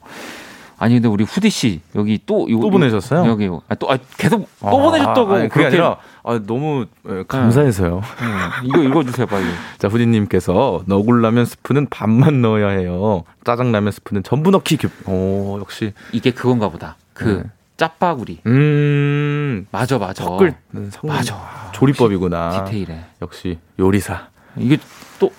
아니 0.77 0.93
근데 0.93 1.09
우리 1.09 1.25
후디 1.25 1.49
씨 1.49 1.81
여기 1.95 2.17
또 2.25 2.49
요- 2.49 2.61
또 2.61 2.69
보내셨어요? 2.69 3.29
여기 3.29 3.49
아, 3.67 3.75
또 3.75 3.91
아, 3.91 3.97
계속 4.17 4.47
또 4.61 4.65
아, 4.65 4.71
보내셨다고 4.71 5.33
아니, 5.33 5.49
그게 5.49 5.63
그렇게 5.63 5.67
아니라 5.67 5.97
아, 6.23 6.39
너무 6.47 6.85
예, 7.09 7.25
감사해서요. 7.27 7.97
음, 7.97 8.67
이거 8.67 8.81
읽어주세요 8.83 9.27
빨리. 9.27 9.43
자, 9.79 9.89
후디님께서 9.89 10.83
너굴 10.85 11.21
라면 11.21 11.43
스프는 11.43 11.87
반만 11.89 12.41
넣어야 12.41 12.69
해요. 12.69 13.25
짜장 13.43 13.73
라면 13.73 13.91
스프는 13.91 14.23
전부 14.23 14.49
넣기. 14.51 14.77
교... 14.77 14.87
오, 15.11 15.59
역시. 15.59 15.91
이게 16.13 16.31
그건가 16.31 16.69
보다. 16.69 16.95
그 17.19 17.43
네. 17.43 17.43
짜파구리. 17.75 18.39
음, 18.45 19.67
맞아 19.71 19.97
맞아. 19.97 20.23
섞을 20.23 20.55
성... 20.89 21.09
맞아. 21.09 21.69
조리법이구나. 21.73 22.65
디테일해. 22.65 22.99
역시 23.21 23.59
요리사. 23.77 24.27
이게 24.57 24.77
또 25.19 25.31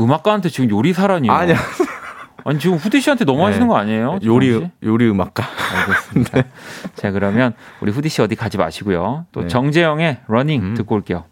음악가한테 0.00 0.48
지금 0.48 0.70
요리사라니요. 0.70 1.32
아니야. 1.32 1.56
아니 2.46 2.58
지금 2.58 2.76
후디 2.76 3.00
씨한테 3.00 3.24
너무 3.24 3.38
네. 3.40 3.44
하시는 3.46 3.66
거 3.66 3.76
아니에요? 3.76 4.18
요리? 4.24 4.68
요리 4.82 5.10
음악가. 5.10 5.44
알겠습니다. 5.74 6.42
자 6.94 7.10
그러면 7.10 7.54
우리 7.80 7.90
후디 7.90 8.08
씨 8.08 8.22
어디 8.22 8.36
가지 8.36 8.58
마시고요. 8.58 9.26
또 9.32 9.42
네. 9.42 9.48
정재형의 9.48 10.20
Running 10.28 10.62
음. 10.62 10.74
듣고 10.74 10.94
올게요. 10.94 11.24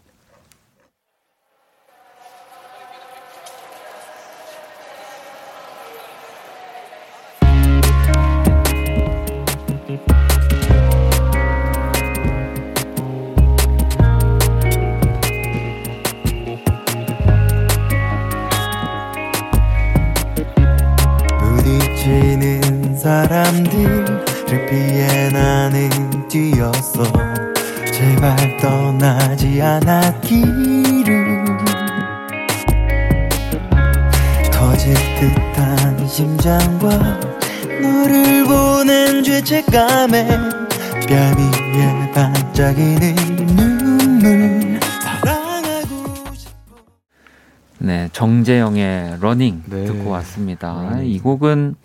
Running 49.23 49.63
네. 49.67 49.85
듣고 49.85 50.09
왔습니다. 50.11 50.73
Running. 50.73 51.05
이 51.05 51.19
곡은 51.19 51.75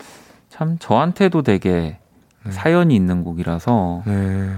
참 0.50 0.76
저한테도 0.78 1.42
되게 1.42 1.98
사연이 2.50 2.96
있는 2.96 3.22
곡이라서 3.22 4.02
네. 4.06 4.50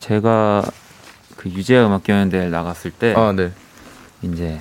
제가 0.00 0.62
그 1.36 1.48
유재하 1.48 1.86
음악 1.86 2.02
경연대회 2.02 2.48
나갔을 2.48 2.90
때 2.90 3.14
아, 3.16 3.32
네. 3.32 3.52
이제 4.22 4.60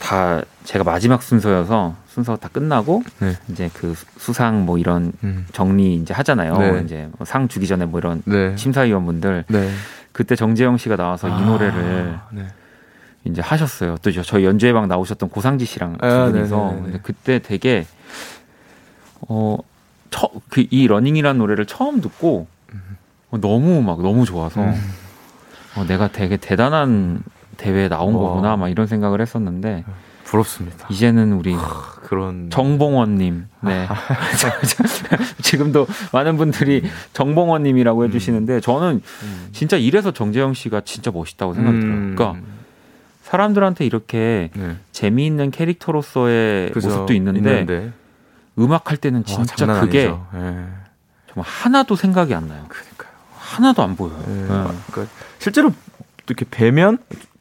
다 0.00 0.42
제가 0.64 0.84
마지막 0.84 1.22
순서여서 1.22 1.94
순서 2.08 2.36
다 2.36 2.48
끝나고 2.52 3.02
네. 3.20 3.36
이제 3.48 3.70
그 3.72 3.94
수상 4.18 4.66
뭐 4.66 4.76
이런 4.76 5.12
음. 5.24 5.46
정리 5.52 5.94
이제 5.94 6.12
하잖아요. 6.12 6.58
네. 6.58 6.82
이제 6.84 7.08
뭐상 7.18 7.48
주기 7.48 7.66
전에 7.66 7.86
뭐 7.86 8.00
이런 8.00 8.22
네. 8.26 8.54
심사위원분들 8.56 9.44
네. 9.48 9.70
그때 10.12 10.36
정재형 10.36 10.76
씨가 10.76 10.96
나와서 10.96 11.28
이 11.28 11.32
아, 11.32 11.40
노래를 11.40 12.18
네. 12.32 12.46
이제 13.26 13.40
하셨어요. 13.42 13.96
또 14.02 14.10
저- 14.12 14.22
저희 14.22 14.44
연주회 14.44 14.72
방 14.72 14.88
나오셨던 14.88 15.28
고상지 15.28 15.64
씨랑 15.64 15.98
두 15.98 16.06
아, 16.06 16.26
분이서 16.30 16.56
네네네네. 16.56 16.82
근데 16.82 16.98
그때 17.02 17.38
되게 17.40 17.86
어 19.28 19.91
그 19.91 20.86
이 20.86 20.89
Running이라는 20.89 21.38
노래를 21.38 21.66
처음 21.66 22.00
듣고 22.00 22.46
어, 23.30 23.38
너무 23.38 23.82
막 23.82 24.00
너무 24.02 24.24
좋아서 24.24 24.62
음. 24.62 24.74
어, 25.76 25.84
내가 25.84 26.08
되게 26.08 26.36
대단한 26.36 27.22
대회에 27.56 27.88
나온 27.88 28.14
와. 28.14 28.20
거구나 28.30 28.56
막 28.56 28.68
이런 28.68 28.86
생각을 28.86 29.20
했었는데 29.20 29.84
부럽습니다. 30.24 30.88
이제는 30.90 31.32
우리 31.34 31.54
그런 32.02 32.50
정봉원님, 32.50 33.46
네. 33.60 33.86
지금도 35.40 35.86
많은 36.12 36.36
분들이 36.36 36.82
정봉원님이라고 37.12 38.04
해주시는데 38.06 38.60
저는 38.60 39.00
음. 39.22 39.48
진짜 39.52 39.76
이래서 39.76 40.12
정재형 40.12 40.54
씨가 40.54 40.80
진짜 40.84 41.12
멋있다고 41.12 41.54
생각이 41.54 41.78
들어요. 41.78 41.94
음. 41.94 42.14
그러니까 42.16 42.40
사람들한테 43.26 43.84
이렇게 43.84 44.50
네. 44.54 44.76
재미있는 44.92 45.50
캐릭터로서의 45.50 46.70
그죠. 46.70 46.86
모습도 46.88 47.12
있는데, 47.14 47.90
음악 48.56 48.90
할 48.90 48.96
때는 48.98 49.20
와, 49.20 49.24
진짜 49.24 49.56
장난 49.56 49.80
그게. 49.80 50.04
예. 50.04 50.12
정말 50.32 51.44
하나도 51.44 51.96
생각이 51.96 52.32
안 52.34 52.46
나요. 52.46 52.64
그러니까요. 52.68 53.10
하나도 53.36 53.82
안 53.82 53.96
보여요. 53.96 54.22
예. 54.28 54.32
네. 54.32 54.46
그러니까 54.46 55.06
실제로 55.40 55.72
이렇게 56.28 56.44
뵈면 56.48 56.98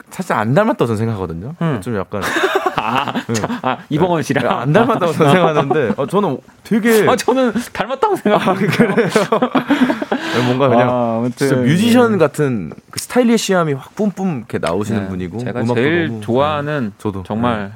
사실 0.09 0.33
안 0.33 0.55
닮았다고 0.55 0.87
저는 0.87 0.97
생각하거든요. 0.97 1.53
음. 1.61 1.81
좀 1.81 1.95
약간 1.97 2.23
아, 2.75 3.13
네. 3.27 3.33
아, 3.61 3.77
이봉원 3.89 4.23
씨랑 4.23 4.47
안 4.47 4.73
닮았다고 4.73 5.13
생각하는데 5.13 5.93
어, 5.97 6.05
저는 6.05 6.37
되게 6.63 7.07
아, 7.09 7.15
저는 7.15 7.53
닮았다고 7.73 8.15
생각합니다. 8.17 8.85
뭔가 10.45 10.69
그냥 10.69 10.89
아, 10.91 11.29
진짜 11.35 11.55
뮤지션 11.55 12.17
같은 12.17 12.71
그 12.91 12.99
스타일리시함이 12.99 13.73
확 13.73 13.95
뿜뿜 13.95 14.37
이렇게 14.37 14.57
나오시는 14.57 15.03
네, 15.03 15.07
분이고 15.09 15.37
제가 15.39 15.63
제일 15.63 16.21
좋아하는 16.21 16.91
네, 16.91 16.95
저도 16.97 17.23
정말 17.23 17.73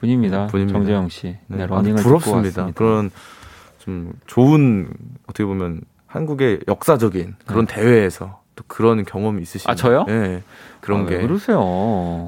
분입니다. 0.00 0.42
네, 0.42 0.46
분입니다. 0.48 0.78
정재영 0.78 1.08
씨. 1.08 1.36
네, 1.46 1.56
네, 1.58 1.62
아, 1.64 1.66
러닝을 1.66 2.02
부럽습니다. 2.02 2.70
그런 2.74 3.10
좀 3.78 4.12
좋은 4.26 4.88
어떻게 5.24 5.44
보면 5.44 5.80
한국의 6.06 6.60
역사적인 6.68 7.36
그런 7.46 7.66
대회에서 7.66 8.37
또 8.58 8.64
그런 8.66 9.04
경험이 9.04 9.42
있으신 9.42 9.70
아, 9.70 9.76
저요? 9.76 10.04
네, 10.08 10.42
그런 10.80 11.02
아, 11.02 11.06
게왜 11.06 11.22
그러세요? 11.22 11.60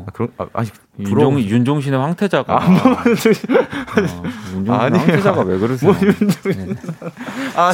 아, 0.06 0.12
그런 0.12 0.30
아, 0.38 0.46
아니 0.52 0.68
윤종, 1.00 1.40
윤종신의 1.40 1.98
황태자가. 1.98 2.62
아, 2.62 2.68
뭐, 2.68 2.92
어, 2.92 2.94
윤종신의 4.54 4.78
아니에요. 4.78 5.02
황태자가 5.06 5.40
왜 5.42 5.58
그러세요? 5.58 5.90
뭐 5.90 6.00
윤종신 6.00 6.76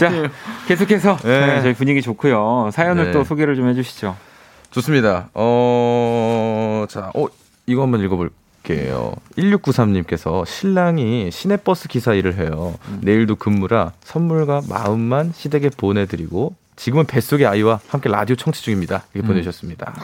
자, 0.00 0.06
아니 0.06 0.28
계속해서 0.66 1.18
네. 1.18 1.46
네, 1.46 1.62
저희 1.62 1.74
분위기 1.74 2.00
좋고요. 2.00 2.70
사연을 2.72 3.06
네. 3.06 3.12
또 3.12 3.24
소개를 3.24 3.56
좀 3.56 3.68
해주시죠. 3.68 4.16
좋습니다. 4.70 5.28
어, 5.34 6.86
자, 6.88 7.10
어, 7.14 7.26
이거 7.66 7.82
한번 7.82 8.00
읽어볼게요. 8.00 9.12
1693님께서 9.36 10.46
신랑이 10.46 11.30
시내버스 11.30 11.88
기사 11.88 12.14
일을 12.14 12.38
해요. 12.38 12.74
음. 12.88 13.00
내일도 13.02 13.36
근무라 13.36 13.92
선물과 14.02 14.62
마음만 14.66 15.32
시댁에 15.34 15.70
보내드리고 15.76 16.54
지금은 16.76 17.06
뱃속의 17.06 17.46
아이와 17.46 17.80
함께 17.88 18.08
라디오 18.08 18.36
청취 18.36 18.62
중입니다. 18.62 19.04
이렇게 19.14 19.26
음. 19.26 19.28
보내주셨습니다. 19.28 19.94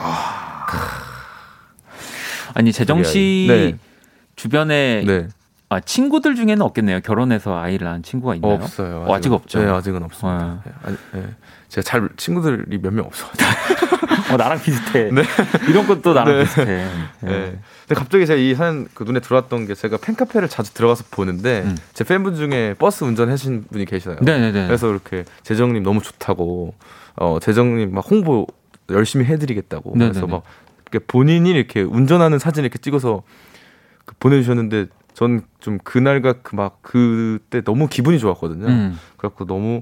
아니 2.55 2.71
재정 2.71 3.03
씨 3.03 3.45
네. 3.47 3.77
주변에 4.35 5.03
네. 5.05 5.27
아, 5.73 5.79
친구들 5.79 6.35
중에는 6.35 6.61
없겠네요. 6.61 6.99
결혼해서 7.01 7.57
아이를 7.57 7.85
낳은 7.85 8.03
친구가 8.03 8.35
있나요? 8.35 8.53
없어요. 8.55 9.05
어, 9.07 9.15
아직 9.15 9.31
없죠. 9.31 9.59
네, 9.63 9.69
아직은 9.69 10.03
없습니다. 10.03 10.61
네. 10.65 10.71
아니, 10.83 10.97
네. 11.13 11.29
제가 11.69 11.83
잘 11.83 12.09
친구들이 12.17 12.77
몇 12.79 12.91
명 12.93 13.05
없어요. 13.05 13.29
어, 14.31 14.37
나랑 14.37 14.61
비슷해. 14.61 15.09
네. 15.11 15.23
이런 15.67 15.87
것도 15.87 16.13
나랑 16.13 16.37
네. 16.37 16.43
비슷해. 16.43 16.65
네. 16.65 16.87
네. 17.21 17.29
근데 17.87 17.95
갑자기 17.95 18.25
제가 18.25 18.39
이 18.39 18.53
사연 18.55 18.87
그 18.93 19.03
눈에 19.03 19.19
들어왔던 19.19 19.65
게 19.67 19.73
제가 19.73 19.97
팬카페를 19.97 20.47
자주 20.49 20.73
들어가서 20.73 21.05
보는데 21.11 21.63
음. 21.65 21.77
제 21.93 22.03
팬분 22.03 22.35
중에 22.35 22.75
버스 22.77 23.03
운전하신 23.03 23.65
분이 23.71 23.85
계시나요? 23.85 24.19
네네네. 24.21 24.67
그래서 24.67 24.89
이렇게 24.89 25.25
재정님 25.43 25.83
너무 25.83 26.01
좋다고 26.01 26.73
어 27.15 27.37
재정님 27.41 27.93
막 27.93 28.05
홍보 28.09 28.45
열심히 28.91 29.25
해드리겠다고 29.25 29.93
그래서 29.93 30.13
네네네. 30.21 30.31
막 30.31 30.43
이렇게 30.91 31.05
본인이 31.07 31.49
이렇게 31.49 31.81
운전하는 31.81 32.37
사진 32.39 32.63
이렇게 32.63 32.77
찍어서 32.77 33.23
그 34.05 34.15
보내주셨는데 34.19 34.85
전 35.13 35.41
좀 35.59 35.77
그날과 35.83 36.33
그 36.43 36.55
막 36.55 36.79
그때 36.81 37.61
너무 37.61 37.87
기분이 37.87 38.19
좋았거든요. 38.19 38.67
음. 38.67 38.99
그래갖고 39.17 39.45
너무 39.45 39.81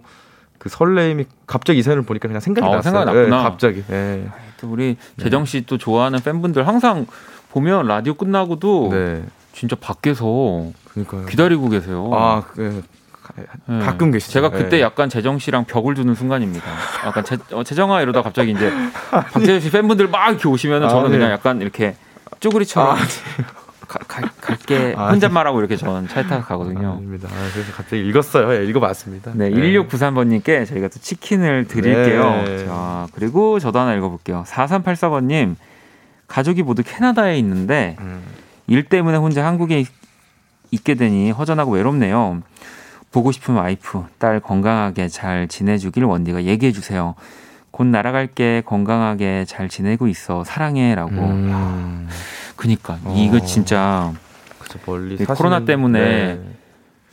그 0.59 0.69
설레임이 0.69 1.25
갑자기 1.47 1.79
이 1.79 1.81
사연을 1.81 2.03
보니까 2.03 2.27
그냥 2.27 2.39
생각이 2.39 2.67
어, 2.67 2.75
났어요. 2.75 2.93
생각이. 3.03 3.17
예, 3.17 3.29
갑자기. 3.29 3.83
예. 3.89 4.27
또 4.59 4.69
우리 4.71 4.95
재정 5.19 5.43
씨 5.45 5.65
또 5.65 5.77
좋아하는 5.79 6.19
팬분들 6.19 6.67
항상 6.67 7.07
보면 7.51 7.87
라디오 7.87 8.13
끝나고도 8.13 8.89
네. 8.91 9.23
진짜 9.53 9.75
밖에서 9.75 10.71
그러니까요. 10.91 11.25
기다리고 11.25 11.67
계세요. 11.69 12.09
아, 12.13 12.43
그, 12.53 12.83
네. 13.65 13.79
가끔 13.79 14.11
계시죠. 14.11 14.33
제가 14.33 14.49
그때 14.51 14.77
예. 14.77 14.81
약간 14.81 15.09
재정 15.09 15.39
씨랑 15.39 15.65
벽을 15.65 15.95
두는 15.95 16.13
순간입니다. 16.15 16.65
약간 17.07 17.23
재, 17.25 17.37
어, 17.53 17.63
재정아 17.63 18.01
이러다 18.03 18.21
갑자기 18.21 18.51
이제 18.51 18.71
박재정 19.33 19.59
씨 19.61 19.71
팬분들 19.71 20.09
막 20.09 20.29
이렇게 20.29 20.47
오시면 20.47 20.83
은 20.83 20.89
저는 20.89 21.05
아, 21.05 21.09
네. 21.09 21.17
그냥 21.17 21.31
약간 21.31 21.59
이렇게 21.61 21.95
쪼그리처럼 22.39 22.95
아, 22.97 22.99
가, 23.91 23.99
가, 24.07 24.21
갈게 24.39 24.93
아, 24.97 25.09
혼잣말하고 25.11 25.59
이렇게 25.59 25.75
저는 25.75 26.07
차에 26.07 26.23
타고 26.25 26.43
가거든요. 26.45 26.93
아닙니다. 26.93 27.27
아, 27.29 27.49
그래서 27.53 27.73
갑자기 27.73 28.07
읽었어요. 28.07 28.53
예, 28.53 28.65
읽어봤습니다. 28.65 29.31
네, 29.35 29.51
예. 29.51 29.55
1693번님께 29.55 30.65
저희가 30.65 30.87
또 30.87 30.97
치킨을 30.99 31.67
드릴게요. 31.67 32.43
네. 32.45 32.65
자, 32.65 33.07
그리고 33.13 33.59
저도 33.59 33.79
하나 33.79 33.93
읽어볼게요. 33.95 34.45
4384번님, 34.47 35.55
가족이 36.27 36.63
모두 36.63 36.83
캐나다에 36.85 37.37
있는데, 37.39 37.97
음. 37.99 38.21
일 38.67 38.83
때문에 38.85 39.17
혼자 39.17 39.45
한국에 39.45 39.81
있- 39.81 39.89
있게 40.71 40.93
되니 40.95 41.31
허전하고 41.31 41.71
외롭네요. 41.73 42.41
보고 43.11 43.33
싶은 43.33 43.55
와이프, 43.55 44.05
딸 44.19 44.39
건강하게 44.39 45.09
잘 45.09 45.49
지내주길 45.49 46.05
원디가 46.05 46.45
얘기해 46.45 46.71
주세요. 46.71 47.15
곧 47.71 47.85
날아갈게 47.87 48.63
건강하게 48.65 49.45
잘 49.45 49.69
지내고 49.69 50.07
있어 50.07 50.43
사랑해라고. 50.43 51.11
음. 51.11 52.07
그니까 52.55 52.97
어. 53.03 53.15
이거 53.17 53.39
진짜 53.39 54.11
멀리 54.85 55.15
이 55.15 55.17
사시는- 55.17 55.37
코로나 55.37 55.65
때문에 55.65 55.99
네. 55.99 56.41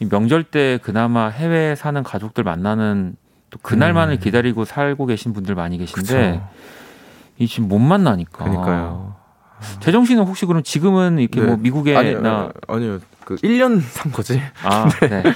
이 0.01 0.05
명절 0.09 0.45
때 0.45 0.79
그나마 0.83 1.29
해외에 1.29 1.75
사는 1.75 2.03
가족들 2.03 2.45
만나는 2.45 3.17
또 3.51 3.59
그날만을 3.63 4.15
음. 4.15 4.19
기다리고 4.21 4.65
살고 4.65 5.07
계신 5.07 5.33
분들 5.33 5.55
많이 5.55 5.79
계신데 5.79 6.33
그쵸. 6.33 6.49
이 7.39 7.47
지금 7.49 7.69
못 7.69 7.79
만나니까. 7.79 8.45
그러니까요. 8.45 9.17
재정 9.81 10.05
씨는 10.05 10.23
혹시 10.25 10.47
그럼 10.47 10.63
지금은 10.63 11.19
이렇게 11.19 11.41
네. 11.41 11.47
뭐 11.47 11.57
미국에 11.57 11.97
아니요, 11.97 12.21
나 12.21 12.51
아니요. 12.69 12.99
그 13.25 13.37
1년 13.37 13.81
산 13.81 14.13
거지. 14.13 14.41
아, 14.63 14.89
네. 15.01 15.23
저 15.23 15.31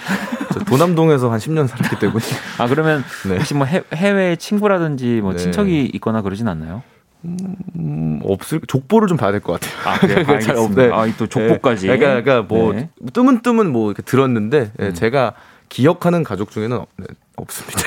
도남동에서 0.61 1.31
한 1.31 1.39
10년 1.39 1.67
살았기 1.69 1.99
때문에. 1.99 2.25
아 2.59 2.67
그러면 2.69 3.05
네. 3.29 3.37
혹시 3.37 3.55
뭐 3.55 3.67
해, 3.67 3.83
해외 3.95 4.37
친구라든지 4.37 5.21
뭐 5.23 5.33
네. 5.33 5.39
친척이 5.39 5.91
있거나 5.95 6.23
그러진 6.23 6.49
않나요? 6.49 6.83
음, 7.25 8.21
없을 8.25 8.61
족보를 8.67 9.07
좀 9.09 9.17
봐야 9.17 9.31
될 9.31 9.41
것 9.41 9.61
같아요. 9.61 9.89
아, 9.89 9.99
그래요? 9.99 10.25
잘. 10.41 10.57
없네. 10.57 10.91
아, 10.93 11.07
또 11.17 11.27
족보까지. 11.29 11.87
네. 11.87 11.97
그러니까, 11.97 12.23
그러니까 12.23 12.55
뭐 12.55 12.73
네. 12.73 12.89
뜨문뜨문 13.13 13.71
뭐 13.71 13.91
이렇게 13.91 14.03
들었는데 14.03 14.73
예, 14.81 14.87
음. 14.87 14.95
제가 14.95 15.35
기억하는 15.69 16.25
가족 16.25 16.51
중에는 16.51 16.77
없, 16.79 16.89
네, 16.97 17.07
없습니다. 17.37 17.81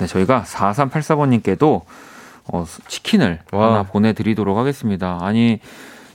네, 0.00 0.06
저희가 0.06 0.44
4384번님께도 0.46 1.82
어, 2.52 2.64
치킨을 2.88 3.40
와. 3.52 3.68
하나 3.68 3.82
보내드리도록 3.84 4.58
하겠습니다. 4.58 5.18
아니, 5.22 5.60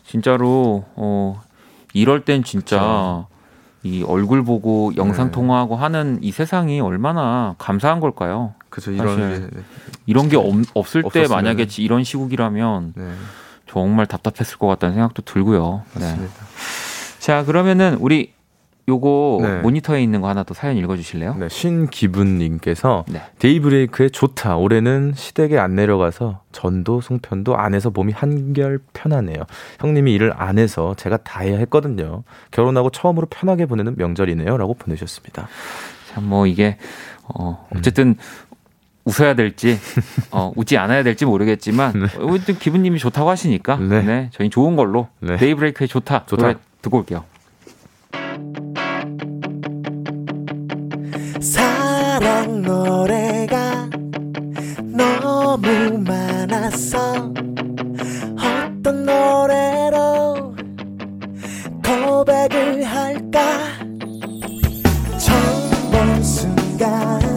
진짜로, 0.06 0.86
어, 0.96 1.42
이럴 1.94 2.24
땐 2.26 2.44
진짜 2.44 3.26
이 3.88 4.04
얼굴 4.04 4.44
보고 4.44 4.92
영상 4.98 5.28
네. 5.28 5.32
통화하고 5.32 5.76
하는 5.76 6.20
이 6.22 6.32
세상이 6.32 6.82
얼마나 6.82 7.56
감사한 7.58 8.00
걸까요? 8.00 8.54
그죠 8.70 8.92
이런 8.92 9.52
이런 10.06 10.30
게 10.30 10.36
없, 10.38 10.54
없을 10.74 11.04
때. 11.12 11.28
만약에 11.28 11.68
이런 11.78 12.04
시국이라면 12.04 12.94
네. 12.96 13.12
정말 13.68 14.06
답답했을 14.06 14.58
것 14.58 14.68
같다는 14.68 14.96
생각도 14.96 15.22
들고요. 15.24 15.84
네. 15.96 16.02
맞습니다. 16.02 16.34
자, 17.20 17.44
그러면은 17.44 17.98
우리 18.00 18.34
요거 18.98 19.40
네. 19.42 19.60
모니터에 19.60 20.02
있는 20.02 20.22
거 20.22 20.30
하나 20.30 20.44
또 20.44 20.54
사연 20.54 20.78
읽어 20.78 20.96
주실래요? 20.96 21.36
네, 21.38 21.50
신기분님께서 21.50 23.04
네. 23.10 23.22
데이브레이크의 23.40 24.12
좋다. 24.12 24.56
올해는 24.56 25.12
시댁에 25.14 25.58
안 25.58 25.76
내려가서 25.76 26.40
전도 26.54 27.02
송편도 27.02 27.58
안 27.58 27.74
해서 27.74 27.90
몸이 27.90 28.14
한결 28.14 28.80
편하네요. 28.94 29.40
형님이 29.82 30.14
일을 30.14 30.32
안 30.38 30.58
해서 30.58 30.94
제가 30.96 31.18
다 31.18 31.42
해야 31.42 31.58
했거든요. 31.58 32.24
결혼하고 32.52 32.90
처음으로 32.90 33.28
편하게 33.30 33.66
보내는 33.66 33.96
명절이네요라고 33.98 34.76
보내주셨습니다. 34.76 35.50
참 36.14 36.24
뭐 36.24 36.48
이게 36.48 36.78
어 37.26 37.68
어쨌든 37.76 38.16
웃어야 39.04 39.34
될지 39.36 39.78
어 40.32 40.52
웃지 40.56 40.78
않아야 40.78 41.04
될지 41.04 41.26
모르겠지만 41.26 42.08
어쨌든 42.22 42.58
기분님이 42.58 43.00
좋다고 43.00 43.30
하시니까 43.30 43.76
네. 43.78 44.02
네, 44.02 44.30
저희 44.32 44.50
좋은 44.50 44.76
걸로 44.78 45.10
네. 45.20 45.36
데이브레이크의 45.36 45.90
좋다, 45.90 46.24
좋다. 46.26 46.42
노래 46.42 46.56
듣고 46.82 46.98
올게요. 47.00 47.26
노래가 52.68 53.90
너무 54.84 55.98
많았어 56.00 57.32
어떤 58.36 59.06
노래로 59.06 60.54
고백을 61.82 62.84
할까? 62.84 63.42
처음 65.18 65.92
본 65.92 66.24
순간 66.24 67.37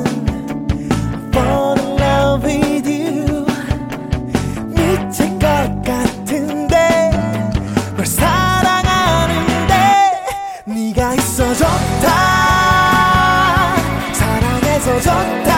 좋다 14.98 15.52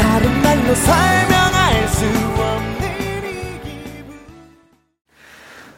다른 0.00 0.42
말로 0.42 0.74
설명할 0.74 1.88
수 1.88 2.04
없는 2.06 3.26
이 3.26 3.60
기분 3.62 4.18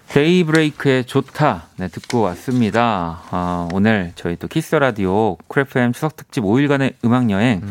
데이브레이크의 0.08 1.04
좋다 1.04 1.64
네, 1.76 1.88
듣고 1.88 2.20
왔습니다. 2.22 3.20
아, 3.30 3.68
오늘 3.72 4.12
저희 4.16 4.36
또 4.36 4.46
Kiss 4.48 4.74
the 4.76 4.99
Radio 4.99 5.36
Cool 5.48 5.78
FM 5.78 5.92
추석 5.92 6.16
특집 6.16 6.42
5일간의 6.44 6.94
음악 7.04 7.30
여행 7.30 7.62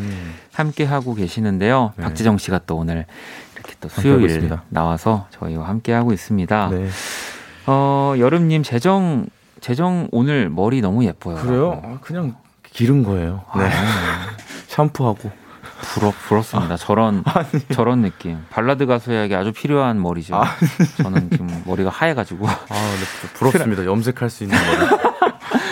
함께 0.54 0.84
하고 0.86 1.14
계시는데요. 1.16 1.94
네. 1.98 2.04
박재정 2.04 2.38
씨가 2.38 2.62
또 2.66 2.78
오늘 2.78 3.06
이렇게 3.56 3.76
또 3.82 3.90
함께하고 3.90 4.28
수요일. 4.28 4.50
나와서 4.70 5.28
저희와 5.32 5.68
함께 5.68 5.94
하고 5.94 6.12
있습니다. 6.14 6.70
네. 6.72 6.88
어, 7.68 8.14
여름님 8.18 8.64
재정 8.64 9.28
재정 9.62 10.08
오늘 10.12 10.50
머리 10.50 10.82
너무 10.82 11.04
예뻐요. 11.06 11.36
그래요? 11.36 11.82
아, 11.84 12.00
그냥 12.02 12.36
기른 12.72 13.04
거예요. 13.04 13.44
네. 13.56 13.64
아, 13.66 14.38
샴푸하고. 14.68 15.32
부럽 15.82 16.14
부럽습니다. 16.28 16.76
저런 16.76 17.24
저런 17.72 18.02
느낌. 18.02 18.38
발라드 18.50 18.86
가수에게 18.86 19.34
아주 19.36 19.54
필요한 19.54 20.02
머리죠. 20.02 20.40
저는 21.02 21.30
지금 21.32 21.48
머리가 21.66 21.90
하얘가지고. 21.90 22.48
아, 22.48 22.54
네, 22.70 23.30
부럽습니다. 23.34 23.86
염색할 23.86 24.30
수 24.30 24.44
있는 24.44 24.58
머리. 24.58 24.90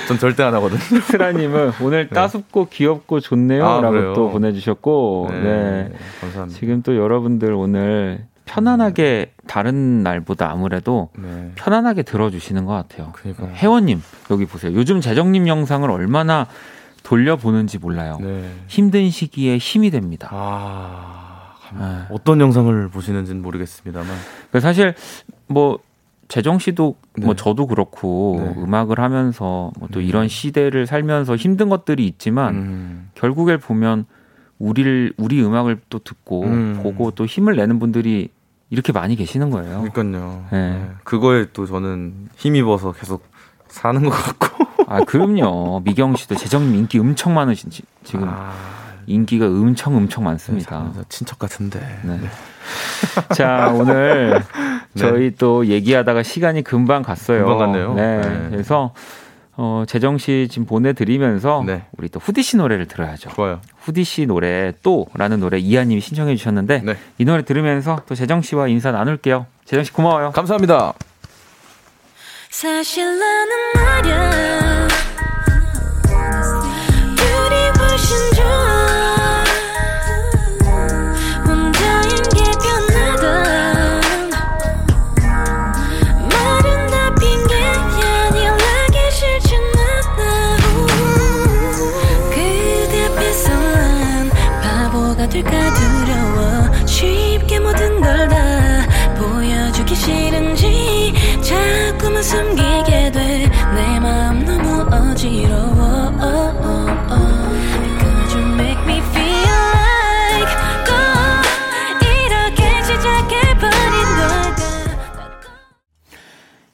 전 0.08 0.18
절대 0.18 0.44
안 0.44 0.54
하거든요. 0.56 0.80
스라님은 1.04 1.74
오늘 1.82 2.08
따숩고 2.08 2.70
귀엽고 2.70 3.18
아, 3.18 3.20
좋네요라고 3.20 3.90
그래요? 3.92 4.14
또 4.14 4.30
보내주셨고, 4.30 5.28
네. 5.32 5.92
감사합니다. 6.22 6.58
지금 6.58 6.82
또 6.82 6.96
여러분들 6.96 7.52
오늘 7.52 8.26
편안하게 8.46 9.34
다른 9.46 10.04
날보다 10.04 10.50
아무래도 10.50 11.10
네. 11.18 11.52
편안하게 11.56 12.04
들어주시는 12.04 12.64
것 12.66 12.72
같아요. 12.74 13.12
그러니까요. 13.12 13.50
혜원님 13.54 14.02
여기 14.32 14.46
보세요. 14.46 14.74
요즘 14.74 15.02
재정님 15.02 15.50
영상을 15.50 15.92
얼마나 15.92 16.48
돌려보는지 17.08 17.78
몰라요. 17.78 18.18
네. 18.20 18.52
힘든 18.68 19.10
시기에 19.10 19.58
힘이 19.58 19.92
됩니다. 19.92 20.28
아, 20.30 21.54
네. 21.74 22.06
어떤 22.12 22.42
영상을 22.42 22.90
보시는지는 22.90 23.42
모르겠습니다만. 23.42 24.14
그 24.52 24.60
사실 24.60 24.94
뭐 25.48 25.80
재정 26.28 26.60
씨도 26.60 26.98
뭐 27.20 27.34
네. 27.34 27.36
저도 27.42 27.66
그렇고 27.68 28.42
네. 28.44 28.62
음악을 28.62 29.00
하면서 29.00 29.72
뭐 29.80 29.88
또 29.94 30.02
이런 30.02 30.28
시대를 30.28 30.86
살면서 30.86 31.38
힘든 31.38 31.70
것들이 31.70 32.06
있지만 32.08 32.56
음, 32.56 33.10
결국에 33.16 33.56
보면 33.56 34.06
우리를 34.60 35.14
우리 35.16 35.42
음악을 35.42 35.80
또 35.90 36.00
듣고 36.00 36.44
음. 36.44 36.80
보고 36.84 37.12
또 37.12 37.26
힘을 37.26 37.56
내는 37.56 37.80
분들이 37.80 38.28
이렇게 38.70 38.92
많이 38.92 39.16
계시는 39.16 39.50
거예요. 39.50 39.88
그러니까요. 39.94 40.46
네. 40.52 40.72
네. 40.74 40.90
그거에 41.06 41.48
또 41.54 41.66
저는 41.66 42.28
힘입어서 42.36 42.92
계속 42.92 43.24
사는 43.70 44.04
것 44.04 44.10
같고. 44.10 44.77
아 44.90 45.02
그럼요. 45.04 45.82
미경 45.84 46.16
씨도 46.16 46.36
재정님 46.36 46.74
인기 46.76 46.98
엄청 47.00 47.34
많으신 47.34 47.70
지- 47.70 47.84
지금 48.04 48.28
아, 48.30 48.54
인기가 49.06 49.46
엄청 49.46 49.96
엄청 49.98 50.24
많습니다. 50.24 50.70
참, 50.94 51.04
친척 51.10 51.38
같은데. 51.40 51.80
네. 52.04 52.20
자 53.36 53.72
오늘 53.76 54.42
네. 54.94 55.00
저희 55.00 55.36
또 55.36 55.66
얘기하다가 55.68 56.24
시간이 56.24 56.64
금방 56.64 57.02
갔어요. 57.04 57.46
금방 57.46 57.58
갔네요. 57.72 57.94
네. 57.96 58.22
네. 58.22 58.48
그래서 58.50 58.94
어, 59.58 59.84
재정 59.88 60.18
씨 60.18 60.48
지금 60.50 60.66
보내드리면서 60.66 61.64
네. 61.66 61.84
우리 61.98 62.08
또 62.10 62.20
후디 62.22 62.42
씨 62.44 62.56
노래를 62.58 62.88
들어야죠. 62.88 63.32
좋아요. 63.32 63.60
후디 63.82 64.04
씨 64.06 64.26
노래 64.26 64.72
또라는 64.84 65.40
노래 65.42 65.58
이하님이 65.58 66.00
신청해 66.00 66.36
주셨는데 66.38 66.82
네. 66.86 66.96
이 67.18 67.26
노래 67.26 67.44
들으면서 67.44 68.02
또 68.08 68.16
재정 68.16 68.42
씨와 68.42 68.68
인사 68.70 68.92
나눌게요. 68.92 69.48
재정 69.66 69.84
씨 69.84 69.92
고마워요. 69.92 70.32
감사합니다. 70.32 70.94
사실 72.50 73.04
나는 73.20 73.56
말야 73.76 74.67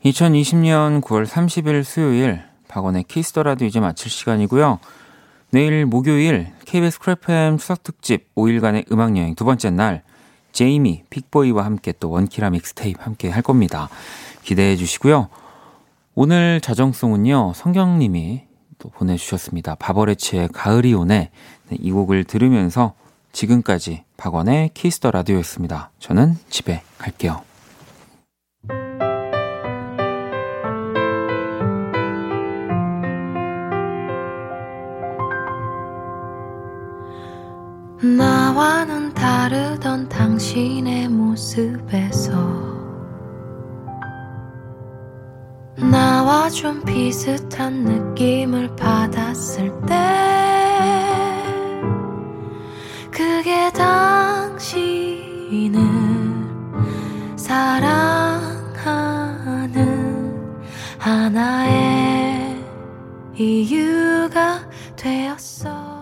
2020년 0.03 1.01
9월 1.01 1.25
30일 1.25 1.83
수요일 1.83 2.41
박원의 2.67 3.05
Kiss 3.07 3.28
the 3.28 3.43
Radio 3.43 3.67
이제 3.67 3.79
마칠 3.79 4.11
시간이고요. 4.11 4.79
내일 5.51 5.85
목요일 5.85 6.51
KBS 6.65 6.99
Cool 6.99 7.38
FM 7.38 7.57
추석 7.57 7.83
특집 7.83 8.33
5일간의 8.35 8.91
음악 8.91 9.15
여행 9.15 9.35
두 9.35 9.45
번째 9.45 9.69
날 9.69 10.03
제이미 10.51 11.03
Peakboy와 11.09 11.63
함께 11.63 11.93
또 11.99 12.09
원키라 12.09 12.49
믹스테이프 12.49 13.01
함께 13.01 13.29
할 13.29 13.41
겁니다. 13.41 13.87
기대해 14.43 14.75
주시고요. 14.75 15.29
오늘 16.15 16.59
자정송은요 16.59 17.53
성경님이 17.55 18.43
또 18.79 18.89
보내주셨습니다. 18.89 19.75
바버렛츠의 19.75 20.49
가을이 20.49 20.93
오네 20.93 21.31
네, 21.69 21.77
이 21.79 21.91
곡을 21.91 22.25
들으면서 22.25 22.93
지금까지 23.31 24.03
박원의 24.17 24.71
Kiss 24.73 24.95
the 24.95 25.11
Radio였습니다. 25.11 25.91
저는 25.99 26.35
집에 26.49 26.81
갈게요. 26.97 27.52
나와는 38.03 39.13
다르던 39.13 40.09
당신의 40.09 41.07
모습에서 41.07 42.33
나와 45.77 46.49
좀 46.49 46.83
비슷한 46.83 47.85
느낌을 47.85 48.75
받았을 48.75 49.71
때 49.87 49.95
그게 53.09 53.71
당신을 53.71 55.79
사랑하는 57.37 58.83
하나의 60.99 62.61
이유가 63.37 64.59
되었어 64.97 65.92